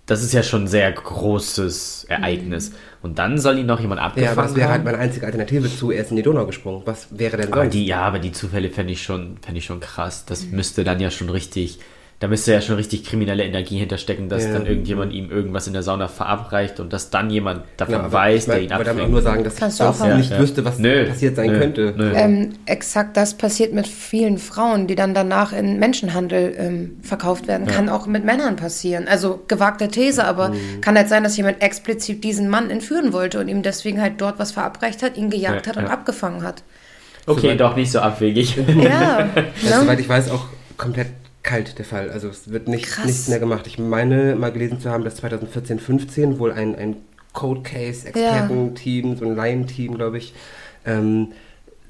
Das 0.07 0.23
ist 0.23 0.33
ja 0.33 0.43
schon 0.43 0.65
ein 0.65 0.69
sehr 0.69 0.91
großes 0.91 2.07
Ereignis. 2.09 2.73
Und 3.03 3.19
dann 3.19 3.37
soll 3.39 3.59
ihn 3.59 3.67
noch 3.67 3.79
jemand 3.81 4.01
ja, 4.01 4.07
abgefangen 4.07 4.39
aber 4.39 4.49
das 4.49 4.57
wäre 4.57 4.69
halt 4.71 4.79
haben. 4.79 4.85
meine 4.87 4.99
einzige 4.99 5.27
Alternative 5.27 5.69
zu, 5.69 5.91
er 5.91 6.03
ist 6.03 6.11
in 6.11 6.17
die 6.17 6.23
Donau 6.23 6.47
gesprungen. 6.47 6.83
Was 6.87 7.09
wäre 7.19 7.37
denn 7.37 7.53
Aber 7.53 7.63
sonst? 7.63 7.75
die, 7.75 7.85
ja, 7.87 8.01
aber 8.01 8.19
die 8.19 8.33
Zufälle 8.33 8.71
fände 8.71 8.93
ich 8.95 9.03
schon, 9.03 9.37
fände 9.43 9.59
ich 9.59 9.67
schon 9.67 9.81
krass. 9.81 10.25
Das 10.25 10.47
müsste 10.47 10.83
dann 10.83 10.99
ja 10.99 11.11
schon 11.11 11.29
richtig, 11.29 11.79
da 12.21 12.27
müsste 12.27 12.53
ja 12.53 12.61
schon 12.61 12.75
richtig 12.75 13.05
kriminelle 13.05 13.45
Energie 13.45 13.79
hinterstecken, 13.79 14.29
dass 14.29 14.45
Ja. 14.45 14.55
dann 14.55 14.67
irgendjemand 14.67 15.13
ihm 15.13 15.31
irgendwas 15.31 15.69
in 15.69 15.73
der 15.73 15.85
Sauna 15.85 16.09
verabreicht 16.09 16.81
und 16.81 16.93
dass 16.93 17.11
dann 17.11 17.31
jemand 17.31 17.63
davon 17.77 17.95
Ja, 17.95 18.01
aber 18.01 18.13
weiß, 18.13 18.43
ich 18.43 18.49
mein, 18.49 18.57
der 18.57 18.65
ihn 18.65 18.73
aber 18.73 18.83
dann 18.83 18.95
auch 18.97 18.99
abfängt. 19.03 19.13
nur 19.13 19.23
sagen, 19.23 19.45
dass 19.45 19.55
Kannst 19.55 19.81
ich 19.81 19.87
nicht 20.17 20.31
Ja, 20.31 20.37
ja. 20.37 20.43
wüsste, 20.43 20.65
was 20.65 20.79
Nö, 20.81 21.07
passiert 21.07 21.37
sein 21.37 21.53
nö, 21.53 21.59
könnte. 21.61 21.95
nö. 21.97 22.13
Ähm, 22.17 22.55
exakt 22.67 23.17
das 23.17 23.35
passiert 23.35 23.73
mit 23.73 23.87
vielen 23.87 24.39
Frauen, 24.39 24.89
die 24.89 24.97
dann 24.97 25.15
danach 25.15 25.53
in 25.53 25.79
Menschenhandel 25.79 26.57
ähm, 26.59 26.97
verkauft 27.03 27.47
werden. 27.47 27.69
Kann 27.69 27.89
auch 27.89 28.07
mit 28.09 28.25
Männern 28.25 28.57
passieren. 28.57 29.07
Also 29.07 29.45
gewagte 29.47 29.87
These, 29.87 30.25
aber 30.25 30.49
Mhm. 30.49 30.81
kann 30.81 30.97
halt 30.97 31.09
sein, 31.09 31.23
dass 31.23 31.37
jemand 31.37 31.63
explizit 31.63 32.25
diesen 32.25 32.49
Mann 32.49 32.69
entführen 32.71 33.13
wollte 33.13 33.39
und 33.39 33.47
ihm 33.47 33.63
deswegen 33.63 34.01
halt 34.03 34.15
dort 34.21 34.41
was 34.41 34.51
verabreicht 34.51 35.05
hat, 35.05 35.17
ihn 35.17 35.31
gejagt 35.31 35.67
Ja, 35.67 35.71
hat 35.71 35.77
und 35.77 35.85
ja. 35.85 35.91
abgefangen 35.91 36.43
hat. 36.43 36.65
Okay, 37.27 37.43
Soweit- 37.43 37.61
doch 37.61 37.77
nicht 37.77 37.93
so 37.93 38.01
abwegig. 38.01 38.57
Ja, 38.57 39.29
Das 39.35 39.45
ist, 39.63 39.71
ne? 39.71 39.81
soweit 39.83 40.01
ich 40.01 40.09
weiß, 40.09 40.31
auch 40.33 40.47
komplett 40.77 41.09
kalt 41.43 41.79
der 41.79 41.85
Fall. 41.85 42.11
Also 42.11 42.29
es 42.29 42.51
wird 42.51 42.69
nicht, 42.69 42.87
Krass. 42.87 43.07
nichts 43.07 43.29
mehr 43.29 43.39
gemacht. 43.39 43.67
Ich 43.67 43.79
meine 43.79 44.35
mal 44.37 44.53
gelesen 44.53 44.81
zu 44.81 44.91
haben, 44.91 45.05
dass 45.05 45.17
2014, 45.17 45.79
15 45.79 46.39
wohl 46.39 46.53
ein, 46.53 46.75
ein 46.77 46.97
Code 47.33 47.63
Case 47.63 48.07
Expertenteam, 48.09 49.17
so 49.17 49.25
ein 49.25 49.37
Laienteam, 49.37 49.95
glaube 49.97 50.19
ich, 50.19 50.35
ähm, 50.87 51.29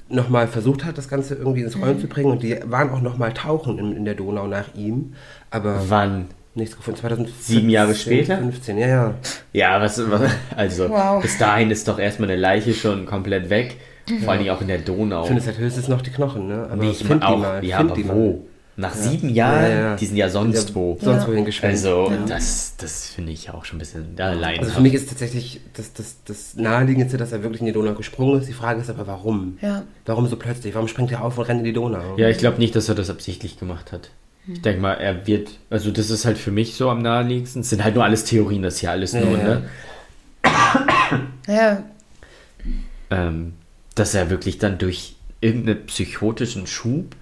nochmal 0.09 0.47
versucht 0.47 0.85
hat, 0.85 0.97
das 0.97 1.07
Ganze 1.07 1.35
irgendwie 1.35 1.61
ins 1.61 1.75
Mhm. 1.75 1.83
Rollen 1.83 1.99
zu 1.99 2.07
bringen. 2.07 2.31
Und 2.31 2.43
die 2.43 2.57
waren 2.65 2.89
auch 2.91 3.01
nochmal 3.01 3.33
tauchen 3.33 3.77
in, 3.79 3.95
in 3.95 4.05
der 4.05 4.15
Donau 4.15 4.47
nach 4.47 4.75
ihm. 4.75 5.13
Aber 5.51 5.81
Wann? 5.87 6.27
nichts 6.55 6.75
gefunden. 6.75 6.99
2014, 6.99 7.55
Sieben 7.55 7.69
Jahre 7.69 7.95
später? 7.95 8.37
15, 8.37 8.77
ja, 8.77 8.87
ja. 8.87 9.13
Ja, 9.53 9.81
was, 9.81 9.99
was 10.09 10.29
also 10.55 10.89
Wow. 10.89 11.21
bis 11.21 11.37
dahin 11.37 11.71
ist 11.71 11.87
doch 11.87 11.99
erstmal 11.99 12.29
eine 12.29 12.39
Leiche 12.39 12.73
schon 12.73 13.05
komplett 13.05 13.49
weg. 13.49 13.77
Vor 14.23 14.31
allen 14.31 14.39
Dingen 14.43 14.55
auch 14.55 14.61
in 14.61 14.67
der 14.67 14.79
Donau. 14.79 15.21
Ich 15.21 15.27
finde 15.27 15.41
es 15.41 15.47
halt 15.47 15.59
höchstens 15.59 15.87
noch 15.87 16.01
die 16.01 16.09
Knochen, 16.09 16.47
ne? 16.47 16.67
Aber 16.71 16.83
Nicht 16.83 17.03
find 17.05 17.21
auch, 17.23 17.35
die 17.35 17.41
mal. 17.41 17.63
ja, 17.65 17.77
find 17.77 17.91
aber 17.91 18.01
die 18.01 18.07
wo? 18.09 18.31
Mal. 18.31 18.39
Nach 18.79 18.93
sieben 18.93 19.29
Jahren? 19.29 19.61
Ja, 19.63 19.69
ja. 19.69 19.95
Die 19.97 20.05
sind 20.05 20.15
ja 20.15 20.29
sonst 20.29 20.69
Ja, 20.69 20.75
wo. 20.75 20.97
Sonst 21.01 21.23
Ja. 21.23 21.27
wohin 21.27 21.43
geschwemmt. 21.43 21.73
Also, 21.73 22.09
Ja. 22.11 22.17
das, 22.27 22.75
das 22.77 23.07
finde 23.09 23.33
ich 23.33 23.49
auch 23.49 23.65
schon 23.65 23.75
ein 23.75 23.79
bisschen 23.79 24.15
ja, 24.17 24.31
laienhaft. 24.31 24.59
Also 24.61 24.73
für 24.75 24.81
mich 24.81 24.93
ist 24.93 25.09
tatsächlich 25.09 25.59
das, 25.73 25.91
das, 25.93 26.15
das 26.25 26.55
Naheliegendste, 26.55 27.17
dass 27.17 27.31
er 27.33 27.43
wirklich 27.43 27.59
in 27.59 27.67
die 27.67 27.73
Donau 27.73 27.93
gesprungen 27.93 28.39
ist. 28.39 28.47
Die 28.47 28.53
Frage 28.53 28.79
ist 28.79 28.89
aber, 28.89 29.05
warum? 29.05 29.57
Ja. 29.61 29.83
Warum 30.05 30.27
so 30.27 30.37
plötzlich? 30.37 30.73
Warum 30.75 30.87
springt 30.87 31.11
er 31.11 31.23
auf 31.23 31.37
und 31.37 31.43
rennt 31.47 31.59
in 31.59 31.65
die 31.65 31.73
Donau? 31.73 32.15
Ja, 32.17 32.29
ich 32.29 32.37
glaube 32.37 32.57
nicht, 32.59 32.73
dass 32.75 32.87
er 32.87 32.95
das 32.95 33.09
absichtlich 33.09 33.59
gemacht 33.59 33.91
hat. 33.91 34.11
Ich 34.47 34.61
denke 34.61 34.79
mal, 34.81 34.93
er 34.93 35.27
wird, 35.27 35.49
also 35.69 35.91
das 35.91 36.09
ist 36.09 36.23
halt 36.25 36.37
für 36.37 36.51
mich 36.51 36.75
so 36.75 36.89
am 36.89 37.01
naheliegendsten. 37.01 37.61
Es 37.61 37.69
sind 37.69 37.83
halt 37.83 37.95
nur 37.95 38.05
alles 38.05 38.23
Theorien, 38.23 38.61
das 38.63 38.79
hier 38.79 38.91
alles 38.91 39.11
Ja, 39.11 39.19
nur, 39.21 39.37
ja. 39.37 39.43
ne? 39.43 39.69
ja, 41.47 41.83
Ähm, 43.11 43.53
dass 43.95 44.13
er 44.15 44.29
wirklich 44.29 44.57
dann 44.57 44.77
durch 44.77 45.15
irgendeinen 45.41 45.85
psychotischen 45.87 46.65
Schub, 46.67 47.15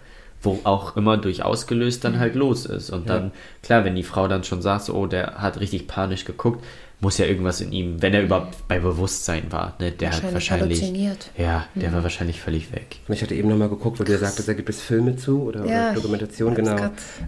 wo 0.47 0.59
auch 0.63 0.95
immer 0.95 1.17
durch 1.17 1.43
ausgelöst, 1.43 2.03
dann 2.03 2.19
halt 2.19 2.35
los 2.35 2.65
ist. 2.65 2.89
Und 2.89 3.09
dann, 3.09 3.31
klar, 3.61 3.83
wenn 3.85 3.95
die 3.95 4.03
Frau 4.03 4.27
dann 4.27 4.43
schon 4.43 4.61
sagt, 4.61 4.85
so, 4.85 4.93
oh, 4.95 5.05
der 5.05 5.35
hat 5.41 5.59
richtig 5.59 5.87
panisch 5.87 6.25
geguckt, 6.25 6.63
muss 6.99 7.19
ja 7.19 7.25
irgendwas 7.27 7.61
in 7.61 7.71
ihm, 7.71 8.01
wenn 8.01 8.13
er 8.15 8.23
überhaupt 8.23 8.67
bei 8.67 8.79
Bewusstsein 8.79 9.51
war, 9.51 9.75
ne, 9.79 9.91
der 9.91 10.09
hat 10.09 10.23
Wahrscheinlich 10.23 10.33
wahrscheinlich, 10.33 10.81
halluziniert. 10.81 11.29
ja, 11.37 11.65
der 11.75 11.93
war 11.93 12.01
wahrscheinlich 12.01 12.41
völlig 12.41 12.71
weg. 12.71 12.97
Und 13.07 13.13
ich 13.13 13.21
hatte 13.21 13.35
eben 13.35 13.49
nochmal 13.49 13.69
geguckt, 13.69 13.99
wo 13.99 14.03
du 14.03 14.11
gesagt 14.11 14.39
hast, 14.39 14.47
da 14.47 14.53
gibt 14.53 14.69
es 14.69 14.81
Filme 14.81 15.15
zu 15.15 15.43
oder, 15.43 15.65
Ja, 15.65 15.91
oder 15.91 15.95
Dokumentation, 15.95 16.55
genau. 16.55 16.75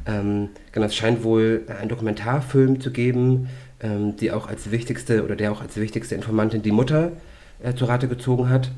Ähm, 0.07 0.49
genau. 0.71 0.85
Es 0.87 0.95
scheint 0.95 1.23
wohl 1.23 1.65
einen 1.79 1.89
Dokumentarfilm 1.89 2.81
zu 2.81 2.89
geben, 2.91 3.49
ähm, 3.81 4.15
die 4.15 4.31
auch 4.31 4.47
als 4.47 4.71
wichtigste 4.71 5.23
oder 5.23 5.35
der 5.35 5.51
auch 5.51 5.61
als 5.61 5.75
wichtigste 5.77 6.15
Informantin 6.15 6.63
die 6.63 6.71
Mutter 6.71 7.11
äh, 7.61 7.75
zu 7.75 7.85
Rate 7.85 8.07
gezogen 8.07 8.49
hat. 8.49 8.71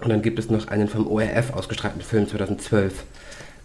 Und 0.00 0.08
dann 0.10 0.22
gibt 0.22 0.38
es 0.38 0.50
noch 0.50 0.68
einen 0.68 0.88
vom 0.88 1.06
ORF 1.06 1.52
ausgestrahlten 1.52 2.00
Film 2.00 2.26
2012, 2.28 3.04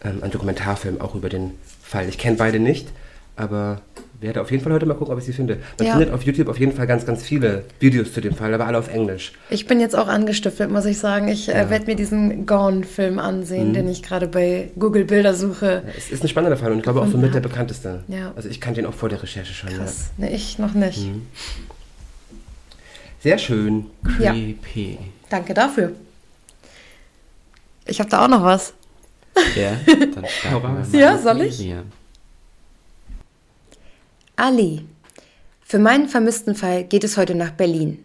ähm, 0.03 0.19
ein 0.23 0.31
Dokumentarfilm 0.31 0.99
auch 1.01 1.15
über 1.15 1.29
den 1.29 1.51
Fall. 1.83 2.07
Ich 2.09 2.17
kenne 2.17 2.37
beide 2.37 2.59
nicht, 2.59 2.87
aber 3.35 3.81
werde 4.19 4.39
auf 4.41 4.51
jeden 4.51 4.63
Fall 4.63 4.71
heute 4.73 4.85
mal 4.85 4.93
gucken, 4.93 5.13
ob 5.13 5.19
ich 5.19 5.25
sie 5.25 5.33
finde. 5.33 5.57
Man 5.79 5.87
Ja. 5.87 5.93
findet 5.97 6.13
auf 6.13 6.21
YouTube 6.21 6.47
auf 6.47 6.59
jeden 6.59 6.73
Fall 6.73 6.85
ganz, 6.85 7.07
ganz 7.07 7.23
viele 7.23 7.63
Videos 7.79 8.13
zu 8.13 8.21
dem 8.21 8.35
Fall, 8.35 8.53
aber 8.53 8.67
alle 8.67 8.77
auf 8.77 8.87
Englisch. 8.93 9.33
Ich 9.49 9.65
bin 9.65 9.79
jetzt 9.79 9.95
auch 9.95 10.07
angestiftet, 10.07 10.69
muss 10.69 10.85
ich 10.85 10.99
sagen. 10.99 11.27
Ich 11.27 11.49
äh, 11.49 11.71
werde 11.71 11.87
mir 11.87 11.95
diesen 11.95 12.45
Gone-Film 12.45 13.17
ansehen, 13.17 13.69
Mhm. 13.69 13.73
den 13.73 13.87
ich 13.89 14.03
gerade 14.03 14.27
bei 14.27 14.69
Google 14.77 15.05
Bilder 15.05 15.33
suche. 15.33 15.81
Es 15.97 16.11
ist 16.11 16.23
ein 16.23 16.27
spannender 16.27 16.55
Fall 16.57 16.71
und 16.71 16.77
ich 16.77 16.83
glaube 16.83 16.99
auch 16.99 17.05
so 17.05 17.13
Gefunden 17.13 17.25
mit 17.25 17.33
der 17.33 17.39
bekannteste. 17.39 18.03
Ja. 18.09 18.31
Also 18.35 18.47
ich 18.47 18.61
kannte 18.61 18.79
ihn 18.81 18.85
auch 18.85 18.93
vor 18.93 19.09
der 19.09 19.23
Recherche 19.23 19.53
schon. 19.55 19.71
Ja. 19.71 19.77
Krass. 19.77 20.11
Ne, 20.17 20.31
ich 20.31 20.59
noch 20.59 20.75
nicht. 20.75 20.99
Mhm. 21.07 21.23
Sehr 23.21 23.37
schön. 23.39 23.87
Ja. 24.19 24.31
Creepy. 24.33 24.99
Danke 25.29 25.53
dafür. 25.55 25.93
Ich 27.85 27.99
habe 27.99 28.09
da 28.09 28.23
auch 28.23 28.27
noch 28.29 28.43
was. 28.43 28.73
Ja, 29.55 29.77
dann 29.85 30.25
starten 30.25 30.91
wir 30.91 30.99
Ja, 30.99 31.17
soll 31.17 31.41
ich? 31.41 31.59
mir. 31.59 31.83
Ali. 34.35 34.85
Für 35.63 35.79
meinen 35.79 36.09
vermissten 36.09 36.55
Fall 36.55 36.83
geht 36.83 37.03
es 37.03 37.17
heute 37.17 37.35
nach 37.35 37.51
Berlin. 37.51 38.03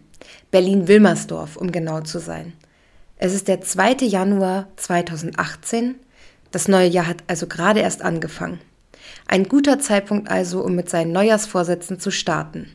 Berlin-Wilmersdorf, 0.51 1.57
um 1.57 1.71
genau 1.71 2.01
zu 2.01 2.19
sein. 2.19 2.53
Es 3.17 3.33
ist 3.33 3.47
der 3.47 3.61
2. 3.61 4.05
Januar 4.05 4.67
2018. 4.77 5.95
Das 6.51 6.67
neue 6.67 6.87
Jahr 6.87 7.07
hat 7.07 7.23
also 7.27 7.47
gerade 7.47 7.81
erst 7.81 8.01
angefangen. 8.03 8.59
Ein 9.27 9.47
guter 9.49 9.79
Zeitpunkt 9.79 10.29
also, 10.29 10.61
um 10.63 10.75
mit 10.75 10.89
seinen 10.89 11.11
Neujahrsvorsätzen 11.11 11.99
zu 11.99 12.11
starten. 12.11 12.71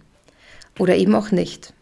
Oder 0.78 0.96
eben 0.96 1.14
auch 1.14 1.30
nicht. 1.30 1.72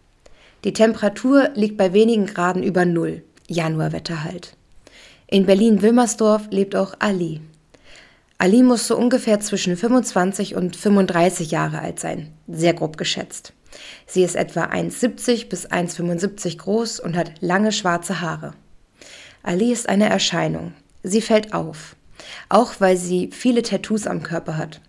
Die 0.65 0.73
Temperatur 0.73 1.51
liegt 1.55 1.77
bei 1.77 1.93
wenigen 1.93 2.27
Graden 2.27 2.63
über 2.63 2.85
Null. 2.85 3.23
Januarwetter 3.49 4.23
halt. 4.23 4.57
In 5.33 5.47
Berlin-Wilmersdorf 5.47 6.49
lebt 6.51 6.75
auch 6.75 6.95
Ali. 6.99 7.41
Ali 8.39 8.65
muss 8.65 8.89
so 8.89 8.97
ungefähr 8.97 9.39
zwischen 9.39 9.77
25 9.77 10.57
und 10.57 10.75
35 10.75 11.53
Jahre 11.53 11.79
alt 11.79 12.01
sein, 12.01 12.33
sehr 12.49 12.75
grob 12.75 12.97
geschätzt. 12.97 13.53
Sie 14.09 14.25
ist 14.25 14.35
etwa 14.35 14.65
1,70 14.65 15.49
bis 15.49 15.71
1,75 15.71 16.59
groß 16.59 16.99
und 16.99 17.17
hat 17.17 17.41
lange 17.41 17.71
schwarze 17.71 18.21
Haare. 18.21 18.55
Ali 19.45 19.71
ist 19.71 19.89
eine 19.89 20.09
Erscheinung. 20.09 20.75
Sie 21.05 21.21
fällt 21.21 21.53
auf, 21.53 21.95
auch 22.49 22.81
weil 22.81 22.97
sie 22.97 23.31
viele 23.33 23.63
Tattoos 23.63 24.09
am 24.09 24.25
Körper 24.25 24.57
hat 24.57 24.81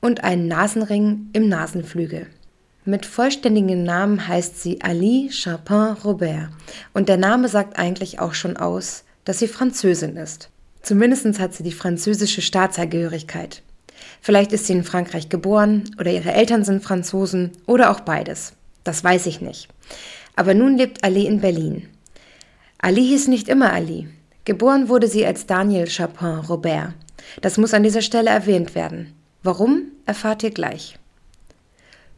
und 0.00 0.24
einen 0.24 0.48
Nasenring 0.48 1.28
im 1.34 1.50
Nasenflügel. 1.50 2.28
Mit 2.86 3.04
vollständigem 3.04 3.82
Namen 3.82 4.26
heißt 4.26 4.62
sie 4.62 4.80
Ali 4.80 5.28
Chapin 5.30 5.98
Robert 6.02 6.48
und 6.94 7.10
der 7.10 7.18
Name 7.18 7.48
sagt 7.48 7.78
eigentlich 7.78 8.20
auch 8.20 8.32
schon 8.32 8.56
aus, 8.56 9.04
dass 9.24 9.38
sie 9.38 9.48
Französin 9.48 10.16
ist. 10.16 10.48
Zumindest 10.82 11.38
hat 11.38 11.54
sie 11.54 11.62
die 11.62 11.72
französische 11.72 12.42
Staatsangehörigkeit. 12.42 13.62
Vielleicht 14.20 14.52
ist 14.52 14.66
sie 14.66 14.72
in 14.72 14.84
Frankreich 14.84 15.28
geboren 15.28 15.84
oder 15.98 16.10
ihre 16.10 16.32
Eltern 16.32 16.64
sind 16.64 16.82
Franzosen 16.82 17.52
oder 17.66 17.90
auch 17.90 18.00
beides. 18.00 18.54
Das 18.84 19.02
weiß 19.04 19.26
ich 19.26 19.40
nicht. 19.40 19.68
Aber 20.34 20.54
nun 20.54 20.76
lebt 20.76 21.04
Ali 21.04 21.26
in 21.26 21.40
Berlin. 21.40 21.88
Ali 22.78 23.02
hieß 23.06 23.28
nicht 23.28 23.48
immer 23.48 23.72
Ali. 23.72 24.08
Geboren 24.44 24.88
wurde 24.88 25.06
sie 25.06 25.24
als 25.24 25.46
Daniel 25.46 25.86
Chapin 25.86 26.40
Robert. 26.48 26.94
Das 27.40 27.58
muss 27.58 27.74
an 27.74 27.84
dieser 27.84 28.02
Stelle 28.02 28.30
erwähnt 28.30 28.74
werden. 28.74 29.12
Warum, 29.44 29.92
erfahrt 30.04 30.42
ihr 30.42 30.50
gleich. 30.50 30.98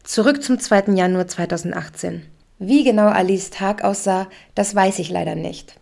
Zurück 0.04 0.42
zum 0.42 0.58
2. 0.58 0.94
Januar 0.94 1.26
2018. 1.26 2.22
Wie 2.58 2.84
genau 2.84 3.08
Alis 3.08 3.50
Tag 3.50 3.82
aussah, 3.82 4.28
das 4.54 4.74
weiß 4.74 4.98
ich 5.00 5.10
leider 5.10 5.34
nicht. 5.34 5.76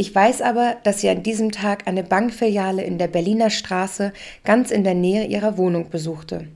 Ich 0.00 0.14
weiß 0.14 0.40
aber, 0.40 0.78
dass 0.82 1.02
sie 1.02 1.10
an 1.10 1.22
diesem 1.22 1.52
Tag 1.52 1.86
eine 1.86 2.02
Bankfiliale 2.02 2.82
in 2.82 2.96
der 2.96 3.06
Berliner 3.06 3.50
Straße 3.50 4.14
ganz 4.44 4.70
in 4.70 4.82
der 4.82 4.94
Nähe 4.94 5.26
ihrer 5.26 5.58
Wohnung 5.58 5.90
besuchte. 5.90 6.48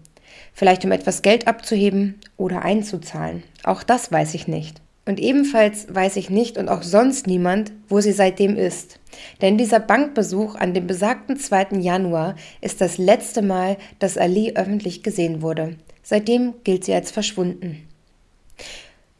Vielleicht 0.55 0.83
um 0.87 0.93
etwas 0.93 1.21
Geld 1.21 1.47
abzuheben 1.47 2.19
oder 2.39 2.63
einzuzahlen. 2.63 3.43
Auch 3.63 3.83
das 3.83 4.11
weiß 4.11 4.33
ich 4.33 4.49
nicht. 4.49 4.81
Und 5.05 5.21
ebenfalls 5.21 5.95
weiß 5.95 6.17
ich 6.17 6.31
nicht 6.31 6.57
und 6.57 6.71
auch 6.71 6.83
sonst 6.83 7.27
niemand, 7.27 7.71
wo 7.91 8.01
sie 8.01 8.13
seitdem 8.13 8.57
ist. 8.57 8.99
Denn 9.43 9.59
dieser 9.59 9.81
Bankbesuch 9.81 10.55
an 10.55 10.73
dem 10.73 10.87
besagten 10.87 11.37
2. 11.37 11.81
Januar 11.81 12.37
ist 12.63 12.81
das 12.81 12.97
letzte 12.97 13.43
Mal, 13.43 13.77
dass 13.99 14.17
Ali 14.17 14.55
öffentlich 14.55 15.03
gesehen 15.03 15.43
wurde. 15.43 15.77
Seitdem 16.03 16.55
gilt 16.65 16.87
sie 16.87 16.95
als 16.95 17.11
verschwunden. 17.11 17.87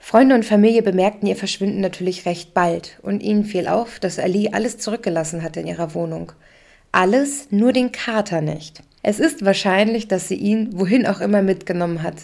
Freunde 0.07 0.35
und 0.35 0.45
Familie 0.45 0.83
bemerkten 0.83 1.27
ihr 1.27 1.35
Verschwinden 1.35 1.81
natürlich 1.81 2.27
recht 2.27 2.53
bald 2.53 2.99
und 3.01 3.23
ihnen 3.23 3.47
fiel 3.47 3.67
auf, 3.67 3.99
dass 3.99 4.19
Ali 4.19 4.51
alles 4.53 4.77
zurückgelassen 4.77 5.43
hatte 5.43 5.61
in 5.61 5.67
ihrer 5.67 5.95
Wohnung. 5.95 6.31
Alles, 6.93 7.51
nur 7.51 7.73
den 7.73 7.91
Kater 7.91 8.43
nicht. 8.43 8.83
Es 9.03 9.19
ist 9.19 9.47
wahrscheinlich, 9.47 10.07
dass 10.07 10.29
sie 10.29 10.35
ihn 10.35 10.79
wohin 10.79 11.07
auch 11.07 11.23
immer 11.23 11.41
mitgenommen 11.41 12.03
hat. 12.03 12.17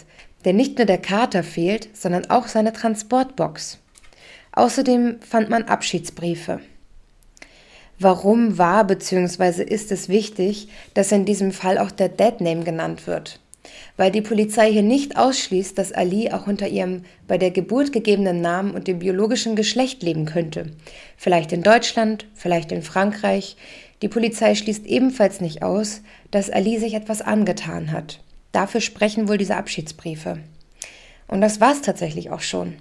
Denn 0.45 0.57
nicht 0.57 0.77
nur 0.77 0.85
der 0.85 0.99
Kater 0.99 1.41
fehlt, 1.41 1.89
sondern 1.97 2.29
auch 2.29 2.47
seine 2.47 2.71
Transportbox. 2.71 3.79
Außerdem 4.51 5.19
fand 5.19 5.49
man 5.49 5.63
Abschiedsbriefe. 5.63 6.59
Warum 7.97 8.59
war 8.59 8.85
bzw. 8.85 9.63
ist 9.63 9.91
es 9.91 10.07
wichtig, 10.07 10.69
dass 10.93 11.11
in 11.11 11.25
diesem 11.25 11.51
Fall 11.51 11.79
auch 11.79 11.89
der 11.89 12.09
Deadname 12.09 12.63
genannt 12.63 13.07
wird? 13.07 13.40
Weil 13.97 14.11
die 14.11 14.21
Polizei 14.21 14.71
hier 14.71 14.81
nicht 14.81 15.17
ausschließt, 15.17 15.77
dass 15.77 15.91
Ali 15.91 16.31
auch 16.31 16.47
unter 16.47 16.67
ihrem 16.67 17.03
bei 17.27 17.37
der 17.37 17.51
Geburt 17.51 17.91
gegebenen 17.91 18.41
Namen 18.41 18.71
und 18.71 18.87
dem 18.87 18.99
biologischen 18.99 19.55
Geschlecht 19.55 20.03
leben 20.03 20.25
könnte. 20.25 20.71
Vielleicht 21.17 21.51
in 21.51 21.63
Deutschland, 21.63 22.25
vielleicht 22.33 22.71
in 22.71 22.81
Frankreich. 22.81 23.57
Die 24.01 24.07
Polizei 24.07 24.55
schließt 24.55 24.85
ebenfalls 24.85 25.41
nicht 25.41 25.63
aus, 25.63 26.01
dass 26.31 26.49
Ali 26.49 26.79
sich 26.79 26.93
etwas 26.93 27.21
angetan 27.21 27.91
hat. 27.91 28.19
Dafür 28.51 28.81
sprechen 28.81 29.27
wohl 29.27 29.37
diese 29.37 29.55
Abschiedsbriefe. 29.55 30.39
Und 31.27 31.41
das 31.41 31.61
war's 31.61 31.81
tatsächlich 31.81 32.29
auch 32.29 32.41
schon. 32.41 32.75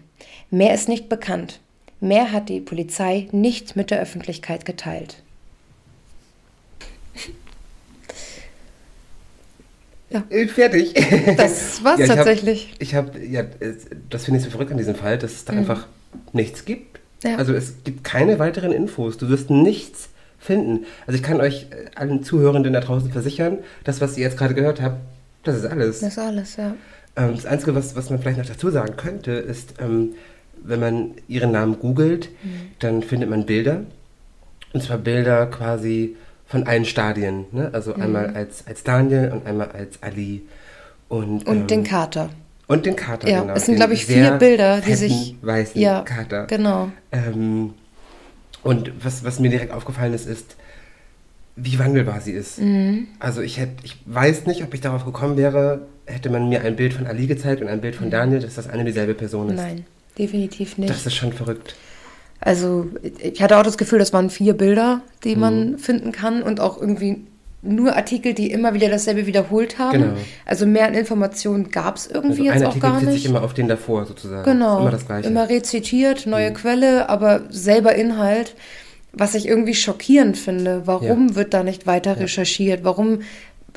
Mehr 0.51 0.75
ist 0.75 0.89
nicht 0.89 1.09
bekannt. 1.09 1.61
Mehr 2.01 2.33
hat 2.33 2.49
die 2.49 2.61
Polizei 2.61 3.29
nicht 3.31 3.77
mit 3.77 3.91
der 3.91 4.01
Öffentlichkeit 4.01 4.65
geteilt. 4.65 5.23
Äh, 10.31 10.47
Fertig. 10.49 10.95
Das 11.37 11.83
war's 11.85 11.99
Ja, 11.99 12.05
ich 12.05 12.11
hab- 12.11 12.17
tatsächlich. 12.19 12.75
Ich 12.79 12.95
habe, 12.95 13.19
ja, 13.21 13.45
das 14.11 14.25
finde 14.25 14.39
ich 14.39 14.45
so 14.45 14.51
verrückt 14.51 14.71
an 14.73 14.79
diesem 14.79 14.95
Fall, 14.95 15.19
dass 15.19 15.33
es 15.33 15.45
da 15.45 15.53
einfach 15.53 15.87
nichts 16.33 16.65
gibt. 16.65 17.01
Ja. 17.23 17.37
Also 17.37 17.53
es 17.53 17.75
gibt 17.85 18.03
keine 18.05 18.39
weiteren 18.39 18.73
Infos. 18.73 19.19
Du 19.19 19.29
wirst 19.29 19.51
nichts 19.51 20.09
finden. 20.39 20.87
Also 21.07 21.17
ich 21.17 21.23
kann 21.23 21.41
euch 21.41 21.67
äh, 21.71 21.91
allen 21.95 22.23
Zuhörenden 22.25 22.73
da 22.73 22.81
draußen 22.81 23.11
versichern, 23.13 23.59
das, 23.85 24.01
was 24.01 24.17
ihr 24.17 24.25
jetzt 24.25 24.39
gerade 24.39 24.55
gehört 24.55 24.81
habt, 24.81 24.97
das 25.45 25.57
ist 25.57 25.67
alles. 25.67 26.01
Das 26.01 26.13
ist 26.13 26.19
alles, 26.19 26.57
ja. 26.57 26.75
Ähm, 27.17 27.33
das 27.37 27.47
Einzige, 27.47 27.75
was, 27.75 27.95
was 27.95 28.09
man 28.11 28.21
vielleicht 28.21 28.39
noch 28.39 28.47
dazu 28.47 28.71
sagen 28.71 28.97
könnte, 28.97 29.33
ist, 29.33 29.75
ähm, 29.81 30.15
wenn 30.63 30.81
man 30.81 31.11
ihren 31.29 31.53
Namen 31.53 31.79
googelt, 31.79 32.29
dann 32.81 33.03
findet 33.03 33.31
man 33.31 33.47
Bilder. 33.47 33.83
Und 34.73 34.83
zwar 34.83 34.99
Bilder 34.99 35.47
quasi 35.47 36.17
von 36.51 36.67
allen 36.67 36.85
Stadien. 36.85 37.47
Ne? 37.53 37.71
Also 37.73 37.95
einmal 37.95 38.31
als, 38.35 38.67
als 38.67 38.83
Daniel 38.83 39.31
und 39.33 39.47
einmal 39.47 39.71
als 39.71 40.03
Ali. 40.03 40.43
Und, 41.09 41.47
Und 41.47 41.57
ähm, 41.57 41.67
den 41.69 41.85
Kater. 41.85 42.29
Und 42.67 42.87
den 42.87 42.97
Kater, 42.97 43.29
Ja, 43.29 43.41
genau. 43.41 43.55
es 43.55 43.67
sind, 43.67 43.77
glaube 43.77 43.95
ich, 43.95 44.05
vier 44.07 44.33
Bilder, 44.33 44.81
die 44.81 44.95
sich. 44.95 45.37
weißen 45.43 45.81
ja, 45.81 46.03
Kater. 46.03 46.47
genau. 46.47 46.91
Ähm, 47.13 47.75
und 48.63 48.93
was, 49.05 49.25
was 49.25 49.39
mir 49.41 49.49
direkt 49.49 49.73
aufgefallen 49.73 50.13
ist, 50.13 50.27
ist, 50.27 50.57
wie 51.57 51.79
wandelbar 51.79 52.21
sie 52.21 52.33
ist. 52.33 52.61
Mhm. 52.61 53.09
Also 53.19 53.41
ich 53.43 53.59
hätte, 53.59 53.75
ich 53.85 53.97
weiß 54.07 54.47
nicht, 54.47 54.63
ob 54.63 54.73
ich 54.75 54.81
darauf 54.81 55.05
gekommen 55.05 55.37
wäre, 55.37 55.83
hätte 56.07 56.31
man 56.31 56.49
mir 56.49 56.63
ein 56.63 56.77
Bild 56.77 56.95
von 56.95 57.07
Ali 57.07 57.27
gezeigt 57.27 57.63
und 57.63 57.69
ein 57.69 57.81
Bild 57.81 57.95
von 57.97 58.11
Daniel, 58.11 58.41
dass 58.41 58.55
das 58.57 58.69
eine 58.69 58.85
dieselbe 58.85 59.15
Person 59.15 59.49
ist. 59.49 59.53
Mhm. 59.57 59.63
Nein, 59.63 59.85
definitiv 60.19 60.79
nicht. 60.79 60.91
Das 60.91 61.07
ist 61.07 61.15
schon 61.15 61.33
verrückt. 61.33 61.75
Also 62.41 62.87
ich 63.23 63.43
hatte 63.43 63.59
auch 63.59 63.63
das 63.63 63.77
Gefühl, 63.79 63.99
das 63.99 64.13
waren 64.13 64.31
vier 64.31 64.55
Bilder, 64.55 65.03
die 65.25 65.35
Mhm. 65.35 65.41
man 65.41 65.79
finden 65.79 66.13
kann 66.13 66.43
und 66.43 66.61
auch 66.61 66.81
irgendwie 66.81 67.27
nur 67.63 67.95
Artikel, 67.95 68.33
die 68.33 68.51
immer 68.51 68.73
wieder 68.73 68.89
dasselbe 68.89 69.27
wiederholt 69.27 69.79
haben. 69.79 69.93
Genau. 70.01 70.13
Also 70.47 70.65
mehr 70.67 70.87
an 70.87 70.95
Informationen 70.95 71.71
gab 71.71 71.97
es 71.97 72.07
irgendwie 72.07 72.49
Also 72.49 72.53
ein 72.53 72.55
jetzt 72.55 72.63
auch 72.63 72.67
Artikel 72.69 72.81
gar 72.81 72.93
bezieht 72.95 73.09
nicht. 73.09 73.23
sich 73.23 73.31
immer 73.31 73.43
auf 73.43 73.53
den 73.53 73.69
davor 73.69 74.07
sozusagen. 74.07 74.45
genau. 74.45 74.81
Immer 74.81 74.91
das 74.91 75.07
Gleiche. 75.07 75.29
Mhm. 75.29 75.37
Immer 75.37 75.49
rezitiert, 75.51 76.27
neue 76.27 76.53
Quelle, 76.55 77.11
aber 77.11 77.43
selber 77.51 77.95
Inhalt. 77.95 78.55
Was 79.13 79.35
ich 79.35 79.47
irgendwie 79.47 79.75
schockierend 79.75 80.39
finde. 80.39 80.83
Warum 80.87 81.29
Ja. 81.31 81.35
wird 81.35 81.53
da 81.53 81.63
nicht 81.63 81.87
weiter 81.87 82.19
recherchiert? 82.19 82.85
Warum 82.85 83.21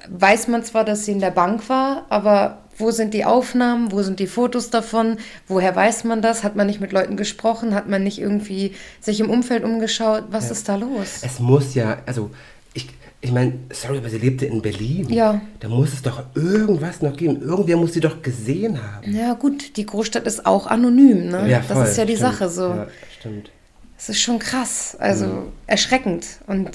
weiß 0.10 0.48
man 0.48 0.64
zwar, 0.64 0.86
dass 0.86 1.06
sie 1.06 1.12
in 1.12 1.20
der 1.20 1.32
Bank 1.32 1.68
war, 1.70 2.06
aber 2.10 2.60
wo 2.78 2.92
sind 2.92 3.14
die 3.14 3.26
Aufnahmen? 3.26 3.92
Wo 3.92 4.02
sind 4.02 4.20
die 4.20 4.28
Fotos 4.28 4.70
davon? 4.70 5.18
Woher 5.48 5.76
weiß 5.76 6.04
man 6.06 6.22
das? 6.22 6.44
Hat 6.44 6.56
man 6.56 6.68
nicht 6.68 6.82
mit 6.82 6.92
Leuten 6.92 7.18
gesprochen? 7.18 7.74
Hat 7.76 7.88
man 7.90 8.04
nicht 8.04 8.20
irgendwie 8.20 8.74
sich 9.02 9.20
im 9.20 9.30
Umfeld 9.30 9.64
umgeschaut? 9.64 10.26
Was 10.32 10.52
ist 10.52 10.68
da 10.70 10.76
los? 10.76 11.20
Es 11.24 11.40
muss 11.40 11.76
ja, 11.76 12.00
also 12.06 12.32
ich, 12.74 12.88
ich 13.22 13.32
meine, 13.32 13.54
sorry, 13.72 13.98
aber 14.00 14.10
sie 14.10 14.18
lebte 14.18 14.46
in 14.46 14.62
Berlin. 14.62 15.08
Ja. 15.10 15.40
Da 15.60 15.70
muss 15.70 15.94
es 15.94 16.02
doch 16.02 16.24
irgendwas 16.36 17.02
noch 17.02 17.16
geben. 17.16 17.42
Irgendwer 17.42 17.78
muss 17.78 17.94
sie 17.94 18.00
doch 18.00 18.22
gesehen 18.22 18.80
haben. 18.82 19.16
Ja, 19.16 19.34
gut, 19.34 19.78
die 19.78 19.86
Großstadt 19.86 20.26
ist 20.28 20.46
auch 20.46 20.68
anonym, 20.68 21.30
ne? 21.30 21.50
Ja, 21.50 21.62
voll, 21.62 21.78
das 21.78 21.92
ist 21.92 21.98
ja 21.98 22.06
die 22.06 22.16
stimmt. 22.18 22.32
Sache 22.34 22.50
so. 22.50 22.70
Ja, 22.70 22.88
stimmt. 23.20 23.52
es 23.98 24.10
ist 24.10 24.20
schon 24.20 24.40
krass, 24.40 24.98
also 25.00 25.26
Mhm. 25.28 25.44
erschreckend. 25.68 26.26
Und 26.48 26.72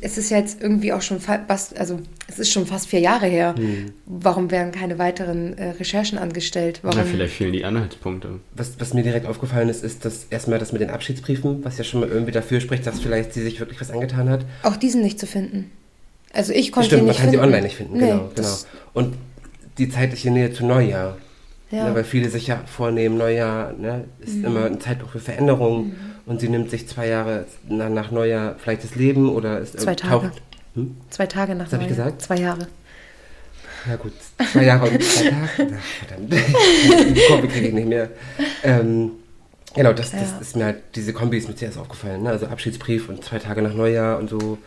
es 0.00 0.18
ist 0.18 0.30
ja 0.30 0.38
jetzt 0.38 0.60
irgendwie 0.62 0.92
auch 0.92 1.02
schon 1.02 1.20
fast, 1.20 1.76
also 1.78 2.00
es 2.28 2.38
ist 2.38 2.52
schon 2.52 2.66
fast 2.66 2.88
vier 2.88 3.00
Jahre 3.00 3.26
her. 3.26 3.54
Mhm. 3.58 3.92
Warum 4.06 4.50
werden 4.50 4.72
keine 4.72 4.98
weiteren 4.98 5.56
äh, 5.58 5.70
Recherchen 5.70 6.18
angestellt? 6.18 6.80
Warum? 6.82 6.98
Ja, 6.98 7.04
vielleicht 7.04 7.34
fehlen 7.34 7.52
die 7.52 7.64
Anhaltspunkte. 7.64 8.40
Was, 8.54 8.78
was 8.78 8.94
mir 8.94 9.02
direkt 9.02 9.26
aufgefallen 9.26 9.68
ist, 9.68 9.84
ist 9.84 10.04
dass 10.04 10.24
erstmal 10.30 10.58
das 10.58 10.72
mit 10.72 10.80
den 10.80 10.90
Abschiedsbriefen, 10.90 11.64
was 11.64 11.78
ja 11.78 11.84
schon 11.84 12.00
mal 12.00 12.08
irgendwie 12.08 12.32
dafür 12.32 12.60
spricht, 12.60 12.86
dass 12.86 13.00
vielleicht 13.00 13.32
sie 13.34 13.42
sich 13.42 13.60
wirklich 13.60 13.80
was 13.80 13.90
angetan 13.90 14.28
hat. 14.28 14.44
Auch 14.62 14.76
diesen 14.76 15.02
nicht 15.02 15.18
zu 15.20 15.26
finden. 15.26 15.70
Also 16.32 16.52
ich 16.52 16.72
konnte 16.72 16.88
Stimmt, 16.88 17.02
ihn 17.02 17.06
man 17.06 17.14
kann 17.16 17.24
finden. 17.30 17.36
sie 17.38 17.42
online 17.42 17.62
nicht 17.62 17.76
finden, 17.76 17.96
Nee, 17.96 18.06
genau, 18.10 18.30
genau. 18.34 18.54
Und 18.92 19.14
die 19.78 19.88
zeitliche 19.88 20.30
Nähe 20.30 20.52
zu 20.52 20.66
Neujahr. 20.66 21.16
Ja. 21.70 21.88
Ne, 21.88 21.94
weil 21.96 22.04
viele 22.04 22.28
sich 22.28 22.46
ja 22.46 22.62
vornehmen, 22.66 23.18
Neujahr 23.18 23.72
ne, 23.72 24.04
ist 24.20 24.36
Mhm. 24.36 24.44
immer 24.44 24.64
ein 24.66 24.80
Zeitpunkt 24.80 25.12
für 25.12 25.18
Veränderung 25.18 25.92
und 26.26 26.40
sie 26.40 26.48
nimmt 26.48 26.70
sich 26.70 26.86
zwei 26.88 27.08
Jahre 27.08 27.46
nach, 27.68 27.88
nach 27.88 28.10
Neujahr 28.10 28.56
vielleicht 28.58 28.84
das 28.84 28.94
Leben 28.94 29.28
oder 29.30 29.58
ist 29.60 29.80
Zwei 29.80 29.94
Tage. 29.94 30.28
taucht. 30.28 30.42
Hm? 30.74 30.96
Zwei 31.10 31.26
Tage 31.26 31.54
nach 31.54 31.66
Was 31.66 31.72
hab 31.72 31.80
ich 31.82 31.88
Neujahr. 31.90 32.06
gesagt? 32.06 32.22
Zwei 32.22 32.36
Jahre. 32.36 32.66
Ja 33.88 33.96
gut, 33.96 34.12
zwei 34.52 34.64
Jahre 34.64 34.90
und 34.90 35.02
zwei 35.02 35.30
Tage. 35.30 35.76
Ach, 35.78 36.06
verdammt. 36.06 36.32
Die 36.32 37.20
Kombi 37.28 37.48
kriege 37.48 37.68
ich 37.68 37.74
nicht 37.74 37.88
mehr. 37.88 38.10
Ähm, 38.64 39.12
genau, 39.74 39.92
das, 39.92 40.10
das 40.10 40.20
Ja. 40.32 40.38
ist 40.40 40.56
mir 40.56 40.64
halt, 40.64 40.82
diese 40.96 41.12
Kombi 41.12 41.38
ist 41.38 41.48
mir 41.48 41.54
zuerst 41.54 41.78
aufgefallen. 41.78 42.24
Ne? 42.24 42.30
Also 42.30 42.46
Abschiedsbrief 42.46 43.08
und 43.08 43.22
zwei 43.24 43.38
Tage 43.38 43.62
nach 43.62 43.74
Neujahr 43.74 44.18
und 44.18 44.28
so. 44.28 44.58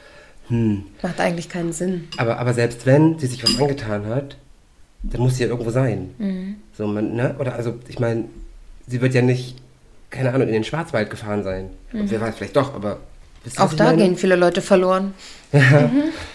Hm. 0.48 0.86
Macht 1.04 1.20
eigentlich 1.20 1.50
keinen 1.50 1.74
Sinn. 1.74 2.08
Aber, 2.18 2.40
aber 2.40 2.54
selbst 2.54 2.86
wenn 2.86 3.20
sie 3.20 3.28
sich 3.28 3.44
was 3.44 3.60
angetan 3.60 4.06
hat, 4.08 4.38
dann 5.04 5.22
muss 5.22 5.36
sie 5.36 5.44
ja 5.44 5.50
irgendwo 5.50 5.70
sein. 5.72 6.10
Mhm. 6.18 6.56
So, 6.78 6.88
man, 6.88 7.14
ne? 7.14 7.36
Oder 7.40 7.54
also, 7.56 7.76
ich 7.88 8.00
meine, 8.00 8.26
sie 8.88 9.00
wird 9.02 9.14
ja 9.14 9.22
nicht, 9.22 9.58
keine 10.10 10.34
Ahnung, 10.34 10.48
in 10.48 10.54
den 10.54 10.64
Schwarzwald 10.64 11.10
gefahren 11.10 11.44
sein. 11.44 11.70
Und 11.94 12.10
wer 12.12 12.22
weiß, 12.22 12.36
vielleicht 12.38 12.56
doch, 12.56 12.74
aber. 12.76 12.98
Auch 13.58 13.74
da 13.74 13.86
meine? 13.86 13.98
gehen 14.04 14.18
viele 14.18 14.36
Leute 14.36 14.62
verloren. 14.62 15.14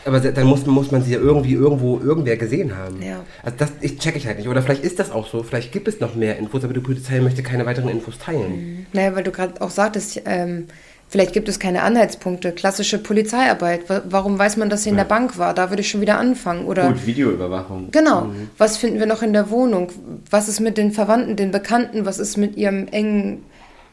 Aber 0.06 0.20
se- 0.20 0.32
dann 0.32 0.46
muss, 0.46 0.64
muss 0.66 0.90
man 0.90 1.02
sie 1.02 1.12
ja 1.12 1.18
irgendwie 1.18 1.52
irgendwo 1.52 2.00
irgendwer 2.00 2.36
gesehen 2.36 2.76
haben. 2.76 3.02
Ja. 3.02 3.20
Also 3.42 3.56
das 3.58 3.72
ich 3.82 3.98
check 3.98 4.16
ich 4.16 4.26
halt 4.26 4.38
nicht. 4.38 4.48
Oder 4.48 4.62
vielleicht 4.62 4.82
ist 4.84 4.98
das 4.98 5.10
auch 5.10 5.26
so. 5.28 5.42
Vielleicht 5.42 5.70
gibt 5.70 5.86
es 5.86 6.00
noch 6.00 6.14
mehr 6.14 6.38
Infos, 6.38 6.64
aber 6.64 6.72
die 6.72 6.80
Polizei 6.80 7.20
möchte 7.20 7.42
keine 7.42 7.66
weiteren 7.66 7.88
Infos 7.90 8.18
teilen. 8.18 8.86
Naja, 8.92 9.14
weil 9.14 9.22
du 9.22 9.30
gerade 9.32 9.60
auch 9.60 9.70
sagtest, 9.70 10.22
ähm, 10.24 10.66
vielleicht 11.08 11.34
gibt 11.34 11.48
es 11.48 11.58
keine 11.60 11.82
Anhaltspunkte. 11.82 12.52
Klassische 12.52 12.98
Polizeiarbeit. 12.98 13.88
Wa- 13.90 14.02
Warum 14.08 14.38
weiß 14.38 14.56
man, 14.56 14.70
dass 14.70 14.84
sie 14.84 14.88
in 14.90 14.96
der 14.96 15.04
Bank 15.04 15.36
war? 15.38 15.52
Da 15.54 15.70
würde 15.70 15.82
ich 15.82 15.90
schon 15.90 16.00
wieder 16.00 16.18
anfangen. 16.18 16.64
Oder 16.64 16.88
Gut, 16.88 17.06
Videoüberwachung. 17.06 17.88
genau, 17.92 18.30
was 18.56 18.78
finden 18.78 18.98
wir 18.98 19.06
noch 19.06 19.22
in 19.22 19.34
der 19.34 19.50
Wohnung? 19.50 19.88
Was 20.30 20.48
ist 20.48 20.58
mit 20.60 20.78
den 20.78 20.90
Verwandten, 20.90 21.36
den 21.36 21.50
Bekannten? 21.50 22.06
Was 22.06 22.18
ist 22.18 22.38
mit 22.38 22.56
ihrem 22.56 22.88
engen 22.88 23.44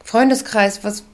Freundeskreis? 0.04 0.82
Was, 0.84 1.04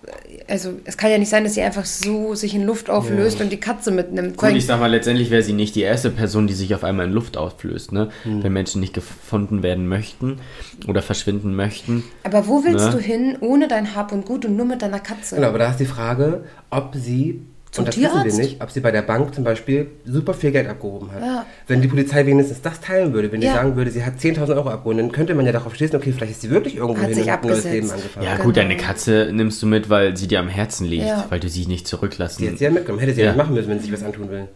also 0.49 0.71
es 0.85 0.97
kann 0.97 1.11
ja 1.11 1.19
nicht 1.19 1.29
sein, 1.29 1.45
dass 1.45 1.55
sie 1.55 1.63
einfach 1.63 1.85
so 1.85 2.35
sich 2.35 2.55
in 2.55 2.65
Luft 2.65 2.89
auflöst 2.91 3.41
und 3.41 3.51
die 3.53 3.59
Katze 3.61 3.91
mitnimmt. 3.91 4.37
Gut, 4.37 4.51
ich 4.51 4.67
sag 4.67 4.81
mal, 4.81 4.87
letztendlich 4.91 5.31
wäre 5.31 5.43
sie 5.43 5.53
nicht 5.53 5.75
die 5.75 5.83
erste 5.83 6.11
Person, 6.11 6.47
die 6.47 6.55
sich 6.55 6.75
auf 6.75 6.85
einmal 6.85 7.07
in 7.07 7.13
Luft 7.13 7.37
auflöst, 7.37 7.93
ne? 7.93 8.09
Hm. 8.23 8.43
Wenn 8.43 8.53
Menschen 8.53 8.81
nicht 8.81 8.95
gefunden 8.95 9.63
werden 9.63 9.87
möchten 9.89 10.39
oder 10.87 11.03
verschwinden 11.03 11.55
möchten. 11.55 12.05
Aber 12.25 12.47
wo 12.49 12.65
willst 12.65 12.87
Ne? 12.87 12.93
du 12.93 12.99
hin 12.99 13.37
ohne 13.41 13.69
dein 13.69 13.95
Hab 13.95 14.13
und 14.13 14.25
Gut 14.25 14.45
und 14.45 14.57
nur 14.57 14.67
mit 14.67 14.81
deiner 14.83 15.01
Katze? 15.01 15.35
Genau, 15.37 15.49
aber 15.49 15.59
da 15.59 15.71
ist 15.71 15.81
die 15.81 15.87
Frage, 15.87 16.45
ob 16.71 16.95
sie, 16.97 17.43
Zum 17.79 17.85
und 17.85 17.89
das 17.89 17.97
wissen 17.97 18.03
wir 18.15 18.23
Tierarzt? 18.23 18.39
nicht, 18.39 18.63
ob 18.63 18.71
sie 18.71 18.81
bei 18.81 18.91
der 18.91 19.03
Bank 19.03 19.35
zum 19.35 19.45
Beispiel 19.45 19.87
super 20.05 20.35
viel 20.35 20.51
Geld 20.53 20.69
abgehoben 20.69 21.11
hat. 21.13 21.23
Ja. 21.23 21.47
Wenn 21.67 21.81
die 21.83 21.89
Polizei 21.89 22.27
wenigstens 22.27 22.61
das 22.61 22.81
teilen 22.81 23.13
würde, 23.15 23.33
wenn 23.33 23.41
die 23.41 23.47
Ja. 23.47 23.55
sagen 23.55 23.75
würde, 23.77 23.91
sie 23.91 24.05
hat 24.05 24.19
10.000 24.21 24.57
Euro 24.57 24.69
abgehoben, 24.69 24.99
dann 24.99 25.13
könnte 25.13 25.35
man 25.35 25.47
ja 25.47 25.53
darauf 25.53 25.75
schließen, 25.75 25.97
okay, 25.97 26.13
vielleicht 26.13 26.33
ist 26.33 26.43
sie 26.43 26.51
wirklich 26.51 26.77
irgendwo 26.77 27.01
Hat 27.01 27.07
hin 27.09 27.15
sich 27.15 27.25
und 27.25 27.31
hat 27.33 27.43
ein 27.43 27.49
neues 27.49 27.59
abgesetzt. 27.65 27.75
Leben 27.83 27.91
angefangen. 27.91 28.27
Ja, 28.27 28.37
gut, 28.37 28.57
deine 28.57 28.77
Katze 28.77 29.31
nimmst 29.33 29.63
du 29.63 29.67
mit, 29.67 29.89
weil 29.91 30.17
sie 30.17 30.29
dir 30.29 30.41
am 30.41 30.49
Herzen 30.49 30.87
liegt, 30.87 31.07
Ja. 31.07 31.25
weil 31.31 31.41
du 31.41 31.49
sie 31.49 31.67
nicht 31.67 31.87
zurücklassen 31.89 32.43
Die 32.43 32.51
hat 32.51 32.59
sie 32.59 32.65
ja 32.65 32.71
mitgenommen, 32.71 33.01
hätte 33.01 33.15
sie 33.15 33.21
ja. 33.23 33.27
Ja. 33.29 33.33
nicht 33.33 33.39
machen 33.39 33.55
müssen, 33.55 33.69
wenn 33.71 33.79
sie 33.79 33.87
sich 33.87 33.93
was 33.95 34.03
antun 34.03 34.31
will. 34.31 34.49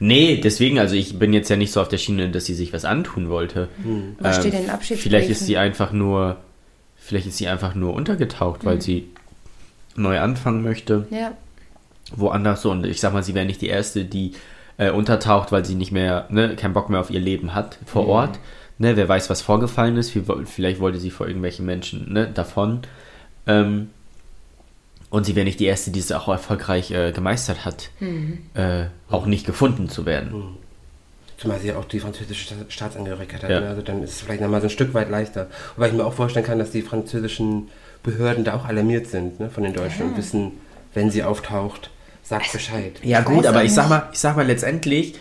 Nee, 0.00 0.40
deswegen, 0.42 0.78
also 0.78 0.94
ich 0.94 1.18
bin 1.18 1.32
jetzt 1.32 1.48
ja 1.48 1.56
nicht 1.56 1.72
so 1.72 1.80
auf 1.80 1.88
der 1.88 1.96
Schiene, 1.98 2.28
dass 2.28 2.44
sie 2.44 2.54
sich 2.54 2.72
was 2.72 2.84
antun 2.84 3.28
wollte. 3.30 3.68
Hm. 3.82 4.16
Was 4.20 4.36
Ähm, 4.36 4.42
steht 4.42 4.54
in 4.54 4.60
den 4.66 4.70
Abschiedsbriefen? 4.70 5.10
Vielleicht 5.10 5.30
ist 5.30 5.46
sie 5.46 5.56
einfach 5.56 5.92
nur, 5.92 6.36
vielleicht 6.98 7.26
ist 7.26 7.38
sie 7.38 7.48
einfach 7.48 7.74
nur 7.74 7.94
untergetaucht, 7.94 8.64
weil 8.64 8.80
sie 8.82 9.08
neu 9.96 10.20
anfangen 10.20 10.62
möchte, 10.62 11.06
Ja. 11.10 11.32
Woanders 12.16 12.62
so. 12.62 12.70
Und 12.70 12.86
ich 12.86 13.00
sag 13.00 13.12
mal, 13.12 13.22
sie 13.22 13.34
wäre 13.34 13.46
nicht 13.46 13.60
die 13.60 13.68
erste, 13.68 14.04
die 14.04 14.32
äh, 14.76 14.90
untertaucht, 14.90 15.52
weil 15.52 15.64
sie 15.64 15.74
nicht 15.74 15.92
mehr, 15.92 16.26
ne, 16.30 16.56
keinen 16.56 16.74
Bock 16.74 16.88
mehr 16.90 17.00
auf 17.00 17.10
ihr 17.10 17.20
Leben 17.20 17.54
hat 17.54 17.78
vor 17.86 18.06
Ort. 18.06 18.38
Ne, 18.78 18.96
wer 18.96 19.08
weiß, 19.08 19.28
was 19.28 19.42
vorgefallen 19.42 19.96
ist. 19.96 20.12
Vielleicht 20.46 20.80
wollte 20.80 20.98
sie 20.98 21.10
vor 21.10 21.26
irgendwelchen 21.26 21.66
Menschen 21.66 22.12
ne, 22.12 22.28
davon. 22.28 22.80
Ähm, 23.46 23.90
und 25.10 25.24
sie 25.24 25.34
wäre 25.34 25.44
nicht 25.46 25.58
die 25.58 25.64
erste, 25.64 25.90
die 25.90 26.00
es 26.00 26.12
auch 26.12 26.28
erfolgreich 26.28 26.90
äh, 26.90 27.12
gemeistert 27.12 27.64
hat, 27.64 27.90
äh, 28.54 28.84
auch 29.10 29.24
nicht 29.26 29.46
gefunden 29.46 29.88
zu 29.88 30.04
werden. 30.04 30.56
Zumal 31.38 31.58
sie 31.60 31.68
ja 31.68 31.76
auch 31.76 31.86
die 31.86 31.98
französische 32.00 32.44
Sta- 32.44 32.54
Staatsangehörigkeit 32.68 33.42
hat. 33.42 33.50
Ja. 33.50 33.60
ne? 33.60 33.68
Also 33.70 33.80
dann 33.82 34.02
ist 34.02 34.10
es 34.16 34.20
vielleicht 34.20 34.42
nochmal 34.42 34.60
so 34.60 34.66
ein 34.66 34.70
Stück 34.70 34.92
weit 34.92 35.08
leichter. 35.08 35.46
Wobei 35.76 35.88
ich 35.88 35.94
mir 35.94 36.04
auch 36.04 36.12
vorstellen 36.12 36.44
kann, 36.44 36.58
dass 36.58 36.72
die 36.72 36.82
französischen 36.82 37.68
Behörden 38.02 38.44
da 38.44 38.54
auch 38.54 38.64
alarmiert 38.66 39.06
sind 39.06 39.40
ne, 39.40 39.48
von 39.48 39.62
den 39.62 39.72
Deutschen 39.72 40.06
und 40.10 40.16
wissen, 40.16 40.52
wenn 40.94 41.10
sie 41.10 41.22
auftaucht, 41.24 41.90
sagt 42.28 42.52
Bescheid. 42.52 42.92
Ja 43.02 43.20
Ich 43.20 43.24
gut, 43.24 43.46
aber 43.46 43.64
ich 43.64 43.72
sag 43.72 43.88
mal, 43.88 44.08
ich 44.12 44.18
sag 44.18 44.36
mal 44.36 44.46
letztendlich, 44.46 45.14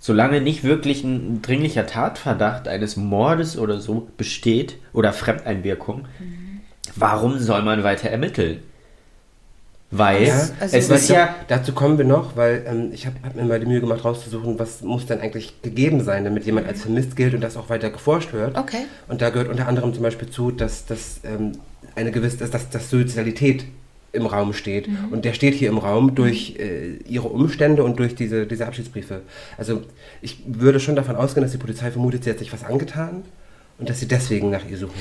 solange 0.00 0.40
nicht 0.40 0.64
wirklich 0.64 1.04
ein 1.04 1.42
dringlicher 1.42 1.86
Tatverdacht 1.86 2.68
eines 2.68 2.96
Mordes 2.96 3.58
oder 3.58 3.80
so 3.80 4.08
besteht 4.16 4.76
oder 4.92 5.12
Fremdeinwirkung, 5.12 6.06
warum 6.96 7.38
soll 7.38 7.62
man 7.62 7.84
weiter 7.84 8.08
ermitteln? 8.10 8.62
Weil 9.90 10.26
Ja, 10.26 10.48
also- 10.58 10.76
es 10.76 10.90
ist 10.90 11.08
ja 11.08 11.34
dazu 11.46 11.72
kommen 11.72 11.98
wir 11.98 12.04
noch, 12.04 12.36
weil 12.36 12.64
ähm, 12.66 12.90
ich 12.92 13.06
habe 13.06 13.16
hab 13.22 13.36
mir 13.36 13.44
mal 13.44 13.60
die 13.60 13.66
Mühe 13.66 13.80
gemacht, 13.80 14.04
rauszusuchen, 14.04 14.58
was 14.58 14.82
muss 14.82 15.06
denn 15.06 15.20
eigentlich 15.20 15.62
gegeben 15.62 16.02
sein, 16.02 16.24
damit 16.24 16.46
jemand 16.46 16.66
als 16.66 16.82
vermisst 16.82 17.14
gilt 17.14 17.34
und 17.34 17.42
das 17.42 17.56
auch 17.56 17.68
weiter 17.68 17.90
geforscht 17.90 18.32
wird. 18.32 18.56
Okay. 18.58 18.86
Und 19.06 19.22
da 19.22 19.30
gehört 19.30 19.48
unter 19.50 19.68
anderem 19.68 19.94
zum 19.94 20.02
Beispiel 20.02 20.28
zu, 20.28 20.50
dass, 20.50 20.86
dass 20.86 21.20
ähm, 21.22 21.52
eine 21.94 22.10
gewisse, 22.10 22.38
dass, 22.38 22.50
dass, 22.50 22.70
dass 22.70 22.90
Suizidalität 22.90 23.66
im 24.14 24.26
Raum 24.26 24.52
steht. 24.52 24.88
Und 25.10 25.24
der 25.24 25.32
steht 25.34 25.54
hier 25.54 25.68
im 25.68 25.78
Raum 25.78 26.14
durch 26.14 26.56
äh, 26.58 26.96
ihre 27.08 27.28
Umstände 27.28 27.84
und 27.84 27.98
durch 27.98 28.14
diese, 28.14 28.46
diese 28.46 28.66
Abschiedsbriefe. 28.66 29.22
Also 29.58 29.82
ich 30.22 30.38
würde 30.46 30.80
schon 30.80 30.96
davon 30.96 31.16
ausgehen, 31.16 31.42
dass 31.42 31.52
die 31.52 31.58
Polizei 31.58 31.90
vermutet, 31.90 32.24
sie 32.24 32.30
hat 32.30 32.38
sich 32.38 32.52
was 32.52 32.64
angetan 32.64 33.22
und 33.78 33.88
dass 33.90 34.00
sie 34.00 34.08
deswegen 34.08 34.50
nach 34.50 34.64
ihr 34.68 34.78
suchen. 34.78 34.94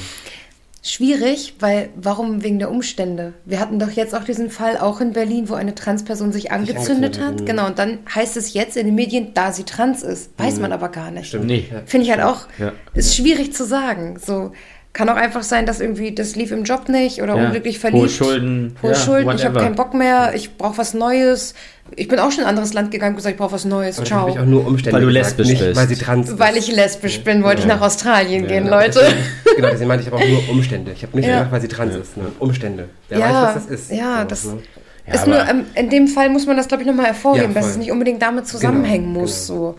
Schwierig, 0.85 1.53
weil 1.59 1.91
warum 1.95 2.43
wegen 2.43 2.59
der 2.59 2.69
Umstände? 2.69 3.31
Wir 3.45 3.61
hatten 3.61 3.79
doch 3.79 3.89
jetzt 3.91 4.13
auch 4.13 4.25
diesen 4.25 4.49
Fall 4.49 4.77
auch 4.77 4.99
in 4.99 5.13
Berlin, 5.13 5.47
wo 5.47 5.53
eine 5.53 5.73
Transperson 5.75 6.33
sich 6.33 6.51
angezündet 6.51 7.21
hat. 7.21 7.39
mhm. 7.39 7.45
Genau, 7.45 7.67
und 7.67 7.79
dann 7.79 7.99
heißt 8.13 8.35
es 8.35 8.53
jetzt 8.53 8.75
in 8.75 8.87
den 8.87 8.95
Medien, 8.95 9.33
da 9.33 9.53
sie 9.53 9.63
trans 9.63 10.03
ist. 10.03 10.31
Weiß 10.37 10.59
man 10.59 10.73
aber 10.73 10.89
gar 10.89 11.09
nicht. 11.09 11.27
Stimmt. 11.27 11.45
Nee. 11.45 11.67
Finde 11.85 12.05
ich 12.05 12.11
halt 12.11 12.21
auch, 12.21 12.47
Ja. 12.59 12.73
ist 12.93 13.15
schwierig 13.15 13.53
zu 13.53 13.63
sagen. 13.65 14.19
So 14.19 14.51
kann 14.93 15.09
auch 15.09 15.15
einfach 15.15 15.41
sein, 15.43 15.65
dass 15.65 15.79
irgendwie 15.79 16.13
das 16.13 16.35
lief 16.35 16.51
im 16.51 16.63
Job 16.63 16.87
nicht 16.87 17.21
oder 17.21 17.35
Ja. 17.35 17.45
unglücklich 17.47 17.79
verliebt. 17.79 18.03
Hohe 18.03 18.09
Schulden, 18.09 18.75
Hohe 18.83 18.91
ja, 18.91 18.95
Schulden, 18.95 19.31
ich 19.35 19.43
habe 19.43 19.55
whatever. 19.55 19.59
keinen 19.61 19.75
Bock 19.75 19.93
mehr, 19.95 20.33
ich 20.35 20.55
brauche 20.55 20.77
was 20.77 20.93
Neues. 20.93 21.55
Ich 21.95 22.07
bin 22.07 22.19
auch 22.19 22.29
schon 22.31 22.39
in 22.41 22.45
ein 22.45 22.49
anderes 22.49 22.73
Land 22.73 22.91
gegangen 22.91 23.13
und 23.13 23.17
gesagt, 23.17 23.33
ich 23.33 23.39
brauche 23.39 23.53
was 23.53 23.65
Neues. 23.65 23.97
Aber 23.97 24.05
Ciao. 24.05 24.19
habe 24.21 24.29
ich 24.31 24.39
auch 24.39 24.45
nur 24.45 24.65
Umstände 24.65 24.93
Weil 24.95 25.01
du 25.01 25.07
gesagt, 25.13 25.25
lesbisch 25.37 25.47
nicht, 25.47 25.59
bist. 25.65 25.75
weil 25.79 25.87
sie 25.87 25.95
trans 25.95 26.29
ist. 26.29 26.39
Weil 26.39 26.57
ich 26.57 26.71
lesbisch 26.71 27.23
bin, 27.23 27.43
wollte 27.43 27.61
ich 27.61 27.67
nach 27.67 27.81
Australien 27.81 28.47
gehen, 28.47 28.65
Ja. 28.67 28.79
Leute. 28.81 28.99
Deswegen- 29.01 29.55
genau, 29.55 29.67
deswegen 29.69 29.87
meinte 29.87 30.05
ich 30.07 30.13
aber 30.13 30.23
auch 30.23 30.27
nur 30.27 30.49
Umstände. 30.49 30.91
Ich 30.91 31.03
habe 31.03 31.17
nicht 31.17 31.25
Ja. 31.27 31.33
gesagt, 31.37 31.51
weil 31.51 31.61
sie 31.61 31.67
trans 31.67 31.95
ist. 31.95 32.15
Ne? 32.17 32.23
Umstände. 32.39 32.89
Wer 33.09 33.17
Ja, 33.19 33.25
weiß, 33.47 33.55
was 33.55 33.67
das 33.67 33.79
ist. 33.81 33.91
ja, 33.91 34.21
So, 34.21 34.27
das- 34.27 34.43
ne? 34.45 34.57
Ja, 35.05 35.25
nur, 35.25 35.49
ähm, 35.49 35.65
in 35.75 35.89
dem 35.89 36.07
Fall 36.07 36.29
muss 36.29 36.45
man 36.45 36.55
das, 36.55 36.67
glaube 36.67 36.83
ich, 36.83 36.87
nochmal 36.87 37.07
hervorheben, 37.07 37.49
Ja, 37.53 37.59
dass 37.61 37.71
es 37.71 37.77
nicht 37.77 37.91
unbedingt 37.91 38.21
damit 38.21 38.47
zusammenhängen 38.47 39.07
Genau, 39.07 39.19
muss. 39.21 39.47
So. 39.47 39.75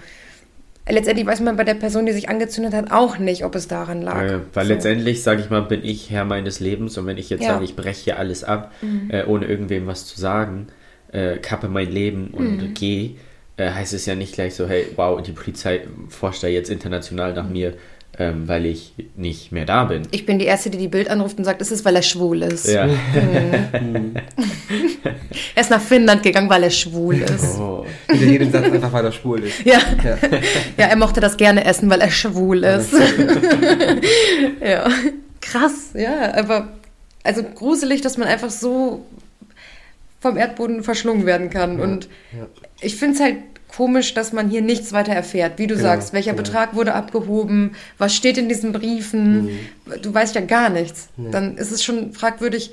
Letztendlich 0.89 1.26
weiß 1.26 1.41
man 1.41 1.57
bei 1.57 1.64
der 1.64 1.74
Person, 1.74 2.05
die 2.05 2.12
sich 2.12 2.28
angezündet 2.28 2.74
hat, 2.74 2.91
auch 2.93 3.18
nicht, 3.18 3.45
ob 3.45 3.55
es 3.55 3.68
daran 3.68 4.03
lag. 4.03 4.22
Äh, 4.22 4.41
weil 4.53 4.66
so. 4.66 4.72
letztendlich, 4.74 5.22
sage 5.22 5.41
ich 5.41 5.49
mal, 5.49 5.62
bin 5.62 5.82
ich 5.82 6.11
Herr 6.11 6.26
meines 6.26 6.61
Lebens 6.61 6.99
und 6.99 7.07
wenn 7.07 7.16
ich 7.16 7.30
jetzt 7.30 7.43
Ja. 7.43 7.49
Mhm. 7.49 7.53
sage, 7.55 7.64
ich 7.64 7.76
breche 7.76 8.05
hier 8.05 8.18
alles 8.18 8.45
ab, 8.45 8.72
äh, 9.09 9.24
ohne 9.24 9.47
irgendwem 9.47 9.87
was 9.87 10.05
zu 10.07 10.20
sagen, 10.20 10.66
äh, 11.11 11.39
kappe 11.39 11.68
mein 11.68 11.91
Leben 11.91 12.28
und 12.32 12.61
Mhm. 12.62 12.74
gehe, 12.74 13.12
äh, 13.57 13.70
heißt 13.70 13.95
es 13.95 14.05
ja 14.05 14.14
nicht 14.14 14.35
gleich 14.35 14.55
so, 14.57 14.66
hey, 14.68 14.87
wow, 14.97 15.22
die 15.22 15.32
Polizei 15.32 15.82
forscht 16.11 16.43
da 16.43 16.49
jetzt 16.49 16.68
international 16.68 17.32
nach 17.32 17.49
mir, 17.49 17.74
ähm, 18.19 18.47
weil 18.49 18.67
ich 18.67 18.95
nicht 19.17 19.53
mehr 19.53 19.65
da 19.65 19.85
bin. 19.85 20.03
Ich 20.11 20.27
bin 20.27 20.39
die 20.39 20.45
Erste, 20.45 20.71
die 20.71 20.79
die 20.79 20.89
Bild 20.89 21.09
anruft 21.09 21.39
und 21.39 21.45
sagt, 21.45 21.61
es 21.61 21.73
ist, 21.73 21.85
weil 21.85 21.97
er 21.97 22.03
schwul 22.03 22.43
ist. 22.43 22.69
Ja. 22.69 22.89
Er 25.55 25.61
ist 25.61 25.71
nach 25.71 25.81
Finnland 25.81 26.23
gegangen, 26.23 26.49
weil 26.49 26.62
er 26.65 26.71
schwul 26.71 27.17
ist. 27.17 27.59
Oh. 27.59 27.87
Hinter 28.09 28.27
jedem 28.27 28.51
Satz 28.51 28.65
einfach, 28.65 28.93
weil 28.93 29.05
er 29.05 29.12
schwul 29.12 29.45
ist. 29.45 29.65
Ja. 29.65 29.79
Ja. 30.05 30.17
ja, 30.79 30.87
er 30.87 30.97
mochte 30.97 31.21
das 31.21 31.37
gerne 31.37 31.65
essen, 31.65 31.91
weil 31.91 32.01
er 32.01 32.11
schwul 32.11 32.65
ist. 32.65 32.93
ja. 34.61 34.89
Krass, 35.41 35.91
ja, 35.95 36.35
aber 36.35 36.69
also 37.23 37.43
gruselig, 37.43 38.01
dass 38.01 38.17
man 38.17 38.29
einfach 38.29 38.51
so 38.51 39.05
vom 40.21 40.37
Erdboden 40.37 40.83
verschlungen 40.83 41.27
werden 41.27 41.51
kann. 41.51 41.81
Und 41.81 42.09
ja. 42.37 42.47
ich 42.81 42.97
finde 42.97 43.15
es 43.15 43.21
halt 43.21 43.37
komisch, 43.77 44.14
dass 44.14 44.33
man 44.33 44.49
hier 44.51 44.62
nichts 44.62 44.93
weiter 44.93 45.12
erfährt. 45.12 45.59
Wie 45.59 45.66
du 45.66 45.75
Genau, 45.75 45.87
sagst, 45.89 46.12
welcher 46.12 46.33
genau. 46.33 46.43
Betrag 46.43 46.75
wurde 46.75 46.95
abgehoben, 46.95 47.72
was 47.99 48.14
steht 48.14 48.39
in 48.39 48.49
diesen 48.49 48.72
Briefen. 48.72 49.45
Mhm. 49.47 49.51
Du 50.03 50.12
weißt 50.14 50.35
ja 50.35 50.41
gar 50.43 50.68
nichts. 50.70 51.09
Dann 51.16 51.57
ist 51.57 51.70
es 51.72 51.83
schon 51.83 52.12
fragwürdig, 52.12 52.72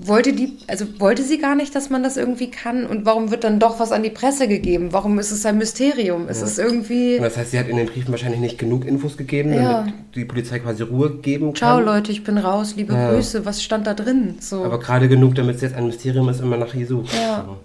wollte 0.00 0.32
die, 0.32 0.56
also 0.68 0.84
wollte 1.00 1.24
sie 1.24 1.38
gar 1.38 1.56
nicht, 1.56 1.74
dass 1.74 1.90
man 1.90 2.04
das 2.04 2.16
irgendwie 2.16 2.50
kann? 2.52 2.86
Und 2.86 3.04
warum 3.04 3.32
wird 3.32 3.42
dann 3.42 3.58
doch 3.58 3.80
was 3.80 3.90
an 3.90 4.04
die 4.04 4.10
Presse 4.10 4.46
gegeben? 4.46 4.88
Warum 4.92 5.18
ist 5.18 5.32
es 5.32 5.44
ein 5.44 5.58
Mysterium? 5.58 6.26
Es 6.28 6.40
ist 6.40 6.56
irgendwie. 6.58 7.16
Und 7.16 7.22
das 7.24 7.36
heißt, 7.36 7.50
sie 7.50 7.58
hat 7.58 7.66
in 7.68 7.76
den 7.76 7.86
Briefen 7.86 8.12
wahrscheinlich 8.12 8.40
nicht 8.40 8.58
genug 8.58 8.84
Infos 8.86 9.16
gegeben, 9.16 9.52
Ja. 9.52 9.80
damit 9.80 9.94
die 10.14 10.24
Polizei 10.24 10.60
quasi 10.60 10.84
Ruhe 10.84 11.16
geben 11.16 11.46
kann. 11.46 11.56
Ciao 11.56 11.80
Leute, 11.80 12.12
ich 12.12 12.22
bin 12.22 12.38
raus, 12.38 12.74
liebe 12.76 12.94
Ja. 12.94 13.10
Grüße, 13.10 13.44
was 13.44 13.60
stand 13.62 13.88
da 13.88 13.94
drin? 13.94 14.36
So. 14.40 14.64
Aber 14.64 14.78
gerade 14.78 15.08
genug, 15.08 15.34
damit 15.34 15.56
es 15.56 15.62
jetzt 15.62 15.74
ein 15.74 15.86
Mysterium 15.86 16.28
ist 16.28 16.40
und 16.40 16.48
man 16.48 16.60
nach 16.60 16.74
ihr 16.74 16.86
sucht. 16.86 17.12
Ja. 17.14 17.44
So. 17.46 17.56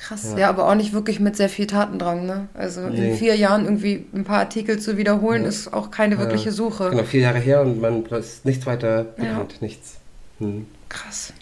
Krass, 0.00 0.34
ja. 0.36 0.48
aber 0.48 0.66
auch 0.68 0.74
nicht 0.74 0.92
wirklich 0.94 1.20
mit 1.20 1.36
sehr 1.36 1.50
viel 1.50 1.66
Tatendrang, 1.66 2.24
ne? 2.24 2.48
Also 2.54 2.80
Nee. 2.88 3.10
in 3.10 3.16
vier 3.16 3.36
Jahren 3.36 3.64
irgendwie 3.64 4.06
ein 4.14 4.24
paar 4.24 4.38
Artikel 4.38 4.78
zu 4.80 4.96
wiederholen, 4.96 5.44
ist 5.44 5.72
auch 5.74 5.90
keine 5.90 6.18
wirkliche 6.18 6.52
Suche. 6.52 6.90
Genau, 6.90 7.04
vier 7.04 7.20
Jahre 7.20 7.38
her 7.38 7.60
und 7.60 7.80
man 7.80 8.06
ist 8.06 8.44
nichts 8.46 8.64
weiter 8.66 9.06
Ja. 9.18 9.24
bekannt, 9.24 9.60
nichts. 9.60 9.98
Hm. 10.38 10.66
Krass. 10.88 11.34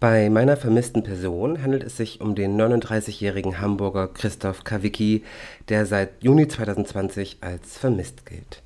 Bei 0.00 0.28
meiner 0.28 0.56
vermissten 0.56 1.02
Person 1.04 1.62
handelt 1.62 1.82
es 1.84 1.96
sich 1.96 2.20
um 2.20 2.34
den 2.34 2.60
39-jährigen 2.60 3.60
Hamburger 3.60 4.08
Christoph 4.08 4.64
Kawicki, 4.64 5.24
der 5.68 5.86
seit 5.86 6.22
Juni 6.22 6.48
2020 6.48 7.38
als 7.40 7.78
vermisst 7.78 8.26
gilt. 8.26 8.60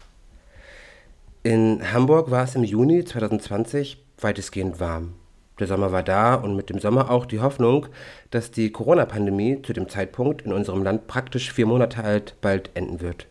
In 1.43 1.93
Hamburg 1.93 2.31
war 2.31 2.45
es 2.45 2.55
im 2.57 2.65
Juni 2.65 3.05
2020 3.05 4.03
weitestgehend 4.21 4.81
warm. 4.81 5.15
Der 5.61 5.67
Sommer 5.67 5.93
war 5.93 6.03
da 6.03 6.35
und 6.35 6.57
mit 6.57 6.71
dem 6.71 6.79
Sommer 6.79 7.11
auch 7.11 7.27
die 7.27 7.41
Hoffnung, 7.41 7.87
dass 8.31 8.51
die 8.51 8.73
Corona-Pandemie 8.73 9.61
zu 9.63 9.75
dem 9.75 9.91
Zeitpunkt 9.91 10.43
in 10.43 10.55
unserem 10.55 10.83
Land 10.83 11.07
praktisch 11.07 11.53
vier 11.53 11.67
Monate 11.67 12.03
alt 12.03 12.35
bald 12.41 12.71
enden 12.75 13.01
wird. 13.03 13.27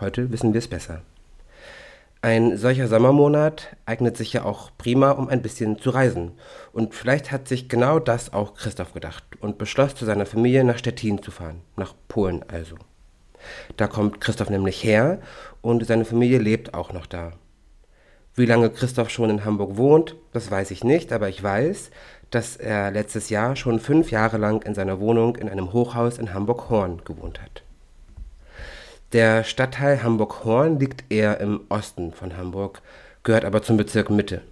Heute 0.00 0.32
wissen 0.32 0.54
wir 0.54 0.58
es 0.58 0.68
besser. 0.68 1.02
Ein 2.22 2.56
solcher 2.56 2.88
Sommermonat 2.88 3.76
eignet 3.84 4.16
sich 4.16 4.32
ja 4.32 4.44
auch 4.44 4.70
prima, 4.78 5.10
um 5.12 5.28
ein 5.28 5.42
bisschen 5.42 5.78
zu 5.78 5.90
reisen. 5.90 6.32
Und 6.72 6.94
vielleicht 6.94 7.30
hat 7.30 7.46
sich 7.46 7.68
genau 7.68 7.98
das 7.98 8.32
auch 8.32 8.54
Christoph 8.54 8.94
gedacht 8.94 9.22
und 9.40 9.58
beschloss, 9.58 9.94
zu 9.94 10.06
seiner 10.06 10.26
Familie 10.26 10.64
nach 10.64 10.78
Stettin 10.78 11.22
zu 11.22 11.30
fahren, 11.30 11.60
nach 11.76 11.94
Polen 12.08 12.42
also. 12.48 12.76
Da 13.76 13.86
kommt 13.86 14.20
Christoph 14.20 14.50
nämlich 14.50 14.82
her 14.82 15.20
und 15.60 15.86
seine 15.86 16.06
Familie 16.06 16.38
lebt 16.38 16.72
auch 16.72 16.92
noch 16.92 17.06
da. 17.06 17.32
Wie 18.38 18.44
lange 18.44 18.68
Christoph 18.68 19.08
schon 19.08 19.30
in 19.30 19.46
Hamburg 19.46 19.78
wohnt, 19.78 20.14
das 20.34 20.50
weiß 20.50 20.70
ich 20.70 20.84
nicht, 20.84 21.10
aber 21.10 21.30
ich 21.30 21.42
weiß, 21.42 21.90
dass 22.30 22.56
er 22.56 22.90
letztes 22.90 23.30
Jahr 23.30 23.56
schon 23.56 23.80
fünf 23.80 24.10
Jahre 24.10 24.36
lang 24.36 24.60
in 24.60 24.74
seiner 24.74 25.00
Wohnung 25.00 25.36
in 25.36 25.48
einem 25.48 25.72
Hochhaus 25.72 26.18
in 26.18 26.34
Hamburg-Horn 26.34 27.00
gewohnt 27.06 27.40
hat. 27.40 27.62
Der 29.14 29.42
Stadtteil 29.42 30.02
Hamburg-Horn 30.02 30.78
liegt 30.78 31.10
eher 31.10 31.40
im 31.40 31.62
Osten 31.70 32.12
von 32.12 32.36
Hamburg, 32.36 32.82
gehört 33.22 33.46
aber 33.46 33.62
zum 33.62 33.78
Bezirk 33.78 34.10
Mitte. 34.10 34.42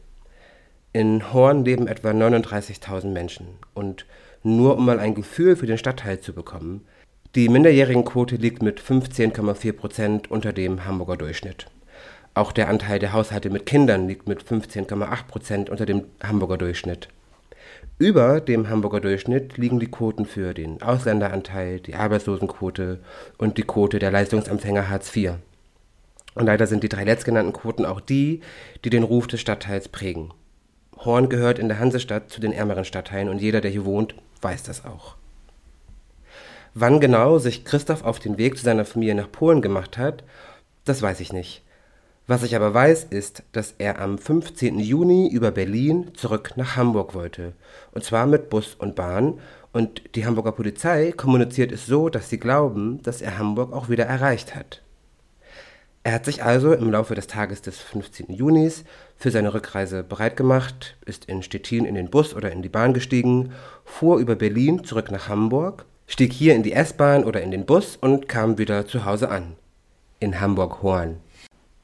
In 0.95 1.35
Horn 1.35 1.67
leben 1.67 1.87
etwa 1.87 2.13
39.000 2.13 3.09
Menschen. 3.09 3.49
Und 3.75 4.07
nur 4.43 4.79
um 4.79 4.87
mal 4.87 4.99
ein 4.99 5.15
Gefühl 5.15 5.57
für 5.57 5.67
den 5.67 5.77
Stadtteil 5.77 6.21
zu 6.21 6.33
bekommen, 6.33 6.87
die 7.35 7.51
Minderjährigenquote 7.51 8.37
liegt 8.37 8.63
mit 8.63 8.81
15,4 8.81 9.73
Prozent 9.73 10.31
unter 10.31 10.55
dem 10.55 10.87
Hamburger 10.87 11.19
Durchschnitt. 11.19 11.67
Auch 12.35 12.51
der 12.51 12.69
Anteil 12.69 12.99
der 12.99 13.13
Haushalte 13.13 13.49
mit 13.49 13.65
Kindern 13.65 14.09
liegt 14.09 14.29
mit 14.29 14.43
15,8 14.43 15.27
Prozent 15.29 15.71
unter 15.71 15.87
dem 15.87 16.05
Hamburger 16.23 16.59
Durchschnitt. 16.59 17.09
Über 17.97 18.41
dem 18.41 18.69
Hamburger 18.69 19.01
Durchschnitt 19.01 19.57
liegen 19.57 19.79
die 19.79 19.91
Quoten 19.91 20.27
für 20.27 20.53
den 20.53 20.83
Ausländeranteil, 20.83 21.79
die 21.79 21.95
Arbeitslosenquote 21.95 22.99
und 23.39 23.57
die 23.57 23.63
Quote 23.63 24.01
der 24.01 24.11
Leistungsempfänger 24.11 24.89
Hartz 24.89 25.15
IV. 25.15 25.35
Und 26.35 26.47
leider 26.47 26.67
sind 26.67 26.83
die 26.83 26.89
drei 26.89 27.05
letztgenannten 27.05 27.53
Quoten 27.53 27.87
auch 27.87 28.01
die, 28.01 28.41
die 28.85 28.91
den 28.91 29.05
Ruf 29.05 29.29
des 29.29 29.41
Stadtteils 29.41 29.89
prägen. 29.89 30.33
Horn 30.99 31.29
gehört 31.29 31.61
in 31.61 31.69
der 31.69 31.79
Hansestadt 31.79 32.31
zu 32.31 32.41
den 32.41 32.53
ärmeren 32.53 32.85
Stadtteilen 32.85 33.29
und 33.29 33.41
jeder, 33.41 33.61
der 33.61 33.71
hier 33.71 33.85
wohnt, 33.85 34.17
weiß 34.43 34.65
das 34.65 34.85
auch. 34.85 35.15
Wann 36.75 36.99
genau 36.99 37.39
sich 37.39 37.65
Christoph 37.65 38.03
auf 38.03 38.19
den 38.19 38.39
Weg 38.39 38.59
zu 38.59 38.65
seiner 38.65 38.85
Familie 38.85 39.15
nach 39.15 39.31
Polen 39.31 39.63
gemacht 39.63 39.97
hat, 39.97 40.25
das 40.85 41.01
weiß 41.01 41.21
ich 41.21 41.33
nicht. 41.33 41.64
Was 42.27 42.43
ich 42.43 42.57
aber 42.57 42.73
weiß, 42.73 43.05
ist, 43.05 43.43
dass 43.53 43.75
er 43.77 44.01
am 44.01 44.17
15. 44.17 44.79
Juni 44.79 45.29
über 45.29 45.51
Berlin 45.51 46.13
zurück 46.15 46.53
nach 46.57 46.75
Hamburg 46.75 47.15
wollte. 47.15 47.53
Und 47.93 48.03
zwar 48.03 48.27
mit 48.27 48.49
Bus 48.49 48.75
und 48.75 48.95
Bahn. 48.95 49.41
Und 49.73 50.03
die 50.15 50.25
Hamburger 50.25 50.53
Polizei 50.53 51.13
kommuniziert 51.13 51.71
es 51.71 51.85
so, 51.85 52.09
dass 52.09 52.31
sie 52.31 52.39
glauben, 52.39 53.03
dass 53.03 53.21
er 53.21 53.37
Hamburg 53.39 53.75
auch 53.75 53.91
wieder 53.91 54.07
erreicht 54.07 54.55
hat. 54.55 54.81
Er 56.03 56.13
hat 56.13 56.25
sich 56.25 56.43
also 56.43 56.73
im 56.73 56.91
Laufe 56.91 57.15
des 57.15 57.27
Tages 57.27 57.61
des 57.61 57.79
15. 57.79 58.33
Junis 58.33 58.85
für 59.17 59.31
seine 59.31 59.53
Rückreise 59.53 60.03
bereit 60.03 60.37
gemacht, 60.37 60.97
ist 61.05 61.27
in 61.27 61.43
Stettin 61.43 61.85
in 61.85 61.95
den 61.95 62.11
Bus 62.11 62.35
oder 62.35 62.53
in 62.53 62.63
die 62.63 62.69
Bahn 62.69 62.95
gestiegen, 62.95 63.53
fuhr 63.85 64.19
über 64.19 64.35
Berlin 64.35 64.85
zurück 64.85 65.11
nach 65.11 65.29
Hamburg, 65.29 65.85
stieg 66.07 66.33
hier 66.33 66.55
in 66.55 66.63
die 66.63 66.73
S-Bahn 66.73 67.25
oder 67.25 67.43
in 67.43 67.51
den 67.51 67.67
Bus 67.67 67.97
und 67.97 68.29
kam 68.29 68.57
wieder 68.57 68.87
zu 68.87 69.05
Hause 69.05 69.31
an. 69.31 69.57
In 70.21 70.41
Hamburg-Horn. 70.41 71.24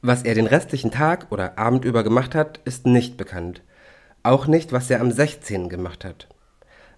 Was 0.03 0.23
er 0.23 0.33
den 0.33 0.47
restlichen 0.47 0.89
Tag 0.89 1.31
oder 1.31 1.59
Abend 1.59 1.85
über 1.85 2.03
gemacht 2.03 2.33
hat, 2.33 2.59
ist 2.65 2.87
nicht 2.87 3.17
bekannt. 3.17 3.61
Auch 4.23 4.47
nicht, 4.47 4.71
was 4.71 4.89
er 4.89 4.99
am 4.99 5.11
16. 5.11 5.69
gemacht 5.69 6.03
hat. 6.05 6.27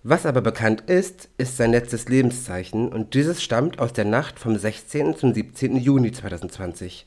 Was 0.03 0.25
aber 0.25 0.41
bekannt 0.41 0.81
ist, 0.87 1.27
ist 1.37 1.57
sein 1.57 1.71
letztes 1.71 2.07
Lebenszeichen 2.07 2.87
und 2.87 3.13
dieses 3.13 3.43
stammt 3.43 3.79
aus 3.79 3.91
der 3.91 4.05
Nacht 4.05 4.39
vom 4.39 4.57
16. 4.57 5.17
zum 5.17 5.33
17. 5.33 5.75
Juni 5.75 6.13
2020 6.13 7.05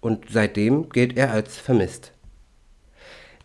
und 0.00 0.26
seitdem 0.30 0.90
gilt 0.90 1.16
er 1.16 1.30
als 1.30 1.56
vermisst. 1.56 2.12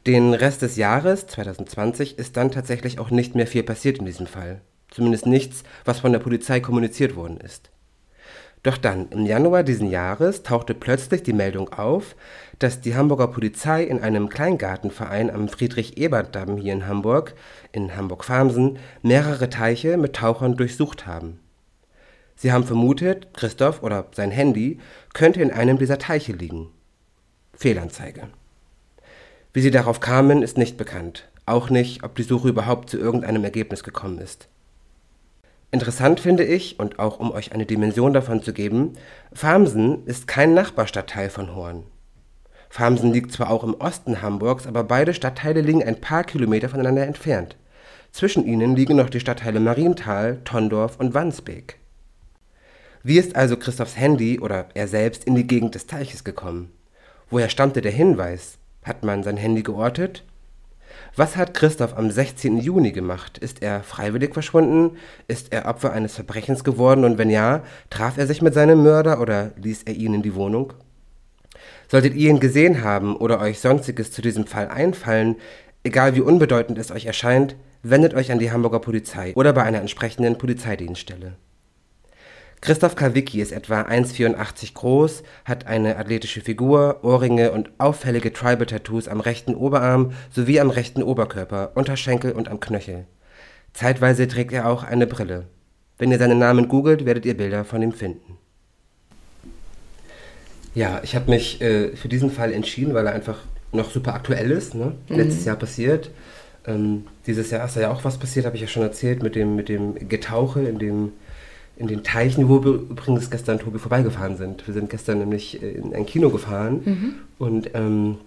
Den 0.06 0.34
Rest 0.34 0.62
des 0.62 0.76
Jahres 0.76 1.28
2020 1.28 2.18
ist 2.18 2.36
dann 2.36 2.52
tatsächlich 2.52 3.00
auch 3.00 3.12
nicht 3.12 3.36
mehr 3.36 3.48
viel 3.48 3.64
passiert 3.64 4.00
in 4.00 4.06
diesem 4.06 4.28
Fall. 4.28 4.60
Zumindest 4.92 5.26
nichts, 5.26 5.64
was 5.86 6.02
von 6.02 6.12
der 6.12 6.20
Polizei 6.20 6.60
kommuniziert 6.60 7.16
worden 7.16 7.38
ist. 7.38 7.73
Doch 8.64 8.78
dann, 8.78 9.10
im 9.10 9.26
Januar 9.26 9.64
diesen 9.64 9.90
Jahres, 9.90 10.42
tauchte 10.42 10.74
plötzlich 10.74 11.22
die 11.22 11.34
Meldung 11.34 11.74
auf, 11.74 12.16
dass 12.60 12.80
die 12.80 12.96
Hamburger 12.96 13.28
Polizei 13.28 13.84
in 13.84 14.00
einem 14.02 14.30
Kleingartenverein 14.30 15.30
am 15.30 15.50
Friedrich-Ebert-Damm 15.50 16.58
hier 16.58 16.72
in 16.72 16.88
Hamburg, 16.88 17.36
in 17.74 17.94
Hamburg-Farmsen, 17.96 18.80
mehrere 19.02 19.50
Teiche 19.50 19.98
mit 19.98 20.16
Tauchern 20.16 20.56
durchsucht 20.56 21.06
haben. 21.06 21.42
Sie 22.38 22.54
haben 22.54 22.64
vermutet, 22.64 23.34
Christoph 23.34 23.84
oder 23.84 24.08
sein 24.12 24.32
Handy 24.32 24.80
könnte 25.14 25.42
in 25.42 25.52
einem 25.52 25.78
dieser 25.78 26.00
Teiche 26.00 26.32
liegen. 26.32 26.70
Fehlanzeige. 27.54 28.30
Wie 29.52 29.62
sie 29.62 29.72
darauf 29.72 30.00
kamen, 30.00 30.42
ist 30.42 30.58
nicht 30.58 30.78
bekannt. 30.78 31.30
Auch 31.46 31.70
nicht, 31.70 32.04
ob 32.04 32.16
die 32.16 32.24
Suche 32.24 32.48
überhaupt 32.48 32.90
zu 32.90 32.98
irgendeinem 32.98 33.44
Ergebnis 33.44 33.84
gekommen 33.84 34.20
ist. 34.20 34.48
Interessant 35.74 36.20
finde 36.20 36.44
ich, 36.44 36.80
und 36.80 37.00
auch 37.00 37.20
um 37.20 37.32
euch 37.32 37.52
eine 37.52 37.66
Dimension 37.66 38.14
davon 38.14 38.44
zu 38.44 38.54
geben, 38.54 38.94
Farmsen 39.34 40.06
ist 40.06 40.28
kein 40.28 40.54
Nachbarstadtteil 40.54 41.32
von 41.32 41.56
Horn. 41.56 41.82
Farmsen 42.70 43.12
liegt 43.12 43.32
zwar 43.32 43.50
auch 43.50 43.64
im 43.64 43.74
Osten 43.74 44.22
Hamburgs, 44.22 44.68
aber 44.68 44.84
beide 44.84 45.16
Stadtteile 45.16 45.62
liegen 45.62 45.84
ein 45.84 46.00
paar 46.00 46.26
Kilometer 46.26 46.70
voneinander 46.70 47.08
entfernt. 47.08 47.56
Zwischen 48.12 48.46
ihnen 48.46 48.76
liegen 48.76 48.98
noch 48.98 49.10
die 49.10 49.20
Stadtteile 49.20 49.60
Marienthal, 49.60 50.42
Tondorf 50.46 51.00
und 51.00 51.16
Wandsbek. 51.16 51.80
Wie 53.02 53.18
ist 53.18 53.36
also 53.36 53.58
Christophs 53.58 53.98
Handy 53.98 54.40
oder 54.40 54.68
er 54.76 54.88
selbst 54.88 55.24
in 55.24 55.34
die 55.34 55.48
Gegend 55.48 55.74
des 55.74 55.88
Teiches 55.88 56.24
gekommen? 56.24 56.72
Woher 57.32 57.50
stammte 57.50 57.82
der 57.82 57.92
Hinweis? 57.92 58.60
Hat 58.84 59.04
man 59.04 59.24
sein 59.24 59.38
Handy 59.38 59.64
geortet? 59.64 60.24
Was 61.16 61.36
hat 61.36 61.54
Christoph 61.54 61.96
am 61.96 62.10
16. 62.10 62.58
Juni 62.58 62.92
gemacht? 62.92 63.38
Ist 63.38 63.62
er 63.62 63.84
freiwillig 63.84 64.34
verschwunden? 64.34 64.98
Ist 65.28 65.54
er 65.54 65.66
Opfer 65.66 65.94
eines 65.94 66.16
Verbrechens 66.16 66.64
geworden? 66.64 67.06
Und 67.06 67.20
wenn 67.20 67.30
ja, 67.30 67.62
traf 67.92 68.18
er 68.18 68.26
sich 68.26 68.42
mit 68.42 68.56
seinem 68.56 68.82
Mörder 68.82 69.22
oder 69.22 69.52
ließ 69.62 69.84
er 69.84 69.94
ihn 69.94 70.16
in 70.16 70.24
die 70.24 70.34
Wohnung? 70.34 70.74
Solltet 71.88 72.16
ihr 72.16 72.32
ihn 72.32 72.40
gesehen 72.40 72.84
haben 72.84 73.16
oder 73.16 73.40
euch 73.42 73.60
sonstiges 73.60 74.12
zu 74.12 74.24
diesem 74.24 74.48
Fall 74.48 74.70
einfallen, 74.70 75.36
egal 75.84 76.16
wie 76.16 76.22
unbedeutend 76.22 76.80
es 76.80 76.90
euch 76.90 77.06
erscheint, 77.06 77.58
wendet 77.84 78.16
euch 78.16 78.32
an 78.32 78.40
die 78.40 78.52
Hamburger 78.52 78.80
Polizei 78.80 79.34
oder 79.36 79.54
bei 79.54 79.62
einer 79.62 79.82
entsprechenden 79.82 80.40
Polizeidienststelle. 80.40 81.36
Christoph 82.64 82.96
Kawicki 82.96 83.42
ist 83.42 83.52
etwa 83.52 83.82
1,84 83.82 84.74
groß, 84.74 85.24
hat 85.44 85.68
eine 85.68 85.98
athletische 85.98 86.40
Figur, 86.40 87.00
Ohrringe 87.04 87.52
und 87.52 87.70
auffällige 87.78 88.32
Tribal-Tattoos 88.32 89.10
am 89.10 89.20
rechten 89.20 89.54
Oberarm 89.54 90.14
sowie 90.32 90.62
am 90.62 90.70
rechten 90.70 91.04
Oberkörper, 91.04 91.74
Unterschenkel 91.76 92.32
und 92.32 92.48
am 92.48 92.62
Knöchel. 92.62 93.04
Zeitweise 93.74 94.30
trägt 94.30 94.54
er 94.54 94.70
auch 94.70 94.84
eine 94.84 95.08
Brille. 95.08 95.48
Wenn 95.98 96.10
ihr 96.14 96.18
seinen 96.18 96.40
Namen 96.40 96.70
googelt, 96.70 97.06
werdet 97.06 97.26
ihr 97.26 97.36
Bilder 97.36 97.66
von 97.66 97.82
ihm 97.82 97.92
finden. 97.92 98.38
Ja, 100.74 101.02
ich 101.04 101.18
habe 101.18 101.32
mich 101.32 101.60
äh, 101.60 101.98
für 101.98 102.08
diesen 102.08 102.32
Fall 102.32 102.54
entschieden, 102.54 102.94
weil 102.94 103.08
er 103.08 103.14
einfach 103.14 103.40
noch 103.74 103.92
super 103.92 104.14
aktuell 104.14 104.52
ist. 104.52 104.74
Ne? 104.74 104.96
Letztes 105.10 105.44
Jahr 105.44 105.58
passiert. 105.58 106.12
Ähm, 106.66 107.08
dieses 107.28 107.52
Jahr 107.52 107.66
ist 107.66 107.76
ja 107.76 107.92
auch 107.92 108.06
was 108.06 108.18
passiert, 108.18 108.46
habe 108.46 108.56
ich 108.56 108.62
ja 108.62 108.70
schon 108.70 108.84
erzählt, 108.84 109.22
mit 109.22 109.36
dem, 109.36 109.58
mit 109.58 109.68
dem 109.68 110.08
Getauche 110.08 110.62
in, 110.62 110.80
dem, 110.80 111.12
in 111.76 111.88
den 111.88 112.04
Teichen, 112.04 112.50
wo 112.50 112.64
wir 112.64 112.74
übrigens 112.74 113.30
gestern, 113.30 113.60
Tobi, 113.60 113.80
vorbeigefahren 113.80 114.38
sind. 114.38 114.66
Wir 114.68 114.74
sind 114.74 114.90
gestern 114.90 115.20
nämlich 115.20 115.62
äh, 115.62 115.72
in 115.72 115.94
ein 115.94 116.06
Kino 116.06 116.30
gefahren 116.30 117.16
und 117.40 117.72
ähm, 117.74 118.18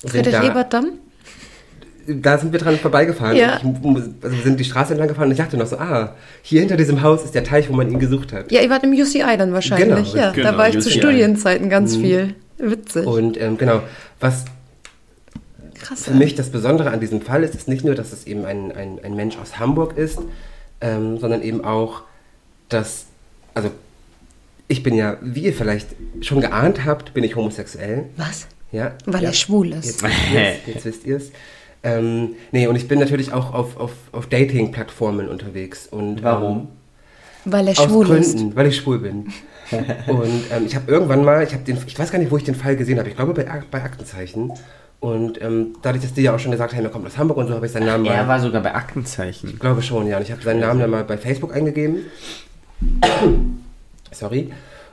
sind 0.00 0.10
Friedrich 0.10 0.32
da- 0.34 0.44
Ebert 0.44 0.72
Damm? 0.72 0.92
da 2.06 2.38
sind 2.38 2.52
wir 2.52 2.58
dran 2.58 2.76
vorbeigefahren. 2.78 3.36
Ja. 3.36 3.58
Ich, 3.58 3.64
also 3.64 4.36
wir 4.36 4.42
sind 4.42 4.58
die 4.58 4.64
Straße 4.64 4.92
entlang 4.92 5.08
gefahren 5.08 5.26
und 5.26 5.32
ich 5.32 5.38
dachte 5.38 5.56
noch 5.56 5.66
so, 5.66 5.78
ah, 5.78 6.14
hier 6.42 6.60
hinter 6.60 6.76
diesem 6.76 7.02
Haus 7.02 7.24
ist 7.24 7.34
der 7.34 7.44
Teich, 7.44 7.68
wo 7.68 7.74
man 7.74 7.90
ihn 7.90 7.98
gesucht 7.98 8.32
hat. 8.32 8.50
Ja, 8.50 8.60
ihr 8.60 8.70
wart 8.70 8.82
im 8.84 8.92
UCI 8.92 9.36
dann 9.38 9.52
wahrscheinlich. 9.52 10.12
Genau, 10.12 10.24
ja, 10.24 10.32
genau, 10.32 10.50
da 10.50 10.58
war 10.58 10.68
ich 10.68 10.80
zu 10.80 10.88
UCI. 10.88 10.98
Studienzeiten 10.98 11.68
ganz 11.68 11.96
viel. 11.96 12.34
Witzig. 12.58 13.06
Und 13.06 13.40
ähm, 13.40 13.56
genau, 13.58 13.82
was 14.20 14.44
Krass. 15.74 16.04
für 16.04 16.14
mich 16.14 16.34
das 16.34 16.50
Besondere 16.50 16.90
an 16.90 17.00
diesem 17.00 17.20
Fall 17.20 17.42
ist, 17.42 17.54
ist 17.54 17.68
nicht 17.68 17.84
nur, 17.84 17.94
dass 17.94 18.12
es 18.12 18.26
eben 18.26 18.44
ein, 18.44 18.72
ein, 18.72 18.98
ein 19.02 19.14
Mensch 19.16 19.36
aus 19.38 19.58
Hamburg 19.58 19.96
ist, 19.96 20.18
ähm, 20.80 21.18
sondern 21.18 21.42
eben 21.42 21.64
auch, 21.64 22.02
dass, 22.72 23.06
also 23.54 23.70
ich 24.68 24.82
bin 24.82 24.94
ja, 24.94 25.16
wie 25.20 25.40
ihr 25.44 25.52
vielleicht 25.52 25.88
schon 26.22 26.40
geahnt 26.40 26.84
habt, 26.84 27.14
bin 27.14 27.24
ich 27.24 27.36
homosexuell. 27.36 28.04
Was? 28.16 28.46
Ja, 28.70 28.92
Weil 29.06 29.22
ja. 29.22 29.28
er 29.28 29.34
schwul 29.34 29.72
ist. 29.72 30.02
Jetzt, 30.02 30.04
jetzt, 30.32 30.66
jetzt 30.66 30.84
wisst 30.86 31.04
ihr 31.06 31.16
es. 31.18 31.30
Ähm, 31.82 32.36
nee, 32.52 32.66
und 32.68 32.76
ich 32.76 32.88
bin 32.88 32.98
natürlich 32.98 33.32
auch 33.32 33.52
auf, 33.52 33.76
auf, 33.76 33.92
auf 34.12 34.26
Dating-Plattformen 34.28 35.28
unterwegs. 35.28 35.88
Und, 35.90 36.22
Warum? 36.22 36.68
Weil 37.44 37.68
er 37.68 37.74
Ähm, 37.74 37.78
aus 37.78 37.84
schwul 37.86 38.06
Gründen, 38.06 38.48
ist. 38.50 38.56
weil 38.56 38.66
ich 38.68 38.76
schwul 38.76 38.98
bin. 39.00 39.26
und 40.06 40.44
ähm, 40.52 40.64
ich 40.66 40.74
habe 40.76 40.90
irgendwann 40.90 41.24
mal, 41.24 41.42
ich 41.42 41.52
habe 41.52 41.64
den, 41.64 41.76
ich 41.86 41.98
weiß 41.98 42.10
gar 42.12 42.18
nicht, 42.18 42.30
wo 42.30 42.36
ich 42.36 42.44
den 42.44 42.54
Fall 42.54 42.76
gesehen 42.76 42.98
habe. 42.98 43.08
Ich 43.08 43.16
glaube 43.16 43.34
bei, 43.34 43.44
bei 43.70 43.82
Aktenzeichen. 43.82 44.52
Und 45.00 45.42
ähm, 45.42 45.74
dadurch, 45.82 46.04
dass 46.04 46.14
die 46.14 46.22
ja 46.22 46.34
auch 46.34 46.38
schon 46.38 46.52
gesagt 46.52 46.74
haben, 46.74 46.84
er 46.84 46.90
kommt 46.90 47.06
aus 47.06 47.18
Hamburg 47.18 47.36
und 47.38 47.48
so, 47.48 47.54
habe 47.54 47.66
ich 47.66 47.72
seinen 47.72 47.86
Namen 47.86 48.04
Er 48.06 48.22
mal. 48.22 48.28
war 48.28 48.40
sogar 48.40 48.62
bei 48.62 48.72
Aktenzeichen. 48.74 49.50
Ich 49.50 49.58
glaube 49.58 49.82
schon, 49.82 50.06
ja. 50.06 50.16
Und 50.18 50.22
ich 50.22 50.30
habe 50.30 50.40
seinen 50.42 50.60
Namen 50.60 50.78
dann 50.78 50.90
mal 50.90 51.02
bei 51.04 51.18
Facebook 51.18 51.52
eingegeben. 51.54 52.06
Sorry. 54.10 54.50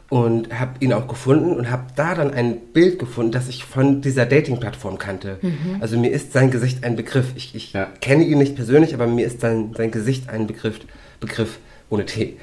Und 0.09 0.57
habe 0.59 0.71
ihn 0.79 0.91
auch 0.93 1.07
gefunden 1.07 1.55
und 1.55 1.69
habe 1.69 1.83
da 1.95 2.15
dann 2.15 2.33
ein 2.33 2.57
Bild 2.73 2.97
gefunden, 2.97 3.31
das 3.31 3.47
ich 3.47 3.63
von 3.63 4.01
dieser 4.01 4.25
Dating-Plattform 4.25 4.97
kannte. 4.97 5.37
Also 5.81 5.99
mir 5.99 6.09
ist 6.11 6.33
sein 6.33 6.49
Gesicht 6.49 6.83
ein 6.83 6.95
Begriff. 6.95 7.27
Ich, 7.35 7.53
ich 7.53 7.73
Ja. 7.73 7.87
kenne 8.01 8.23
ihn 8.23 8.39
nicht 8.39 8.55
persönlich, 8.55 8.95
aber 8.95 9.05
mir 9.05 9.27
ist 9.27 9.39
sein, 9.41 9.71
sein 9.77 9.91
Gesicht 9.91 10.27
ein 10.27 10.47
Begriff, 10.47 10.79
Begriff 11.19 11.59
ohne 11.91 12.07
T. 12.07 12.37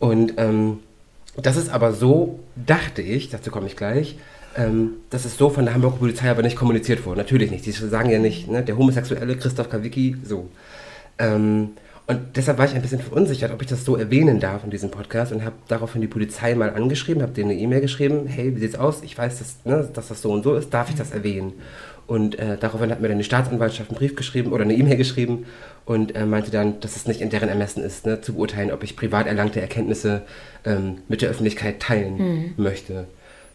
Und 0.00 0.34
ähm, 0.38 0.78
das 1.40 1.56
ist 1.56 1.68
aber 1.70 1.92
so, 1.92 2.40
dachte 2.56 3.00
ich, 3.00 3.30
dazu 3.30 3.52
komme 3.52 3.68
ich 3.68 3.76
gleich, 3.76 4.16
ähm, 4.56 4.94
das 5.10 5.24
ist 5.24 5.38
so 5.38 5.50
von 5.50 5.64
der 5.66 5.74
Hamburger 5.74 5.98
Polizei 5.98 6.28
aber 6.28 6.42
nicht 6.42 6.56
kommuniziert 6.56 7.06
worden. 7.06 7.18
Natürlich 7.18 7.52
nicht. 7.52 7.64
Die 7.64 7.70
sagen 7.70 8.10
ja 8.10 8.18
nicht, 8.18 8.48
ne, 8.50 8.64
der 8.64 8.76
homosexuelle 8.76 9.36
Christoph 9.36 9.68
Kawicki, 9.70 10.16
so. 10.24 10.48
Ähm, 11.20 11.70
und 12.06 12.36
deshalb 12.36 12.58
war 12.58 12.66
ich 12.66 12.74
ein 12.74 12.82
bisschen 12.82 13.00
verunsichert, 13.00 13.50
ob 13.50 13.62
ich 13.62 13.68
das 13.68 13.84
so 13.84 13.96
erwähnen 13.96 14.38
darf 14.38 14.62
in 14.62 14.70
diesem 14.70 14.90
Podcast 14.90 15.32
und 15.32 15.42
habe 15.42 15.56
daraufhin 15.68 16.02
die 16.02 16.06
Polizei 16.06 16.54
mal 16.54 16.70
angeschrieben, 16.70 17.22
habe 17.22 17.32
denen 17.32 17.50
eine 17.50 17.58
E-Mail 17.58 17.80
geschrieben, 17.80 18.26
hey, 18.26 18.54
wie 18.54 18.60
sieht's 18.60 18.74
aus? 18.74 19.02
Ich 19.02 19.16
weiß, 19.16 19.38
dass, 19.38 19.64
ne, 19.64 19.88
dass 19.92 20.08
das 20.08 20.20
so 20.20 20.30
und 20.30 20.42
so 20.42 20.54
ist, 20.54 20.72
darf 20.74 20.90
ich 20.90 20.96
das 20.96 21.12
erwähnen? 21.12 21.54
Und 22.06 22.38
äh, 22.38 22.58
daraufhin 22.58 22.90
hat 22.90 23.00
mir 23.00 23.08
dann 23.08 23.16
die 23.16 23.24
Staatsanwaltschaft 23.24 23.88
einen 23.88 23.98
Brief 23.98 24.16
geschrieben 24.16 24.52
oder 24.52 24.64
eine 24.64 24.74
E-Mail 24.74 24.98
geschrieben 24.98 25.46
und 25.86 26.14
äh, 26.14 26.26
meinte 26.26 26.50
dann, 26.50 26.78
dass 26.80 26.96
es 26.96 27.06
nicht 27.06 27.22
in 27.22 27.30
deren 27.30 27.48
Ermessen 27.48 27.82
ist, 27.82 28.04
ne, 28.04 28.20
zu 28.20 28.34
beurteilen, 28.34 28.70
ob 28.70 28.82
ich 28.82 28.96
privat 28.96 29.26
erlangte 29.26 29.62
Erkenntnisse 29.62 30.22
ähm, 30.66 30.98
mit 31.08 31.22
der 31.22 31.30
Öffentlichkeit 31.30 31.80
teilen 31.80 32.52
möchte. 32.58 33.06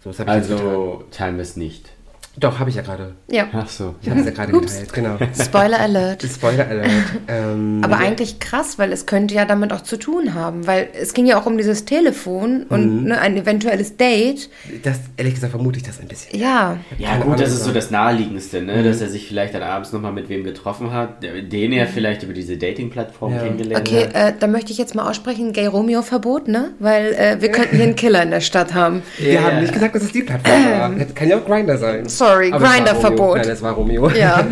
So. 0.04 0.12
Also 0.26 1.04
teilen 1.12 1.36
wir 1.36 1.44
es 1.44 1.56
nicht. 1.56 1.92
Doch, 2.40 2.60
habe 2.60 2.70
ich 2.70 2.76
ja 2.76 2.82
gerade. 2.82 3.14
Ja. 3.30 3.48
Ach 3.54 3.68
so. 3.68 3.96
Ich 4.02 4.10
habe 4.10 4.20
es 4.22 4.26
ja 4.26 4.32
gerade 4.32 4.52
geteilt, 4.52 4.94
genau. 4.94 5.18
Spoiler 5.42 5.80
Alert. 5.80 6.24
Spoiler 6.24 6.68
Alert. 6.68 6.88
Ähm, 7.28 7.82
Aber 7.84 7.98
eigentlich 7.98 8.40
krass, 8.40 8.80
weil 8.80 8.92
es 8.94 9.06
könnte 9.06 9.34
ja 9.36 9.46
damit 9.46 9.74
auch 9.74 9.82
zu 9.82 9.98
tun 9.98 10.34
haben, 10.34 10.66
weil 10.68 10.88
es 11.00 11.14
ging 11.14 11.26
ja 11.26 11.40
auch 11.40 11.46
um 11.46 11.58
dieses 11.58 11.86
Telefon 11.86 12.64
und 12.70 13.06
ne, 13.06 13.20
ein 13.20 13.36
eventuelles 13.38 13.98
Date. 13.98 14.50
das, 14.84 15.00
ehrlich 15.18 15.34
gesagt, 15.36 15.52
vermute 15.52 15.78
ich 15.80 15.84
das 15.84 16.00
ein 16.00 16.08
bisschen. 16.08 16.40
Ja, 16.40 16.78
Ja 16.98 17.10
Keine 17.10 17.26
gut, 17.26 17.40
das 17.40 17.52
ist 17.52 17.64
so 17.64 17.72
das 17.72 17.92
Naheliegendste, 17.92 18.62
ne? 18.62 18.84
dass 18.84 19.02
er 19.02 19.10
sich 19.10 19.28
vielleicht 19.28 19.54
dann 19.54 19.64
abends 19.64 19.92
nochmal 19.92 20.14
mit 20.14 20.30
wem 20.30 20.44
getroffen 20.44 20.94
hat, 20.94 21.22
den 21.24 21.72
er 21.74 21.88
vielleicht 21.88 22.24
über 22.24 22.34
diese 22.34 22.58
Dating-Plattform 22.58 23.34
Ja. 23.34 23.40
kennengelernt 23.44 23.88
okay, 23.90 24.06
hat. 24.06 24.16
äh, 24.16 24.34
da 24.40 24.48
möchte 24.48 24.72
ich 24.72 24.78
jetzt 24.78 24.96
mal 24.96 25.10
aussprechen, 25.10 25.52
Gay-Romeo-Verbot, 25.54 26.48
ne? 26.48 26.72
Weil 26.80 27.14
äh, 27.14 27.42
wir 27.42 27.52
könnten 27.52 27.76
hier 27.76 27.86
einen 27.86 27.96
Killer 27.96 28.24
in 28.24 28.32
der 28.32 28.42
Stadt 28.42 28.74
haben. 28.74 29.02
Wir 29.18 29.34
Ja. 29.34 29.42
haben 29.44 29.60
nicht 29.62 29.74
gesagt, 29.74 29.96
dass 29.96 30.04
es 30.04 30.12
die 30.12 30.24
Plattform 30.24 30.66
war. 30.66 30.94
Hätte- 30.96 31.14
Kann 31.20 31.28
ja 31.28 31.38
auch 31.38 31.46
Grinder 31.46 31.78
sein. 31.78 32.08
Sorry, 32.08 32.29
Grindr-Verbot. 32.38 33.20
Romeo. 33.20 33.36
Nein, 33.36 33.50
es 33.50 33.62
war 33.62 33.74
Romeo. 33.74 34.10
Ja, 34.10 34.46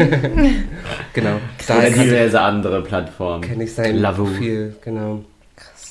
genau. 1.14 1.40
Daher 1.68 1.90
diverse 1.92 2.40
andere 2.42 2.82
Plattformen. 2.84 3.42
kenne 3.42 3.64
ich 3.64 3.74
sein 3.74 3.98
Lavu. 3.98 4.26
Profil, 4.26 4.76
genau. 4.84 5.24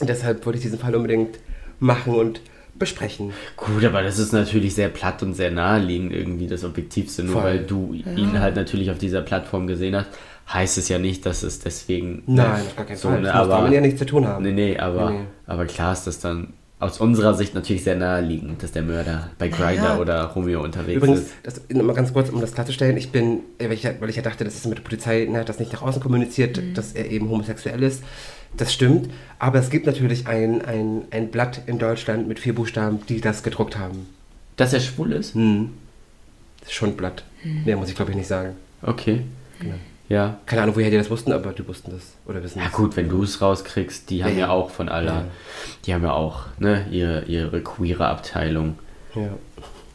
Und 0.00 0.08
deshalb 0.08 0.44
wollte 0.44 0.58
ich 0.58 0.64
diesen 0.64 0.78
Fall 0.78 0.94
unbedingt 0.94 1.38
machen 1.80 2.14
und 2.14 2.40
besprechen. 2.78 3.32
Gut, 3.56 3.84
aber 3.84 4.02
das 4.02 4.18
ist 4.18 4.32
natürlich 4.32 4.74
sehr 4.74 4.88
platt 4.88 5.22
und 5.22 5.34
sehr 5.34 5.50
naheliegend 5.50 6.12
irgendwie 6.12 6.46
das 6.46 6.64
Objektivste. 6.64 7.24
Nur 7.24 7.34
Voll. 7.34 7.44
weil 7.44 7.58
du 7.60 7.94
ihn 7.94 8.38
halt 8.38 8.56
natürlich 8.56 8.90
auf 8.90 8.98
dieser 8.98 9.22
Plattform 9.22 9.66
gesehen 9.66 9.96
hast, 9.96 10.08
heißt 10.52 10.78
es 10.78 10.88
ja 10.88 10.98
nicht, 10.98 11.24
dass 11.26 11.42
es 11.42 11.58
deswegen... 11.58 12.22
Nein, 12.26 12.62
auf 12.62 12.76
gar 12.76 12.84
keinen 12.84 12.96
so, 12.96 13.08
Fall. 13.08 13.22
Das 13.22 13.32
muss 13.32 13.40
aber, 13.42 13.56
damit 13.56 13.72
ja 13.72 13.80
nichts 13.80 13.98
zu 13.98 14.06
tun 14.06 14.26
haben. 14.26 14.44
Nee, 14.44 14.52
nee, 14.52 14.78
aber, 14.78 15.10
Nee, 15.10 15.18
nee. 15.18 15.24
aber 15.46 15.64
klar 15.64 15.92
ist 15.92 16.06
das 16.06 16.20
dann 16.20 16.52
aus 16.78 17.00
unserer 17.00 17.32
Sicht 17.34 17.54
natürlich 17.54 17.84
sehr 17.84 17.96
naheliegend, 17.96 18.62
dass 18.62 18.70
der 18.72 18.82
Mörder 18.82 19.30
bei 19.38 19.48
Grindr 19.48 19.82
Naja. 19.82 19.98
oder 19.98 20.24
Romeo 20.24 20.62
unterwegs 20.62 20.96
Übrigens, 20.98 21.20
ist. 21.20 21.30
das, 21.42 21.60
noch 21.70 21.82
mal 21.84 21.94
ganz 21.94 22.12
kurz, 22.12 22.28
um 22.28 22.40
das 22.40 22.52
klarzustellen, 22.52 22.96
ich 22.98 23.10
bin, 23.12 23.40
äh, 23.58 23.64
weil 23.64 23.72
ich, 23.72 23.82
ja- 23.84 23.94
weil 23.98 24.10
ich 24.10 24.16
ja 24.16 24.22
dachte, 24.22 24.44
das 24.44 24.54
ist 24.56 24.66
mit 24.66 24.76
der 24.78 24.82
Polizei, 24.82 25.26
ne, 25.30 25.38
hat 25.38 25.48
das 25.48 25.58
nicht 25.58 25.72
nach 25.72 25.80
außen 25.82 26.02
kommuniziert, 26.02 26.58
Mhm. 26.58 26.74
dass 26.74 26.92
er 26.92 27.10
eben 27.10 27.30
homosexuell 27.30 27.82
ist. 27.82 28.02
Das 28.58 28.72
stimmt, 28.74 29.08
aber 29.38 29.58
es 29.58 29.70
gibt 29.70 29.86
natürlich 29.86 30.26
ein, 30.26 30.62
ein, 30.62 31.02
ein 31.10 31.30
Blatt 31.30 31.62
in 31.66 31.78
Deutschland 31.78 32.28
mit 32.28 32.38
vier 32.40 32.54
Buchstaben, 32.54 32.98
die 33.08 33.20
das 33.22 33.42
gedruckt 33.42 33.78
haben. 33.78 34.06
Dass 34.56 34.72
er 34.72 34.80
schwul 34.80 35.12
ist? 35.12 35.34
Hm. 35.34 35.70
Das 36.60 36.68
ist 36.70 36.74
schon 36.74 36.90
ein 36.90 36.96
Blatt. 36.96 37.24
Mehr 37.64 37.76
muss 37.76 37.88
ich 37.88 37.94
glaube 37.96 38.10
ich 38.12 38.16
nicht 38.16 38.28
sagen. 38.28 38.54
Okay. 38.82 39.22
Ja. 40.08 40.38
Keine 40.46 40.62
Ahnung, 40.62 40.76
woher 40.76 40.90
die 40.90 40.96
das 40.98 41.10
wussten, 41.10 41.32
aber 41.32 41.52
die 41.52 41.66
wussten 41.66 41.90
das. 41.92 42.02
Oder 42.26 42.42
wissen 42.42 42.58
Ja 42.60 42.66
das. 42.66 42.74
gut, 42.74 42.96
wenn 42.96 43.08
du 43.08 43.22
es 43.24 43.40
rauskriegst, 43.40 44.08
die 44.10 44.22
haben 44.22 44.32
Ja, 44.34 44.38
ja, 44.40 44.46
ja. 44.46 44.50
auch 44.52 44.70
von 44.70 44.88
aller, 44.88 45.12
Ja. 45.12 45.24
die 45.84 45.94
haben 45.94 46.04
ja 46.04 46.12
auch 46.12 46.44
ne, 46.58 46.86
ihre, 46.90 47.24
ihre 47.24 47.60
queere 47.60 48.06
Abteilung. 48.06 48.78
Ja. 49.14 49.30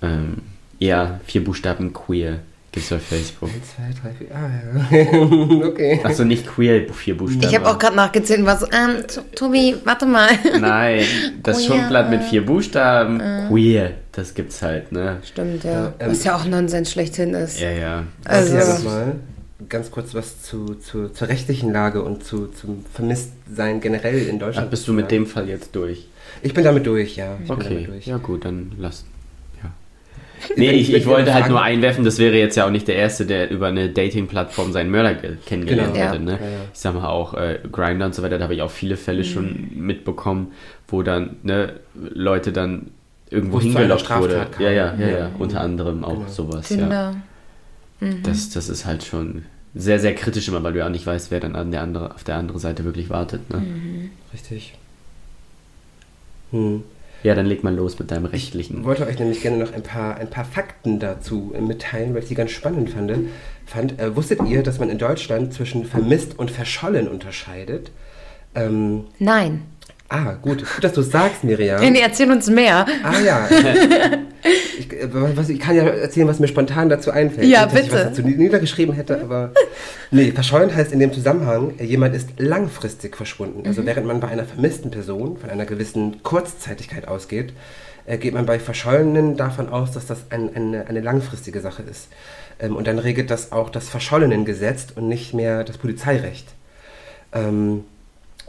Ähm, 0.01 0.37
ja, 0.79 1.19
vier 1.25 1.43
Buchstaben 1.43 1.93
queer 1.93 2.39
gibt's 2.73 2.89
bei 2.89 2.99
Facebook. 2.99 3.49
Eins, 3.49 3.75
zwei, 3.75 4.01
drei, 4.01 4.13
vier. 4.15 4.27
Ah, 4.33 5.59
ja. 5.61 5.67
okay. 5.67 5.99
Achso, 6.03 6.23
nicht 6.25 6.47
queer, 6.47 6.91
vier 6.93 7.15
Buchstaben. 7.17 7.47
ich 7.47 7.55
habe 7.55 7.69
auch 7.69 7.77
gerade 7.77 7.95
nachgezählt 7.95 8.39
und 8.39 8.45
war 8.47 8.57
so, 8.57 8.65
ähm, 8.67 9.03
Tobi, 9.35 9.75
warte 9.85 10.05
mal. 10.05 10.29
Nein, 10.59 11.03
das 11.43 11.57
Queer, 11.57 11.67
Schundblatt 11.67 12.09
mit 12.09 12.21
äh, 12.21 12.23
vier 12.23 12.45
Buchstaben, 12.45 13.21
queer, 13.49 13.91
das 14.13 14.33
gibt's 14.33 14.61
halt, 14.61 14.91
ne? 14.91 15.17
Stimmt, 15.23 15.63
ja. 15.63 15.93
ähm, 15.99 16.11
Was 16.11 16.23
ja 16.23 16.35
auch 16.35 16.45
Nonsens 16.45 16.91
schlechthin 16.91 17.33
ist. 17.33 17.59
Ja, 17.61 17.71
ja. 17.71 18.03
Also- 18.25 18.55
Also, 18.57 18.71
ja 18.71 18.77
nochmal 18.79 19.15
ganz 19.69 19.91
kurz 19.91 20.13
was 20.13 20.41
zu, 20.41 20.75
zu, 20.75 21.09
zur 21.09 21.27
rechtlichen 21.27 21.71
Lage 21.71 22.01
und 22.03 22.23
zu, 22.23 22.47
zum 22.47 22.85
Vermisstsein 22.93 23.81
generell 23.81 24.27
in 24.27 24.35
Ach, 24.35 24.39
Deutschland. 24.47 24.69
bist 24.71 24.87
du 24.87 24.93
mit 24.93 25.11
dem 25.11 25.25
Fall 25.25 25.47
jetzt 25.49 25.75
durch? 25.75 26.07
Ich 26.41 26.53
bin 26.53 26.63
damit 26.63 26.85
durch, 26.85 27.15
ja. 27.17 27.33
Ich 27.41 27.47
bin 27.47 27.57
Okay, 27.57 27.69
damit 27.69 27.87
durch. 27.87 28.05
ja 28.07 28.17
gut, 28.17 28.45
dann 28.45 28.71
lass. 28.77 29.05
Ja. 29.63 29.71
Nee, 30.57 30.71
ich, 30.71 30.93
ich 30.93 31.05
wollte 31.05 31.33
halt 31.33 31.49
nur 31.49 31.61
einwerfen, 31.61 32.03
das 32.03 32.17
wäre 32.17 32.35
jetzt 32.37 32.55
ja 32.57 32.65
auch 32.65 32.71
nicht 32.71 32.87
der 32.87 32.95
Erste, 32.95 33.25
der 33.25 33.51
über 33.51 33.67
eine 33.67 33.89
Dating-Plattform 33.89 34.71
seinen 34.71 34.89
Mörder 34.89 35.13
ge- 35.15 35.37
kennengelernt 35.45 35.93
Genau. 35.93 36.05
hätte. 36.11 36.19
Ne? 36.23 36.31
Ja, 36.31 36.37
ja. 36.37 36.57
Ich 36.73 36.79
sag 36.79 36.95
mal 36.95 37.07
auch 37.07 37.33
äh, 37.35 37.59
Grindr 37.71 38.05
und 38.07 38.15
so 38.15 38.23
weiter, 38.23 38.37
da 38.37 38.43
habe 38.45 38.55
ich 38.55 38.61
auch 38.61 38.71
viele 38.71 38.97
Fälle 38.97 39.23
schon 39.23 39.69
mitbekommen, 39.75 40.51
wo 40.87 41.03
dann 41.03 41.35
ne, 41.43 41.73
Leute 41.93 42.51
dann 42.51 42.87
irgendwo 43.29 43.57
Wo 43.57 43.61
hingelockt 43.61 44.09
wurde. 44.09 44.47
kam. 44.51 44.61
Ja, 44.63 44.71
ja, 44.71 44.95
ja, 44.99 45.07
ja, 45.07 45.17
Ja. 45.19 45.31
unter 45.37 45.61
anderem 45.61 46.03
auch 46.03 46.13
Genau. 46.15 46.27
sowas. 46.27 46.69
Ja. 46.69 47.15
Tinder. 48.01 48.29
Das, 48.29 48.49
das 48.49 48.67
ist 48.69 48.85
halt 48.85 49.03
schon 49.03 49.45
sehr, 49.73 49.99
sehr 49.99 50.13
kritisch 50.15 50.47
immer, 50.49 50.61
weil 50.63 50.73
du 50.73 50.79
ja 50.79 50.85
auch 50.85 50.89
nicht 50.91 51.05
weißt, 51.05 51.31
wer 51.31 51.39
dann 51.39 51.55
an 51.55 51.71
der 51.71 51.81
andere, 51.81 52.13
auf 52.13 52.23
der 52.25 52.35
anderen 52.35 52.59
Seite 52.59 52.83
wirklich 52.83 53.09
wartet. 53.09 53.49
Ne? 53.49 54.09
Richtig. 54.33 54.73
Hm. 56.51 56.83
Ja, 57.23 57.35
dann 57.35 57.45
leg 57.45 57.63
mal 57.63 57.73
los 57.73 57.99
mit 57.99 58.09
deinem 58.09 58.25
Ich 58.25 58.31
rechtlichen. 58.33 58.83
wollte 58.83 59.05
euch 59.05 59.19
nämlich 59.19 59.41
gerne 59.41 59.57
noch 59.57 59.71
ein 59.73 59.83
paar, 59.83 60.17
ein 60.17 60.29
paar 60.29 60.43
Fakten 60.43 60.99
dazu 60.99 61.53
äh, 61.55 61.61
mitteilen, 61.61 62.13
weil 62.13 62.23
ich 62.23 62.29
die 62.29 62.35
ganz 62.35 62.51
spannend 62.51 62.89
fand. 62.89 63.11
fand. 63.65 63.99
Äh, 63.99 64.15
wusstet 64.15 64.39
ihr, 64.47 64.63
dass 64.63 64.79
man 64.79 64.89
in 64.89 64.97
Deutschland 64.97 65.53
zwischen 65.53 65.85
vermisst 65.85 66.37
und 66.39 66.49
verschollen 66.49 67.07
unterscheidet? 67.07 67.91
Ähm, 68.55 69.05
Nein. 69.19 69.61
ah, 70.09 70.33
gut. 70.33 70.65
Gut, 70.75 70.83
dass 70.83 70.93
du 70.93 71.01
es 71.01 71.11
sagst, 71.11 71.43
Miriam. 71.43 71.79
Nee, 71.91 72.01
erzähl 72.01 72.29
uns 72.31 72.49
mehr. 72.49 72.85
Ah 73.03 73.19
ja. 73.19 73.47
ich, 74.77 74.91
äh, 74.93 75.07
was, 75.11 75.49
ich 75.49 75.59
kann 75.59 75.75
ja 75.75 75.83
erzählen, 75.83 76.27
was 76.27 76.39
mir 76.39 76.47
spontan 76.47 76.89
dazu 76.89 77.11
einfällt. 77.11 77.47
Ja, 77.47 77.65
dass 77.65 77.73
Ich 77.73 77.81
bitte. 77.83 77.93
was 77.95 78.03
dazu 78.05 78.21
nie- 78.21 78.35
niedergeschrieben 78.35 78.95
hätte, 78.95 79.21
aber. 79.21 79.51
Nee, 80.11 80.31
verschollen 80.31 80.73
heißt 80.75 80.91
in 80.91 80.99
dem 80.99 81.13
Zusammenhang, 81.13 81.73
äh, 81.77 81.83
jemand 81.85 82.15
ist 82.15 82.29
langfristig 82.37 83.15
verschwunden. 83.15 83.61
Mhm. 83.61 83.67
Also 83.67 83.85
während 83.85 84.07
man 84.07 84.19
bei 84.19 84.27
einer 84.27 84.45
vermissten 84.45 84.91
Person 84.91 85.37
von 85.37 85.49
einer 85.49 85.65
gewissen 85.65 86.21
Kurzzeitigkeit 86.23 87.07
ausgeht, 87.07 87.53
äh, 88.05 88.17
geht 88.17 88.33
man 88.33 88.45
bei 88.45 88.59
Verschollenen 88.59 89.37
davon 89.37 89.69
aus, 89.69 89.91
dass 89.91 90.07
das 90.07 90.19
ein, 90.29 90.55
eine, 90.55 90.87
eine 90.87 91.01
langfristige 91.01 91.61
Sache 91.61 91.83
ist. 91.83 92.07
Ähm, 92.59 92.75
und 92.75 92.87
dann 92.87 92.99
regelt 92.99 93.29
das 93.31 93.51
auch 93.51 93.69
das 93.69 93.89
Verschollenengesetz 93.89 94.87
und 94.95 95.07
nicht 95.07 95.33
mehr 95.33 95.63
das 95.63 95.77
Polizeirecht. 95.77 96.47
Ähm, 97.33 97.83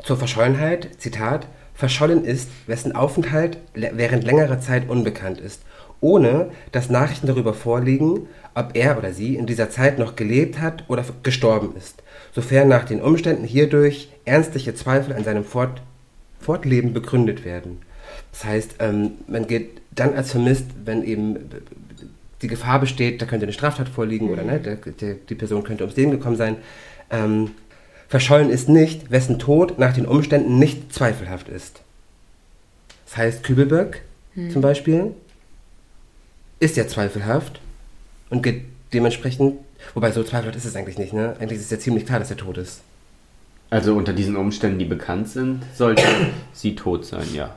zur 0.02 0.16
Verschollenheit, 0.16 0.88
Zitat, 0.98 1.46
verschollen 1.74 2.24
ist, 2.24 2.48
wessen 2.66 2.94
Aufenthalt 2.94 3.58
während 3.74 4.24
längerer 4.24 4.60
Zeit 4.60 4.88
unbekannt 4.88 5.40
ist 5.40 5.60
ohne 6.02 6.50
dass 6.72 6.90
Nachrichten 6.90 7.28
darüber 7.28 7.54
vorliegen, 7.54 8.26
ob 8.54 8.72
er 8.74 8.98
oder 8.98 9.14
sie 9.14 9.36
in 9.36 9.46
dieser 9.46 9.70
Zeit 9.70 9.98
noch 9.98 10.16
gelebt 10.16 10.60
hat 10.60 10.84
oder 10.88 11.04
gestorben 11.22 11.74
ist, 11.76 12.02
sofern 12.34 12.68
nach 12.68 12.84
den 12.84 13.00
Umständen 13.00 13.44
hierdurch 13.44 14.10
ernstliche 14.26 14.74
Zweifel 14.74 15.14
an 15.14 15.24
seinem 15.24 15.44
Fort 15.44 15.80
Fortleben 16.40 16.92
begründet 16.92 17.44
werden. 17.44 17.78
Das 18.32 18.44
heißt, 18.44 18.74
ähm, 18.80 19.12
man 19.28 19.46
geht 19.46 19.80
dann 19.92 20.14
als 20.14 20.32
vermisst, 20.32 20.66
wenn 20.84 21.04
eben 21.04 21.38
die 22.42 22.48
Gefahr 22.48 22.80
besteht, 22.80 23.22
da 23.22 23.26
könnte 23.26 23.46
eine 23.46 23.52
Straftat 23.52 23.88
vorliegen 23.88 24.28
oder 24.28 24.42
ne, 24.42 24.58
der, 24.58 24.74
der, 24.76 25.14
die 25.14 25.34
Person 25.36 25.62
könnte 25.62 25.84
ums 25.84 25.96
Leben 25.96 26.10
gekommen 26.10 26.36
sein. 26.36 26.56
Ähm, 27.10 27.52
verschollen 28.08 28.50
ist 28.50 28.68
nicht, 28.68 29.12
wessen 29.12 29.38
Tod 29.38 29.78
nach 29.78 29.92
den 29.92 30.04
Umständen 30.04 30.58
nicht 30.58 30.92
zweifelhaft 30.92 31.48
ist. 31.48 31.80
Das 33.06 33.16
heißt, 33.16 33.44
Kübelberg 33.44 34.00
zum 34.50 34.62
Beispiel 34.62 35.12
ist 36.62 36.76
ja 36.76 36.86
zweifelhaft 36.86 37.60
und 38.30 38.42
geht 38.42 38.62
dementsprechend, 38.92 39.56
wobei 39.94 40.12
so 40.12 40.22
zweifelhaft 40.22 40.56
ist 40.56 40.64
es 40.64 40.76
eigentlich 40.76 40.98
nicht, 40.98 41.12
ne? 41.12 41.34
Eigentlich 41.40 41.58
ist 41.58 41.64
es 41.66 41.70
ja 41.70 41.78
ziemlich 41.78 42.06
klar, 42.06 42.20
dass 42.20 42.30
er 42.30 42.36
tot 42.36 42.56
ist. 42.58 42.80
Also 43.70 43.94
unter 43.94 44.12
diesen 44.12 44.36
Umständen, 44.36 44.78
die 44.78 44.84
bekannt 44.84 45.28
sind, 45.28 45.62
sollte 45.74 46.02
sie 46.52 46.76
tot 46.76 47.04
sein, 47.04 47.26
ja. 47.34 47.56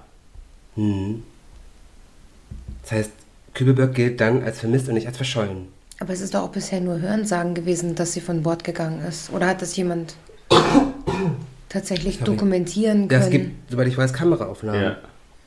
Das 2.81 2.91
heißt, 2.91 3.11
Kübelberg 3.53 3.93
gilt 3.93 4.19
dann 4.21 4.43
als 4.43 4.59
vermisst 4.59 4.87
und 4.87 4.95
nicht 4.95 5.07
als 5.07 5.17
verschollen. 5.17 5.67
Aber 5.99 6.11
es 6.13 6.19
ist 6.21 6.33
doch 6.33 6.41
auch 6.43 6.49
bisher 6.49 6.81
nur 6.81 6.99
Hörensagen 6.99 7.53
gewesen, 7.53 7.95
dass 7.95 8.13
sie 8.13 8.21
von 8.21 8.43
Bord 8.43 8.63
gegangen 8.63 9.01
ist. 9.07 9.31
Oder 9.31 9.47
hat 9.47 9.61
das 9.61 9.75
jemand 9.77 10.15
tatsächlich 11.69 12.15
Sorry. 12.17 12.31
dokumentieren 12.31 13.03
Ja, 13.03 13.07
können? 13.07 13.21
es 13.23 13.29
gibt, 13.29 13.71
soweit 13.71 13.87
ich 13.87 13.97
weiß, 13.97 14.11
Kameraaufnahmen. 14.13 14.81
ja. 14.81 14.97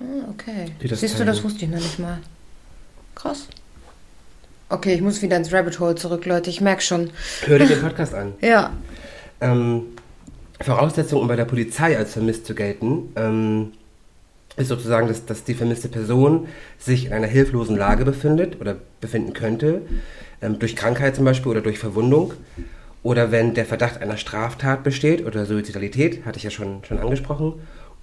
Ah, 0.00 0.30
okay. 0.30 0.70
Siehst 0.94 1.18
du, 1.18 1.24
das 1.24 1.42
wusste 1.42 1.64
ich 1.64 1.70
noch 1.70 1.78
nicht 1.78 1.98
mal. 1.98 2.18
Krass. 3.18 3.48
Okay, 4.68 4.94
ich 4.94 5.00
muss 5.00 5.22
wieder 5.22 5.36
ins 5.36 5.52
Rabbit 5.52 5.80
Hole 5.80 5.96
zurück, 5.96 6.24
Leute. 6.24 6.50
Ich 6.50 6.60
merke 6.60 6.82
schon. 6.82 7.10
Hör 7.46 7.58
dir 7.58 7.66
den 7.66 7.80
Podcast 7.80 8.14
an. 8.14 8.34
Ja. 8.40 8.72
Ähm, 9.40 9.82
Voraussetzung, 10.60 11.20
um 11.20 11.26
bei 11.26 11.34
der 11.34 11.44
Polizei 11.44 11.98
als 11.98 12.12
vermisst 12.12 12.46
zu 12.46 12.54
gelten, 12.54 13.12
ähm, 13.16 13.72
ist 14.56 14.68
sozusagen, 14.68 15.08
dass, 15.08 15.26
dass 15.26 15.42
die 15.42 15.54
vermisste 15.54 15.88
Person 15.88 16.46
sich 16.78 17.06
in 17.06 17.12
einer 17.12 17.26
hilflosen 17.26 17.76
Lage 17.76 18.04
befindet 18.04 18.60
oder 18.60 18.76
befinden 19.00 19.32
könnte, 19.32 19.82
ähm, 20.40 20.60
durch 20.60 20.76
Krankheit 20.76 21.16
zum 21.16 21.24
Beispiel 21.24 21.50
oder 21.50 21.60
durch 21.60 21.80
Verwundung. 21.80 22.34
Oder 23.02 23.32
wenn 23.32 23.54
der 23.54 23.64
Verdacht 23.64 24.00
einer 24.00 24.16
Straftat 24.16 24.84
besteht 24.84 25.26
oder 25.26 25.44
Suizidalität, 25.44 26.24
hatte 26.24 26.36
ich 26.36 26.44
ja 26.44 26.50
schon, 26.50 26.84
schon 26.84 26.98
angesprochen. 26.98 27.54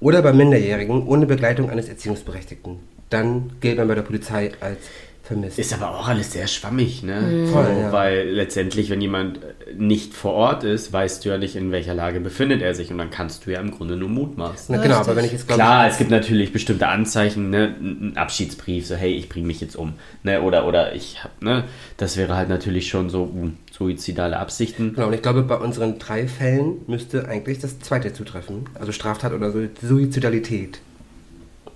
Oder 0.01 0.22
bei 0.22 0.34
Minderjährigen 0.34 1.07
ohne 1.07 1.26
Begleitung 1.26 1.70
eines 1.70 1.88
Erziehungsberechtigten. 1.88 2.80
Dann 3.10 3.51
gilt 3.62 3.78
man 3.78 3.88
bei 3.88 3.95
der 3.95 4.01
Polizei 4.01 4.51
als 4.60 4.80
vermisst. 5.26 5.58
Ist 5.58 5.74
aber 5.74 5.89
auch 5.97 6.08
alles 6.08 6.34
sehr 6.34 6.47
schwammig, 6.47 7.01
ne? 7.03 7.47
Voll, 7.51 7.66
so, 7.66 7.82
ja. 7.82 7.91
Weil 7.91 8.30
letztendlich, 8.30 8.89
wenn 8.89 9.01
jemand 9.01 9.39
nicht 9.76 10.14
vor 10.14 10.34
Ort 10.34 10.64
ist, 10.64 10.93
weißt 10.93 11.26
du 11.26 11.30
ja 11.30 11.38
nicht, 11.38 11.56
in 11.56 11.72
welcher 11.72 11.95
Lage 11.95 12.20
befindet 12.20 12.62
er 12.62 12.76
sich 12.76 12.91
und 12.91 12.99
dann 12.99 13.10
kannst 13.10 13.45
du 13.45 13.51
ja 13.51 13.60
im 13.60 13.72
Grunde 13.72 13.95
nur 13.95 14.10
mutmaßen. 14.10 14.76
Na, 14.76 14.82
genau, 14.82 14.97
Richtig. 14.97 15.08
aber 15.10 15.16
wenn 15.18 15.26
ich 15.26 15.32
jetzt 15.32 15.47
glaube 15.47 15.62
Klar, 15.64 15.88
es 15.88 15.97
gibt 15.97 16.12
natürlich 16.12 16.53
bestimmte 16.53 16.88
Anzeichen, 16.88 17.49
ne? 17.49 17.76
ein 17.80 18.14
Abschiedsbrief, 18.18 18.86
so 18.86 18.95
hey, 18.95 19.14
ich 19.14 19.28
bringe 19.28 19.47
mich 19.47 19.62
jetzt 19.62 19.76
um, 19.76 19.93
ne? 20.24 20.41
Oder 20.41 20.68
oder 20.68 20.93
ich 20.93 21.24
hab, 21.24 21.41
ne? 21.41 21.64
Das 21.97 22.18
wäre 22.18 22.36
halt 22.36 22.49
natürlich 22.49 22.88
schon 22.88 23.10
so 23.10 23.24
uh, 23.24 23.49
suizidale 23.72 24.38
Absichten. 24.38 24.93
Genau, 24.93 25.08
und 25.08 25.14
ich 25.14 25.24
glaube, 25.24 25.41
bei 25.41 25.58
unseren 25.58 25.97
drei 25.97 26.28
Fällen 26.28 26.82
müsste 26.86 27.28
eigentlich 27.28 27.58
das 27.60 27.80
zweite 27.80 28.14
zutreffen. 28.14 28.70
Also 28.76 28.91
Straftat 28.91 29.34
oder 29.34 29.51
Su- 29.51 29.70
Suizidalität. 29.82 30.80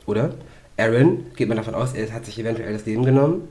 Oder? 0.06 0.36
Aaron, 0.80 1.26
geht 1.36 1.48
man 1.48 1.58
davon 1.58 1.76
aus, 1.76 1.94
er 1.94 2.12
hat 2.14 2.26
sich 2.26 2.40
eventuell 2.40 2.74
das 2.74 2.86
Leben 2.86 3.04
genommen. 3.04 3.48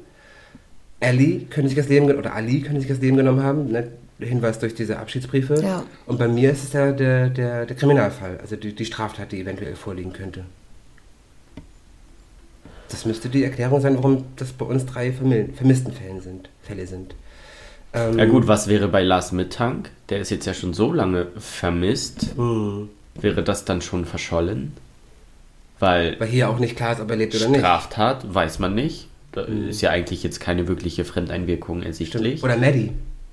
Ellie 1.01 1.43
könnte 1.51 1.68
sich 1.68 1.76
das 1.76 1.89
Leben 1.89 2.07
genommen, 2.07 2.24
oder 2.26 2.35
Ali 2.35 2.61
könnte 2.61 2.81
sich 2.81 2.89
das 2.89 3.01
Leben 3.01 3.16
genommen 3.16 3.43
haben. 3.43 3.70
Ne? 3.70 3.89
Hinweis 4.18 4.59
durch 4.59 4.74
diese 4.74 4.99
Abschiedsbriefe. 4.99 5.61
Ja. 5.62 5.85
Und 6.07 6.18
bei 6.18 6.26
mir 6.26 6.51
ist 6.51 6.64
es 6.64 6.72
ja 6.72 6.91
der, 6.91 7.29
der, 7.29 7.66
der 7.66 7.76
Kriminalfall, 7.76 8.39
also 8.41 8.57
die, 8.57 8.74
die 8.74 8.85
Straftat, 8.85 9.31
die 9.31 9.41
eventuell 9.41 9.76
vorliegen 9.76 10.12
könnte. 10.12 10.45
Das 12.89 13.05
müsste 13.05 13.29
die 13.29 13.45
Erklärung 13.45 13.81
sein, 13.81 13.97
warum 13.97 14.24
das 14.37 14.53
bei 14.53 14.64
uns 14.64 14.87
drei 14.87 15.12
vermissten 15.12 15.93
Fällen 15.93 16.20
sind, 16.20 16.49
Fälle 16.62 16.87
sind. 16.87 17.14
Ähm, 17.93 18.18
Ja 18.18 18.24
gut, 18.24 18.49
was 18.49 18.66
wäre 18.66 18.89
bei 18.89 19.03
Lars 19.03 19.31
Mittank? 19.31 19.91
Der 20.09 20.18
ist 20.18 20.31
jetzt 20.31 20.47
ja 20.47 20.55
schon 20.55 20.74
so 20.74 20.93
lange 20.93 21.29
vermisst. 21.39 22.35
hm. 22.37 22.89
Wäre 23.20 23.43
das 23.43 23.64
dann 23.64 23.83
schon 23.83 24.05
verschollen? 24.05 24.72
Weil 25.81 26.18
Weil 26.18 26.29
hier 26.29 26.49
auch 26.49 26.59
nicht 26.59 26.76
klar 26.76 26.93
ist, 26.93 27.01
ob 27.01 27.11
er 27.11 27.16
lebt 27.16 27.35
oder 27.35 27.49
nicht. 27.49 27.61
Straftat 27.61 28.35
weiß 28.35 28.59
man 28.59 28.74
nicht. 28.74 29.09
Da 29.33 29.43
ist 29.43 29.81
ja 29.83 29.91
eigentlich 29.91 30.22
jetzt 30.22 30.41
keine 30.41 30.66
wirkliche 30.68 31.05
Fremdeinwirkung 31.05 31.83
ersichtlich. 31.83 32.43
Oder 32.43 32.57
Maddie. 32.57 32.93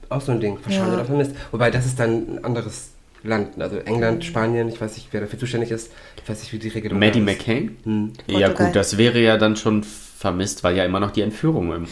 Auch 0.09 0.21
so 0.21 0.31
ein 0.33 0.39
Ding. 0.39 0.57
Verschollen 0.59 0.89
Ja. 0.89 0.93
oder 0.95 1.05
vermisst. 1.05 1.31
Wobei 1.51 1.71
das 1.71 1.85
ist 1.85 1.99
dann 1.99 2.35
ein 2.35 2.45
anderes 2.45 2.91
Land. 3.23 3.59
Also 3.59 3.77
England, 3.77 4.23
Spanien, 4.23 4.67
ich 4.69 4.79
weiß 4.79 4.95
nicht, 4.97 5.07
wer 5.11 5.21
dafür 5.21 5.39
zuständig 5.39 5.71
ist. 5.71 5.91
Ich 6.21 6.29
weiß 6.29 6.39
nicht, 6.41 6.53
wie 6.53 6.59
die 6.59 6.67
Regelung 6.67 6.99
Maddie 6.99 7.19
ist. 7.19 7.25
McCain? 7.25 7.77
Hm. 7.83 8.13
Ja 8.27 8.49
gut, 8.49 8.75
das 8.75 8.97
wäre 8.97 9.19
ja 9.19 9.37
dann 9.37 9.55
schon 9.55 9.83
vermisst, 9.83 10.63
weil 10.63 10.75
ja 10.77 10.85
immer 10.85 10.99
noch 10.99 11.11
die 11.11 11.21
Entführung 11.21 11.73
im 11.73 11.87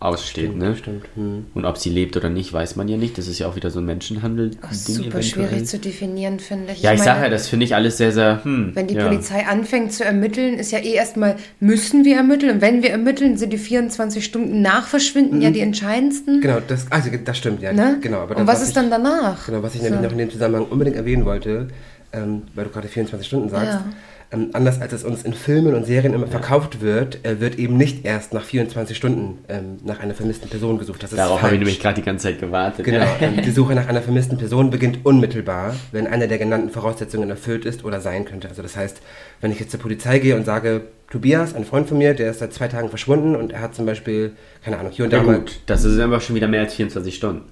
aussteht, 0.00 0.56
ne? 0.56 0.74
Stimmt. 0.76 1.04
Hm. 1.14 1.46
Und 1.52 1.66
ob 1.66 1.76
sie 1.76 1.90
lebt 1.90 2.16
oder 2.16 2.30
nicht, 2.30 2.52
weiß 2.52 2.76
man 2.76 2.88
ja 2.88 2.96
nicht. 2.96 3.18
Das 3.18 3.28
ist 3.28 3.38
ja 3.38 3.46
auch 3.46 3.54
wieder 3.54 3.70
so 3.70 3.80
ein 3.80 3.84
Menschenhandel. 3.84 4.52
Ach, 4.62 4.72
super 4.72 5.22
schwierig 5.22 5.66
zu 5.66 5.78
definieren, 5.78 6.40
finde 6.40 6.72
ich. 6.72 6.80
Ja, 6.80 6.92
ich 6.94 7.00
meine, 7.00 7.10
sage 7.10 7.24
ja, 7.24 7.28
das 7.28 7.48
finde 7.48 7.66
ich 7.66 7.74
alles 7.74 7.98
sehr, 7.98 8.10
sehr. 8.10 8.42
Hm, 8.42 8.72
Wenn 8.74 8.86
die 8.86 8.94
ja. 8.94 9.06
Polizei 9.06 9.46
anfängt 9.46 9.92
zu 9.92 10.02
ermitteln, 10.02 10.54
ist 10.58 10.72
ja 10.72 10.78
eh 10.78 10.94
erstmal, 10.94 11.36
müssen 11.60 12.06
wir 12.06 12.16
ermitteln. 12.16 12.54
Und 12.54 12.60
wenn 12.62 12.82
wir 12.82 12.90
ermitteln, 12.90 13.36
sind 13.36 13.52
die 13.52 13.58
24 13.58 14.24
Stunden 14.24 14.62
nach 14.62 14.86
Verschwinden 14.86 15.42
ja 15.42 15.50
die 15.50 15.60
entscheidendsten. 15.60 16.40
Genau, 16.40 16.60
das, 16.66 16.90
also, 16.90 17.10
das 17.22 17.36
stimmt, 17.36 17.60
ja. 17.60 17.74
Ne? 17.74 17.98
Genau, 18.00 18.20
aber 18.20 18.38
Und 18.38 18.46
das, 18.46 18.56
was 18.56 18.62
ist 18.62 18.68
ich, 18.68 18.74
dann 18.74 18.90
danach? 18.90 19.44
Genau, 19.46 19.62
was 19.62 19.74
ich 19.74 19.82
nämlich 19.82 20.00
So. 20.00 20.04
noch 20.06 20.12
in 20.12 20.18
dem 20.18 20.30
Zusammenhang 20.30 20.64
unbedingt 20.64 20.96
erwähnen 20.96 21.26
wollte, 21.26 21.68
ähm, 22.14 22.42
weil 22.54 22.64
du 22.64 22.70
gerade 22.70 22.88
24 22.88 23.26
Stunden 23.26 23.50
sagst, 23.50 23.74
Ja. 23.74 23.84
Ähm, 24.32 24.50
anders 24.52 24.80
als 24.80 24.92
es 24.92 25.02
uns 25.04 25.22
in 25.24 25.34
Filmen 25.34 25.74
und 25.74 25.86
Serien 25.86 26.14
immer 26.14 26.26
verkauft 26.28 26.80
wird, 26.80 27.24
äh, 27.24 27.40
wird 27.40 27.58
eben 27.58 27.76
nicht 27.76 28.04
erst 28.04 28.32
nach 28.32 28.44
24 28.44 28.96
Stunden 28.96 29.38
ähm, 29.48 29.78
nach 29.84 29.98
einer 30.00 30.14
vermissten 30.14 30.48
Person 30.48 30.78
gesucht. 30.78 31.02
Das 31.02 31.10
Darauf 31.10 31.42
habe 31.42 31.54
ich 31.54 31.58
nämlich 31.58 31.80
gerade 31.80 31.96
die 31.96 32.04
ganze 32.06 32.28
Zeit 32.28 32.38
gewartet. 32.40 32.84
Genau, 32.84 33.00
Ja. 33.00 33.16
ähm, 33.20 33.42
die 33.42 33.50
Suche 33.52 33.74
nach 33.74 33.88
einer 33.88 34.02
vermissten 34.02 34.38
Person 34.38 34.70
beginnt 34.70 35.00
unmittelbar, 35.04 35.74
wenn 35.90 36.06
eine 36.06 36.28
der 36.28 36.38
genannten 36.38 36.70
Voraussetzungen 36.70 37.28
erfüllt 37.30 37.64
ist 37.64 37.84
oder 37.84 38.00
sein 38.00 38.24
könnte. 38.24 38.48
Also 38.48 38.62
das 38.62 38.76
heißt, 38.76 39.00
wenn 39.40 39.50
ich 39.50 39.58
jetzt 39.58 39.72
zur 39.72 39.80
Polizei 39.80 40.20
gehe 40.20 40.36
und 40.36 40.44
sage, 40.46 40.82
Tobias, 41.10 41.54
ein 41.54 41.64
Freund 41.64 41.88
von 41.88 41.98
mir, 41.98 42.14
der 42.14 42.30
ist 42.30 42.38
seit 42.38 42.52
zwei 42.52 42.68
Tagen 42.68 42.88
verschwunden 42.88 43.34
und 43.34 43.52
er 43.52 43.60
hat 43.62 43.74
zum 43.74 43.84
Beispiel, 43.84 44.32
keine 44.64 44.78
Ahnung, 44.78 44.92
hier 44.92 45.06
und 45.06 45.12
Ja 45.12 45.18
da 45.18 45.24
mal... 45.24 45.38
gut, 45.38 45.58
das 45.66 45.84
ist 45.84 45.98
aber 45.98 46.20
schon 46.20 46.36
wieder 46.36 46.46
mehr 46.46 46.60
als 46.60 46.74
24 46.74 47.14
Stunden. 47.14 47.42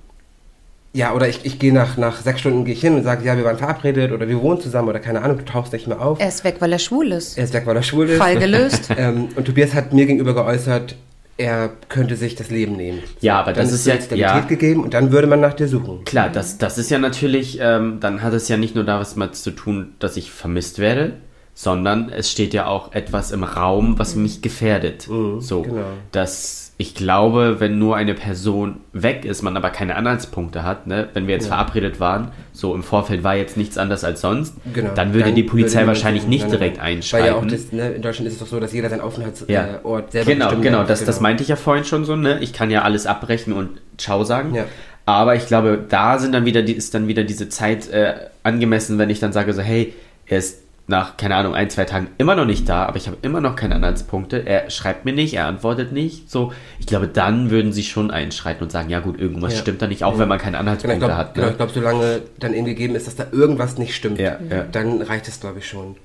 Ja, 0.98 1.14
oder 1.14 1.28
ich, 1.28 1.44
ich 1.44 1.60
gehe 1.60 1.72
nach, 1.72 1.96
nach 1.96 2.20
sechs 2.20 2.40
Stunden 2.40 2.64
gehe 2.64 2.74
ich 2.74 2.80
hin 2.80 2.96
und 2.96 3.04
sage, 3.04 3.24
ja, 3.24 3.36
wir 3.36 3.44
waren 3.44 3.56
verabredet 3.56 4.10
oder 4.10 4.26
wir 4.26 4.42
wohnen 4.42 4.60
zusammen 4.60 4.88
oder 4.88 4.98
keine 4.98 5.22
Ahnung, 5.22 5.38
du 5.38 5.44
tauchst 5.44 5.72
nicht 5.72 5.86
mehr 5.86 6.00
auf. 6.00 6.18
Er 6.18 6.26
ist 6.26 6.42
weg, 6.42 6.56
weil 6.58 6.72
er 6.72 6.80
schwul 6.80 7.12
ist. 7.12 7.38
Er 7.38 7.44
ist 7.44 7.52
weg, 7.54 7.66
weil 7.66 7.76
er 7.76 7.84
schwul 7.84 8.08
ist. 8.08 8.18
Fall 8.18 8.36
gelöst. 8.36 8.88
ähm, 8.98 9.28
und 9.36 9.44
Tobias 9.44 9.74
hat 9.74 9.92
mir 9.92 10.06
gegenüber 10.06 10.34
geäußert, 10.34 10.96
er 11.36 11.70
könnte 11.88 12.16
sich 12.16 12.34
das 12.34 12.50
Leben 12.50 12.76
nehmen. 12.76 12.98
Ja, 13.20 13.38
aber 13.38 13.52
Dann 13.52 13.62
das 13.62 13.72
ist 13.72 13.86
ja- 13.86 13.94
Stabilität 13.94 14.20
ja. 14.20 14.40
gegeben 14.40 14.82
und 14.82 14.92
dann 14.92 15.12
würde 15.12 15.28
man 15.28 15.38
nach 15.38 15.54
dir 15.54 15.68
suchen. 15.68 16.02
Klar, 16.04 16.30
das, 16.30 16.58
das 16.58 16.78
ist 16.78 16.90
ja 16.90 16.98
natürlich, 16.98 17.60
ähm, 17.62 17.98
dann 18.00 18.20
hat 18.24 18.32
es 18.32 18.48
ja 18.48 18.56
nicht 18.56 18.74
nur 18.74 18.82
da 18.82 18.98
was 18.98 19.14
mal 19.14 19.30
zu 19.30 19.52
tun, 19.52 19.92
dass 20.00 20.16
ich 20.16 20.32
vermisst 20.32 20.80
werde, 20.80 21.12
sondern 21.54 22.08
es 22.08 22.28
steht 22.28 22.54
ja 22.54 22.66
auch 22.66 22.92
etwas 22.92 23.30
im 23.30 23.44
Raum, 23.44 24.00
was 24.00 24.16
mich 24.16 24.42
gefährdet. 24.42 25.02
so, 25.02 25.62
genau. 25.62 25.84
dass 26.10 26.67
ich 26.80 26.94
glaube, 26.94 27.56
wenn 27.58 27.76
nur 27.80 27.96
eine 27.96 28.14
Person 28.14 28.76
weg 28.92 29.24
ist, 29.24 29.42
man 29.42 29.56
aber 29.56 29.70
keine 29.70 29.96
Anhaltspunkte 29.96 30.62
hat, 30.62 30.86
ne? 30.86 31.08
wenn 31.12 31.26
wir 31.26 31.34
jetzt 31.34 31.48
verabredet 31.48 31.98
waren, 31.98 32.30
so 32.52 32.72
im 32.72 32.84
Vorfeld 32.84 33.24
war 33.24 33.34
jetzt 33.34 33.56
nichts 33.56 33.76
anders 33.76 34.04
als 34.04 34.20
sonst, 34.20 34.54
Genau. 34.72 34.90
dann 34.94 35.12
würde 35.12 35.32
die 35.32 35.42
Polizei 35.42 35.84
wahrscheinlich 35.88 36.28
nicht 36.28 36.42
Nein, 36.42 36.50
direkt 36.52 36.78
einschreiten. 36.78 37.26
Weil 37.26 37.32
ja 37.32 37.38
auch 37.38 37.46
das, 37.46 37.72
ne, 37.72 37.90
in 37.90 38.00
Deutschland 38.02 38.28
ist 38.28 38.34
es 38.34 38.38
doch 38.38 38.46
so, 38.46 38.60
dass 38.60 38.72
jeder 38.72 38.88
seinen 38.90 39.00
Aufenthaltsort 39.00 39.50
Ja. 39.50 39.64
äh, 39.64 39.68
selber 39.82 40.04
genau, 40.30 40.44
bestimmen 40.46 40.62
genau, 40.62 40.78
darf. 40.78 40.86
das, 40.88 41.04
das 41.04 41.20
meinte 41.20 41.42
ich 41.42 41.48
ja 41.48 41.56
vorhin 41.56 41.84
schon 41.84 42.04
so, 42.04 42.14
ne? 42.14 42.38
Ich 42.42 42.52
kann 42.52 42.70
ja 42.70 42.82
alles 42.82 43.06
abbrechen 43.06 43.52
und 43.54 43.70
Ciao 43.98 44.22
sagen. 44.22 44.54
Ja. 44.54 44.64
Aber 45.04 45.34
ich 45.34 45.46
glaube, 45.48 45.80
da 45.88 46.18
sind 46.20 46.32
dann 46.32 46.44
wieder, 46.44 46.62
die- 46.62 46.74
ist 46.74 46.94
dann 46.94 47.08
wieder 47.08 47.24
diese 47.24 47.48
Zeit 47.48 47.88
äh, 47.90 48.14
angemessen, 48.44 48.98
wenn 48.98 49.10
ich 49.10 49.18
dann 49.18 49.32
sage 49.32 49.52
so, 49.52 49.62
hey, 49.62 49.94
er 50.26 50.38
ist 50.38 50.60
nach, 50.88 51.16
keine 51.18 51.36
Ahnung, 51.36 51.54
ein, 51.54 51.68
zwei 51.70 51.84
Tagen 51.84 52.08
immer 52.16 52.34
noch 52.34 52.46
nicht 52.46 52.68
da, 52.68 52.86
aber 52.86 52.96
ich 52.96 53.06
habe 53.06 53.18
immer 53.22 53.40
noch 53.42 53.56
keine 53.56 53.74
Anhaltspunkte. 53.74 54.46
Er 54.46 54.70
schreibt 54.70 55.04
mir 55.04 55.12
nicht, 55.12 55.34
er 55.34 55.46
antwortet 55.46 55.92
nicht. 55.92 56.30
So, 56.30 56.52
ich 56.78 56.86
glaube, 56.86 57.06
dann 57.08 57.50
würden 57.50 57.72
sie 57.72 57.82
schon 57.84 58.10
einschreiten 58.10 58.62
und 58.62 58.72
sagen, 58.72 58.88
ja 58.88 59.00
gut, 59.00 59.20
irgendwas 59.20 59.52
Ja. 59.54 59.60
stimmt 59.60 59.82
da 59.82 59.86
nicht, 59.86 60.02
auch 60.02 60.18
wenn 60.18 60.28
man 60.28 60.38
keine 60.38 60.52
Genau, 60.56 60.60
Anhaltspunkte 60.60 60.98
glaube, 60.98 61.16
hat. 61.16 61.34
genau, 61.34 61.46
Ne? 61.46 61.52
ich 61.52 61.56
glaub, 61.58 61.70
solange 61.70 62.22
dann 62.40 62.54
eben 62.54 62.64
gegeben 62.64 62.94
ist, 62.94 63.06
dass 63.06 63.16
da 63.16 63.26
irgendwas 63.32 63.76
nicht 63.76 63.94
stimmt, 63.94 64.18
Ja, 64.18 64.38
ja. 64.50 64.64
dann 64.72 65.02
reicht 65.02 65.28
es, 65.28 65.38
glaube 65.40 65.58
ich, 65.58 65.68
schon. 65.68 65.96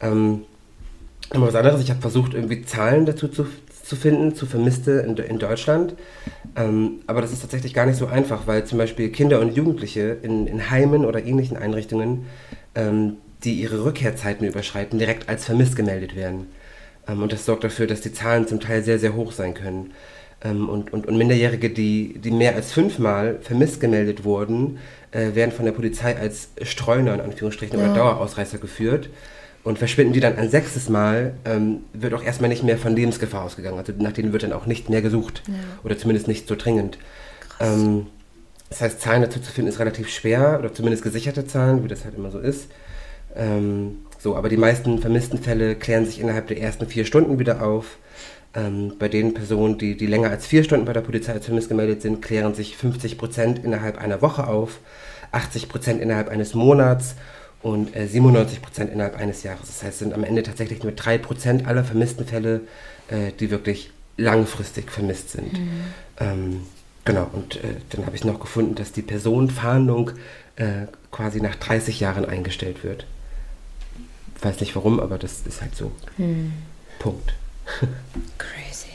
Ähm, 0.00 0.42
aber 1.30 1.46
was 1.46 1.54
anderes, 1.54 1.80
ich 1.80 1.90
habe 1.90 2.00
versucht, 2.00 2.34
irgendwie 2.34 2.62
Zahlen 2.62 3.06
dazu 3.06 3.28
zu, 3.28 3.46
zu 3.84 3.96
finden, 3.96 4.34
zu 4.34 4.46
Vermisste 4.46 5.04
in, 5.06 5.16
in 5.16 5.38
Deutschland. 5.38 5.94
Ähm, 6.56 7.00
aber 7.06 7.20
das 7.22 7.32
ist 7.32 7.40
tatsächlich 7.42 7.72
gar 7.72 7.86
nicht 7.86 7.96
so 7.98 8.06
einfach, 8.08 8.46
weil 8.46 8.64
zum 8.64 8.78
Beispiel 8.78 9.10
Kinder 9.10 9.40
und 9.40 9.54
Jugendliche 9.56 10.16
in, 10.22 10.46
in 10.48 10.70
Heimen 10.70 11.04
oder 11.04 11.24
ähnlichen 11.24 11.56
Einrichtungen, 11.56 12.26
ähm, 12.74 13.18
die 13.44 13.54
ihre 13.54 13.84
Rückkehrzeiten 13.84 14.46
überschreiten, 14.46 14.98
direkt 14.98 15.28
als 15.28 15.44
vermisst 15.44 15.76
gemeldet 15.76 16.16
werden. 16.16 16.46
Ähm, 17.08 17.22
und 17.22 17.32
das 17.32 17.44
sorgt 17.44 17.64
dafür, 17.64 17.86
dass 17.86 18.00
die 18.00 18.12
Zahlen 18.12 18.46
zum 18.46 18.60
Teil 18.60 18.82
sehr, 18.82 18.98
sehr 18.98 19.14
hoch 19.14 19.32
sein 19.32 19.54
können. 19.54 19.92
Ähm, 20.42 20.68
und, 20.68 20.92
und, 20.92 21.06
und 21.06 21.16
Minderjährige, 21.16 21.70
die, 21.70 22.18
die 22.18 22.30
mehr 22.30 22.54
als 22.54 22.72
fünfmal 22.72 23.38
vermisst 23.42 23.80
gemeldet 23.80 24.24
wurden, 24.24 24.78
äh, 25.12 25.34
werden 25.34 25.52
von 25.52 25.64
der 25.64 25.72
Polizei 25.72 26.16
als 26.16 26.48
Streuner 26.62 27.14
in 27.14 27.20
Anführungsstrichen 27.20 27.78
oder 27.78 27.94
Dauerausreißer 27.94 28.58
geführt. 28.58 29.10
Und 29.62 29.78
verschwinden 29.78 30.12
die 30.12 30.20
dann 30.20 30.36
ein 30.36 30.50
sechstes 30.50 30.90
Mal, 30.90 31.32
ähm, 31.46 31.84
wird 31.94 32.12
auch 32.12 32.22
erstmal 32.22 32.50
nicht 32.50 32.62
mehr 32.62 32.76
von 32.76 32.94
Lebensgefahr 32.94 33.44
ausgegangen. 33.44 33.78
Also 33.78 33.94
nach 33.96 34.12
denen 34.12 34.32
wird 34.32 34.42
dann 34.42 34.52
auch 34.52 34.66
nicht 34.66 34.90
mehr 34.90 35.00
gesucht. 35.00 35.42
Oder 35.82 35.96
zumindest 35.96 36.28
nicht 36.28 36.46
so 36.46 36.54
dringend. 36.54 36.98
Ähm, 37.60 38.06
das 38.68 38.82
heißt, 38.82 39.00
Zahlen 39.00 39.22
dazu 39.22 39.40
zu 39.40 39.52
finden 39.52 39.70
ist 39.70 39.78
relativ 39.78 40.10
schwer, 40.10 40.58
oder 40.58 40.74
zumindest 40.74 41.02
gesicherte 41.02 41.46
Zahlen, 41.46 41.82
wie 41.82 41.88
das 41.88 42.04
halt 42.04 42.16
immer 42.16 42.30
so 42.30 42.40
ist. 42.40 42.68
Ähm, 43.36 43.98
so, 44.18 44.36
aber 44.36 44.48
die 44.48 44.56
meisten 44.56 45.00
vermissten 45.00 45.38
Fälle 45.38 45.74
klären 45.74 46.06
sich 46.06 46.20
innerhalb 46.20 46.46
der 46.46 46.60
ersten 46.60 46.86
vier 46.86 47.04
Stunden 47.04 47.38
wieder 47.38 47.62
auf. 47.62 47.98
Ähm, 48.54 48.94
bei 48.98 49.08
den 49.08 49.34
Personen, 49.34 49.78
die, 49.78 49.96
die 49.96 50.06
länger 50.06 50.30
als 50.30 50.46
vier 50.46 50.64
Stunden 50.64 50.86
bei 50.86 50.92
der 50.92 51.00
Polizei 51.00 51.32
als 51.32 51.46
vermisst 51.46 51.68
gemeldet 51.68 52.02
sind, 52.02 52.22
klären 52.22 52.54
sich 52.54 52.76
50 52.76 53.18
Prozent 53.18 53.64
innerhalb 53.64 53.98
einer 53.98 54.22
Woche 54.22 54.46
auf, 54.46 54.78
80 55.32 55.68
Prozent 55.68 56.00
innerhalb 56.00 56.28
eines 56.28 56.54
Monats 56.54 57.16
und 57.62 57.96
äh, 57.96 58.06
97 58.06 58.62
Prozent 58.62 58.92
innerhalb 58.92 59.16
eines 59.18 59.42
Jahres. 59.42 59.66
Das 59.66 59.82
heißt, 59.82 59.92
es 59.94 59.98
sind 59.98 60.14
am 60.14 60.22
Ende 60.22 60.42
tatsächlich 60.42 60.82
nur 60.82 60.92
drei 60.92 61.18
Prozent 61.18 61.66
aller 61.66 61.82
vermissten 61.82 62.26
Fälle, 62.26 62.60
äh, 63.08 63.32
die 63.40 63.50
wirklich 63.50 63.90
langfristig 64.16 64.92
vermisst 64.92 65.30
sind. 65.30 65.58
Ähm, 66.20 66.60
genau, 67.04 67.28
und 67.32 67.56
äh, 67.56 67.76
dann 67.90 68.06
habe 68.06 68.14
ich 68.14 68.24
noch 68.24 68.38
gefunden, 68.38 68.74
dass 68.76 68.92
die 68.92 69.02
Personenfahndung 69.02 70.12
äh, 70.56 70.86
quasi 71.10 71.40
nach 71.40 71.56
30 71.56 72.00
Jahren 72.00 72.24
eingestellt 72.24 72.84
wird. 72.84 73.06
Weiß 74.44 74.60
nicht 74.60 74.76
warum, 74.76 75.00
aber 75.00 75.16
das 75.18 75.42
ist 75.46 75.62
halt 75.62 75.74
so. 75.74 75.90
Punkt. 76.98 77.34
Crazy. 78.38 78.88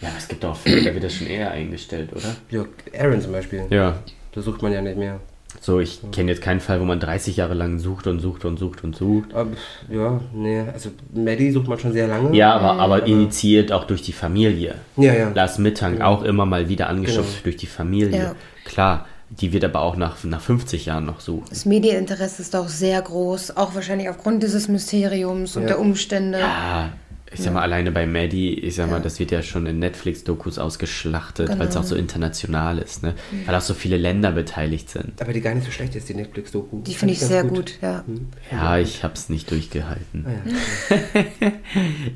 Ja, 0.00 0.10
es 0.16 0.28
gibt 0.28 0.44
auch 0.44 0.56
Fälle, 0.56 0.82
da 0.82 0.94
wird 0.94 1.02
das 1.04 1.14
schon 1.14 1.26
eher 1.26 1.50
eingestellt, 1.50 2.10
oder? 2.12 2.36
Ja, 2.50 2.64
Aaron 2.98 3.20
zum 3.20 3.32
Beispiel. 3.32 3.64
Ja. 3.70 3.98
Da 4.32 4.40
sucht 4.42 4.62
man 4.62 4.72
ja 4.72 4.80
nicht 4.80 4.96
mehr. 4.96 5.18
So, 5.60 5.78
ich 5.80 6.00
kenne 6.12 6.30
jetzt 6.32 6.42
keinen 6.42 6.60
Fall, 6.60 6.80
wo 6.80 6.84
man 6.84 6.98
30 7.00 7.36
Jahre 7.36 7.54
lang 7.54 7.78
sucht 7.78 8.06
und 8.06 8.18
sucht 8.20 8.44
und 8.44 8.58
sucht 8.58 8.82
und 8.84 8.94
sucht. 8.96 9.32
Aber, 9.34 9.50
ja, 9.88 10.20
nee, 10.32 10.60
also 10.72 10.90
Maddie 11.12 11.50
sucht 11.52 11.68
man 11.68 11.78
schon 11.78 11.92
sehr 11.92 12.08
lange. 12.08 12.36
Ja, 12.36 12.54
aber, 12.56 12.80
aber 12.80 13.06
initiiert 13.06 13.70
auch 13.72 13.84
durch 13.84 14.02
die 14.02 14.12
Familie. 14.12 14.76
Ja, 14.96 15.14
ja. 15.14 15.30
Lars 15.30 15.58
Mittank 15.58 16.00
auch 16.00 16.22
immer 16.22 16.44
mal 16.44 16.68
wieder 16.68 16.88
angeschubst 16.88 17.30
Genau. 17.30 17.42
durch 17.44 17.56
die 17.56 17.66
Familie. 17.66 18.18
Ja. 18.18 18.34
Klar, 18.64 19.06
die 19.40 19.52
wird 19.52 19.64
aber 19.64 19.80
auch 19.80 19.96
nach, 19.96 20.22
nach 20.24 20.40
50 20.40 20.86
Jahren 20.86 21.06
noch 21.06 21.20
suchen. 21.20 21.46
Das 21.50 21.64
Medieninteresse 21.64 22.42
ist 22.42 22.54
auch 22.56 22.68
sehr 22.68 23.00
groß, 23.02 23.56
auch 23.56 23.74
wahrscheinlich 23.74 24.08
aufgrund 24.08 24.42
dieses 24.42 24.68
Mysteriums 24.68 25.56
und 25.56 25.62
Ja. 25.62 25.68
der 25.68 25.80
Umstände. 25.80 26.38
Ah, 26.44 26.90
ich 27.32 27.40
sag 27.40 27.52
mal, 27.52 27.62
alleine 27.62 27.90
bei 27.90 28.06
Maddie, 28.06 28.54
ich 28.54 28.76
sag 28.76 28.88
mal, 28.88 29.00
das 29.02 29.18
wird 29.18 29.32
ja 29.32 29.42
schon 29.42 29.66
in 29.66 29.80
Netflix-Dokus 29.80 30.60
ausgeschlachtet, 30.60 31.58
weil 31.58 31.66
es 31.66 31.76
auch 31.76 31.82
so 31.82 31.96
international 31.96 32.78
ist, 32.78 33.02
ne? 33.02 33.14
Weil 33.44 33.56
auch 33.56 33.60
so 33.60 33.74
viele 33.74 33.96
Länder 33.96 34.30
beteiligt 34.30 34.88
sind. 34.88 35.20
Aber 35.20 35.32
die 35.32 35.40
gar 35.40 35.52
nicht 35.52 35.64
so 35.64 35.72
schlecht 35.72 35.96
ist, 35.96 36.08
die 36.08 36.14
Netflix-Doku. 36.14 36.82
Die 36.82 36.94
finde 36.94 37.14
ich 37.14 37.18
sehr 37.20 37.42
gut, 37.42 37.78
ja. 37.82 38.04
Ja, 38.52 38.78
ich 38.78 39.02
hab's 39.02 39.30
nicht 39.30 39.50
durchgehalten. 39.50 40.26
Ah, 40.28 40.94
ja. 40.94 41.50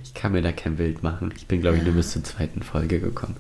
Ich 0.05 0.15
kann 0.15 0.31
mir 0.33 0.43
da 0.43 0.53
kein 0.53 0.77
Bild 0.77 1.03
machen. 1.03 1.35
Ich 1.37 1.47
bin, 1.49 1.61
glaube 1.63 1.79
ich, 1.79 1.83
nur 1.83 1.95
bis 1.95 2.13
zur 2.13 2.23
zweiten 2.23 2.63
Folge 2.63 3.01
gekommen. 3.01 3.35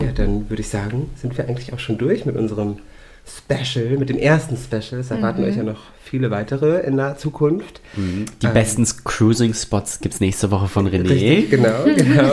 Ja, 0.00 0.12
dann 0.14 0.48
würde 0.50 0.62
ich 0.62 0.68
sagen, 0.68 1.10
sind 1.16 1.36
wir 1.36 1.48
eigentlich 1.48 1.72
auch 1.72 1.78
schon 1.78 1.98
durch 1.98 2.26
mit 2.26 2.36
unserem 2.36 2.76
Special, 3.24 3.96
mit 3.98 4.08
dem 4.08 4.18
ersten 4.18 4.56
Special. 4.56 5.00
Es 5.00 5.10
erwarten 5.10 5.44
euch 5.44 5.56
ja 5.56 5.62
noch 5.62 5.80
viele 6.02 6.30
weitere 6.30 6.80
in 6.80 6.96
naher 6.96 7.16
Zukunft. 7.16 7.80
Die 7.96 8.46
besten 8.48 8.84
Cruising-Spots 8.84 10.00
gibt's 10.00 10.20
nächste 10.20 10.50
Woche 10.50 10.68
von 10.68 10.88
René. 10.88 11.08
Richtig, 11.08 11.50
genau, 11.50 11.84
genau. 11.96 12.32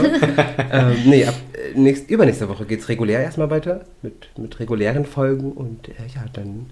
ähm, 0.71 0.95
nee, 1.05 1.25
ab 1.25 1.35
äh, 1.53 1.77
nächst, 1.79 2.09
übernächste 2.09 2.49
Woche 2.49 2.65
geht 2.65 2.81
es 2.81 2.89
regulär 2.89 3.21
erstmal 3.21 3.49
weiter 3.49 3.85
mit, 4.01 4.29
mit 4.37 4.59
regulären 4.59 5.05
Folgen 5.05 5.51
und 5.51 5.89
äh, 5.89 5.93
ja, 6.15 6.25
dann 6.33 6.67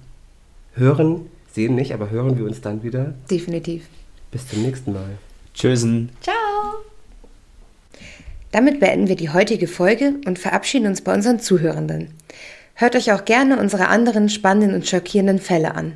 hören, 0.73 1.27
sehen 1.51 1.75
nicht, 1.75 1.93
aber 1.93 2.09
hören 2.09 2.37
wir 2.37 2.45
uns 2.45 2.61
dann 2.61 2.83
wieder. 2.83 3.13
Definitiv. 3.29 3.83
Bis 4.31 4.47
zum 4.47 4.63
nächsten 4.63 4.93
Mal. 4.93 5.17
Tschüssen. 5.53 6.09
Ciao. 6.21 6.86
Damit 8.51 8.79
beenden 8.79 9.07
wir 9.07 9.15
die 9.15 9.29
heutige 9.29 9.67
Folge 9.67 10.15
und 10.25 10.39
verabschieden 10.39 10.87
uns 10.87 11.01
bei 11.01 11.13
unseren 11.13 11.39
Zuhörenden. 11.39 12.13
Hört 12.75 12.95
euch 12.95 13.11
auch 13.11 13.25
gerne 13.25 13.59
unsere 13.59 13.87
anderen 13.87 14.29
spannenden 14.29 14.75
und 14.75 14.87
schockierenden 14.87 15.39
Fälle 15.39 15.75
an. 15.75 15.93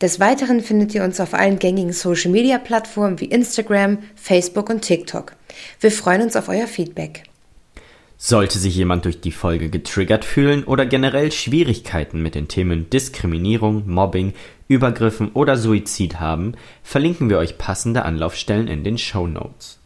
Des 0.00 0.20
Weiteren 0.20 0.60
findet 0.60 0.94
ihr 0.94 1.04
uns 1.04 1.20
auf 1.20 1.34
allen 1.34 1.58
gängigen 1.58 1.92
Social-Media-Plattformen 1.92 3.20
wie 3.20 3.26
Instagram, 3.26 3.98
Facebook 4.14 4.70
und 4.70 4.82
TikTok. 4.82 5.34
Wir 5.80 5.90
freuen 5.90 6.22
uns 6.22 6.36
auf 6.36 6.48
euer 6.48 6.66
Feedback. 6.66 7.24
Sollte 8.16 8.58
sich 8.58 8.74
jemand 8.74 9.04
durch 9.04 9.20
die 9.20 9.32
Folge 9.32 9.70
getriggert 9.70 10.24
fühlen 10.24 10.64
oder 10.64 10.86
generell 10.86 11.30
Schwierigkeiten 11.30 12.20
mit 12.20 12.34
den 12.34 12.48
Themen 12.48 12.90
Diskriminierung, 12.90 13.88
Mobbing, 13.88 14.34
Übergriffen 14.66 15.30
oder 15.32 15.56
Suizid 15.56 16.18
haben, 16.18 16.54
verlinken 16.82 17.30
wir 17.30 17.38
euch 17.38 17.58
passende 17.58 18.04
Anlaufstellen 18.04 18.66
in 18.66 18.82
den 18.82 18.98
Show 18.98 19.28
Notes. 19.28 19.77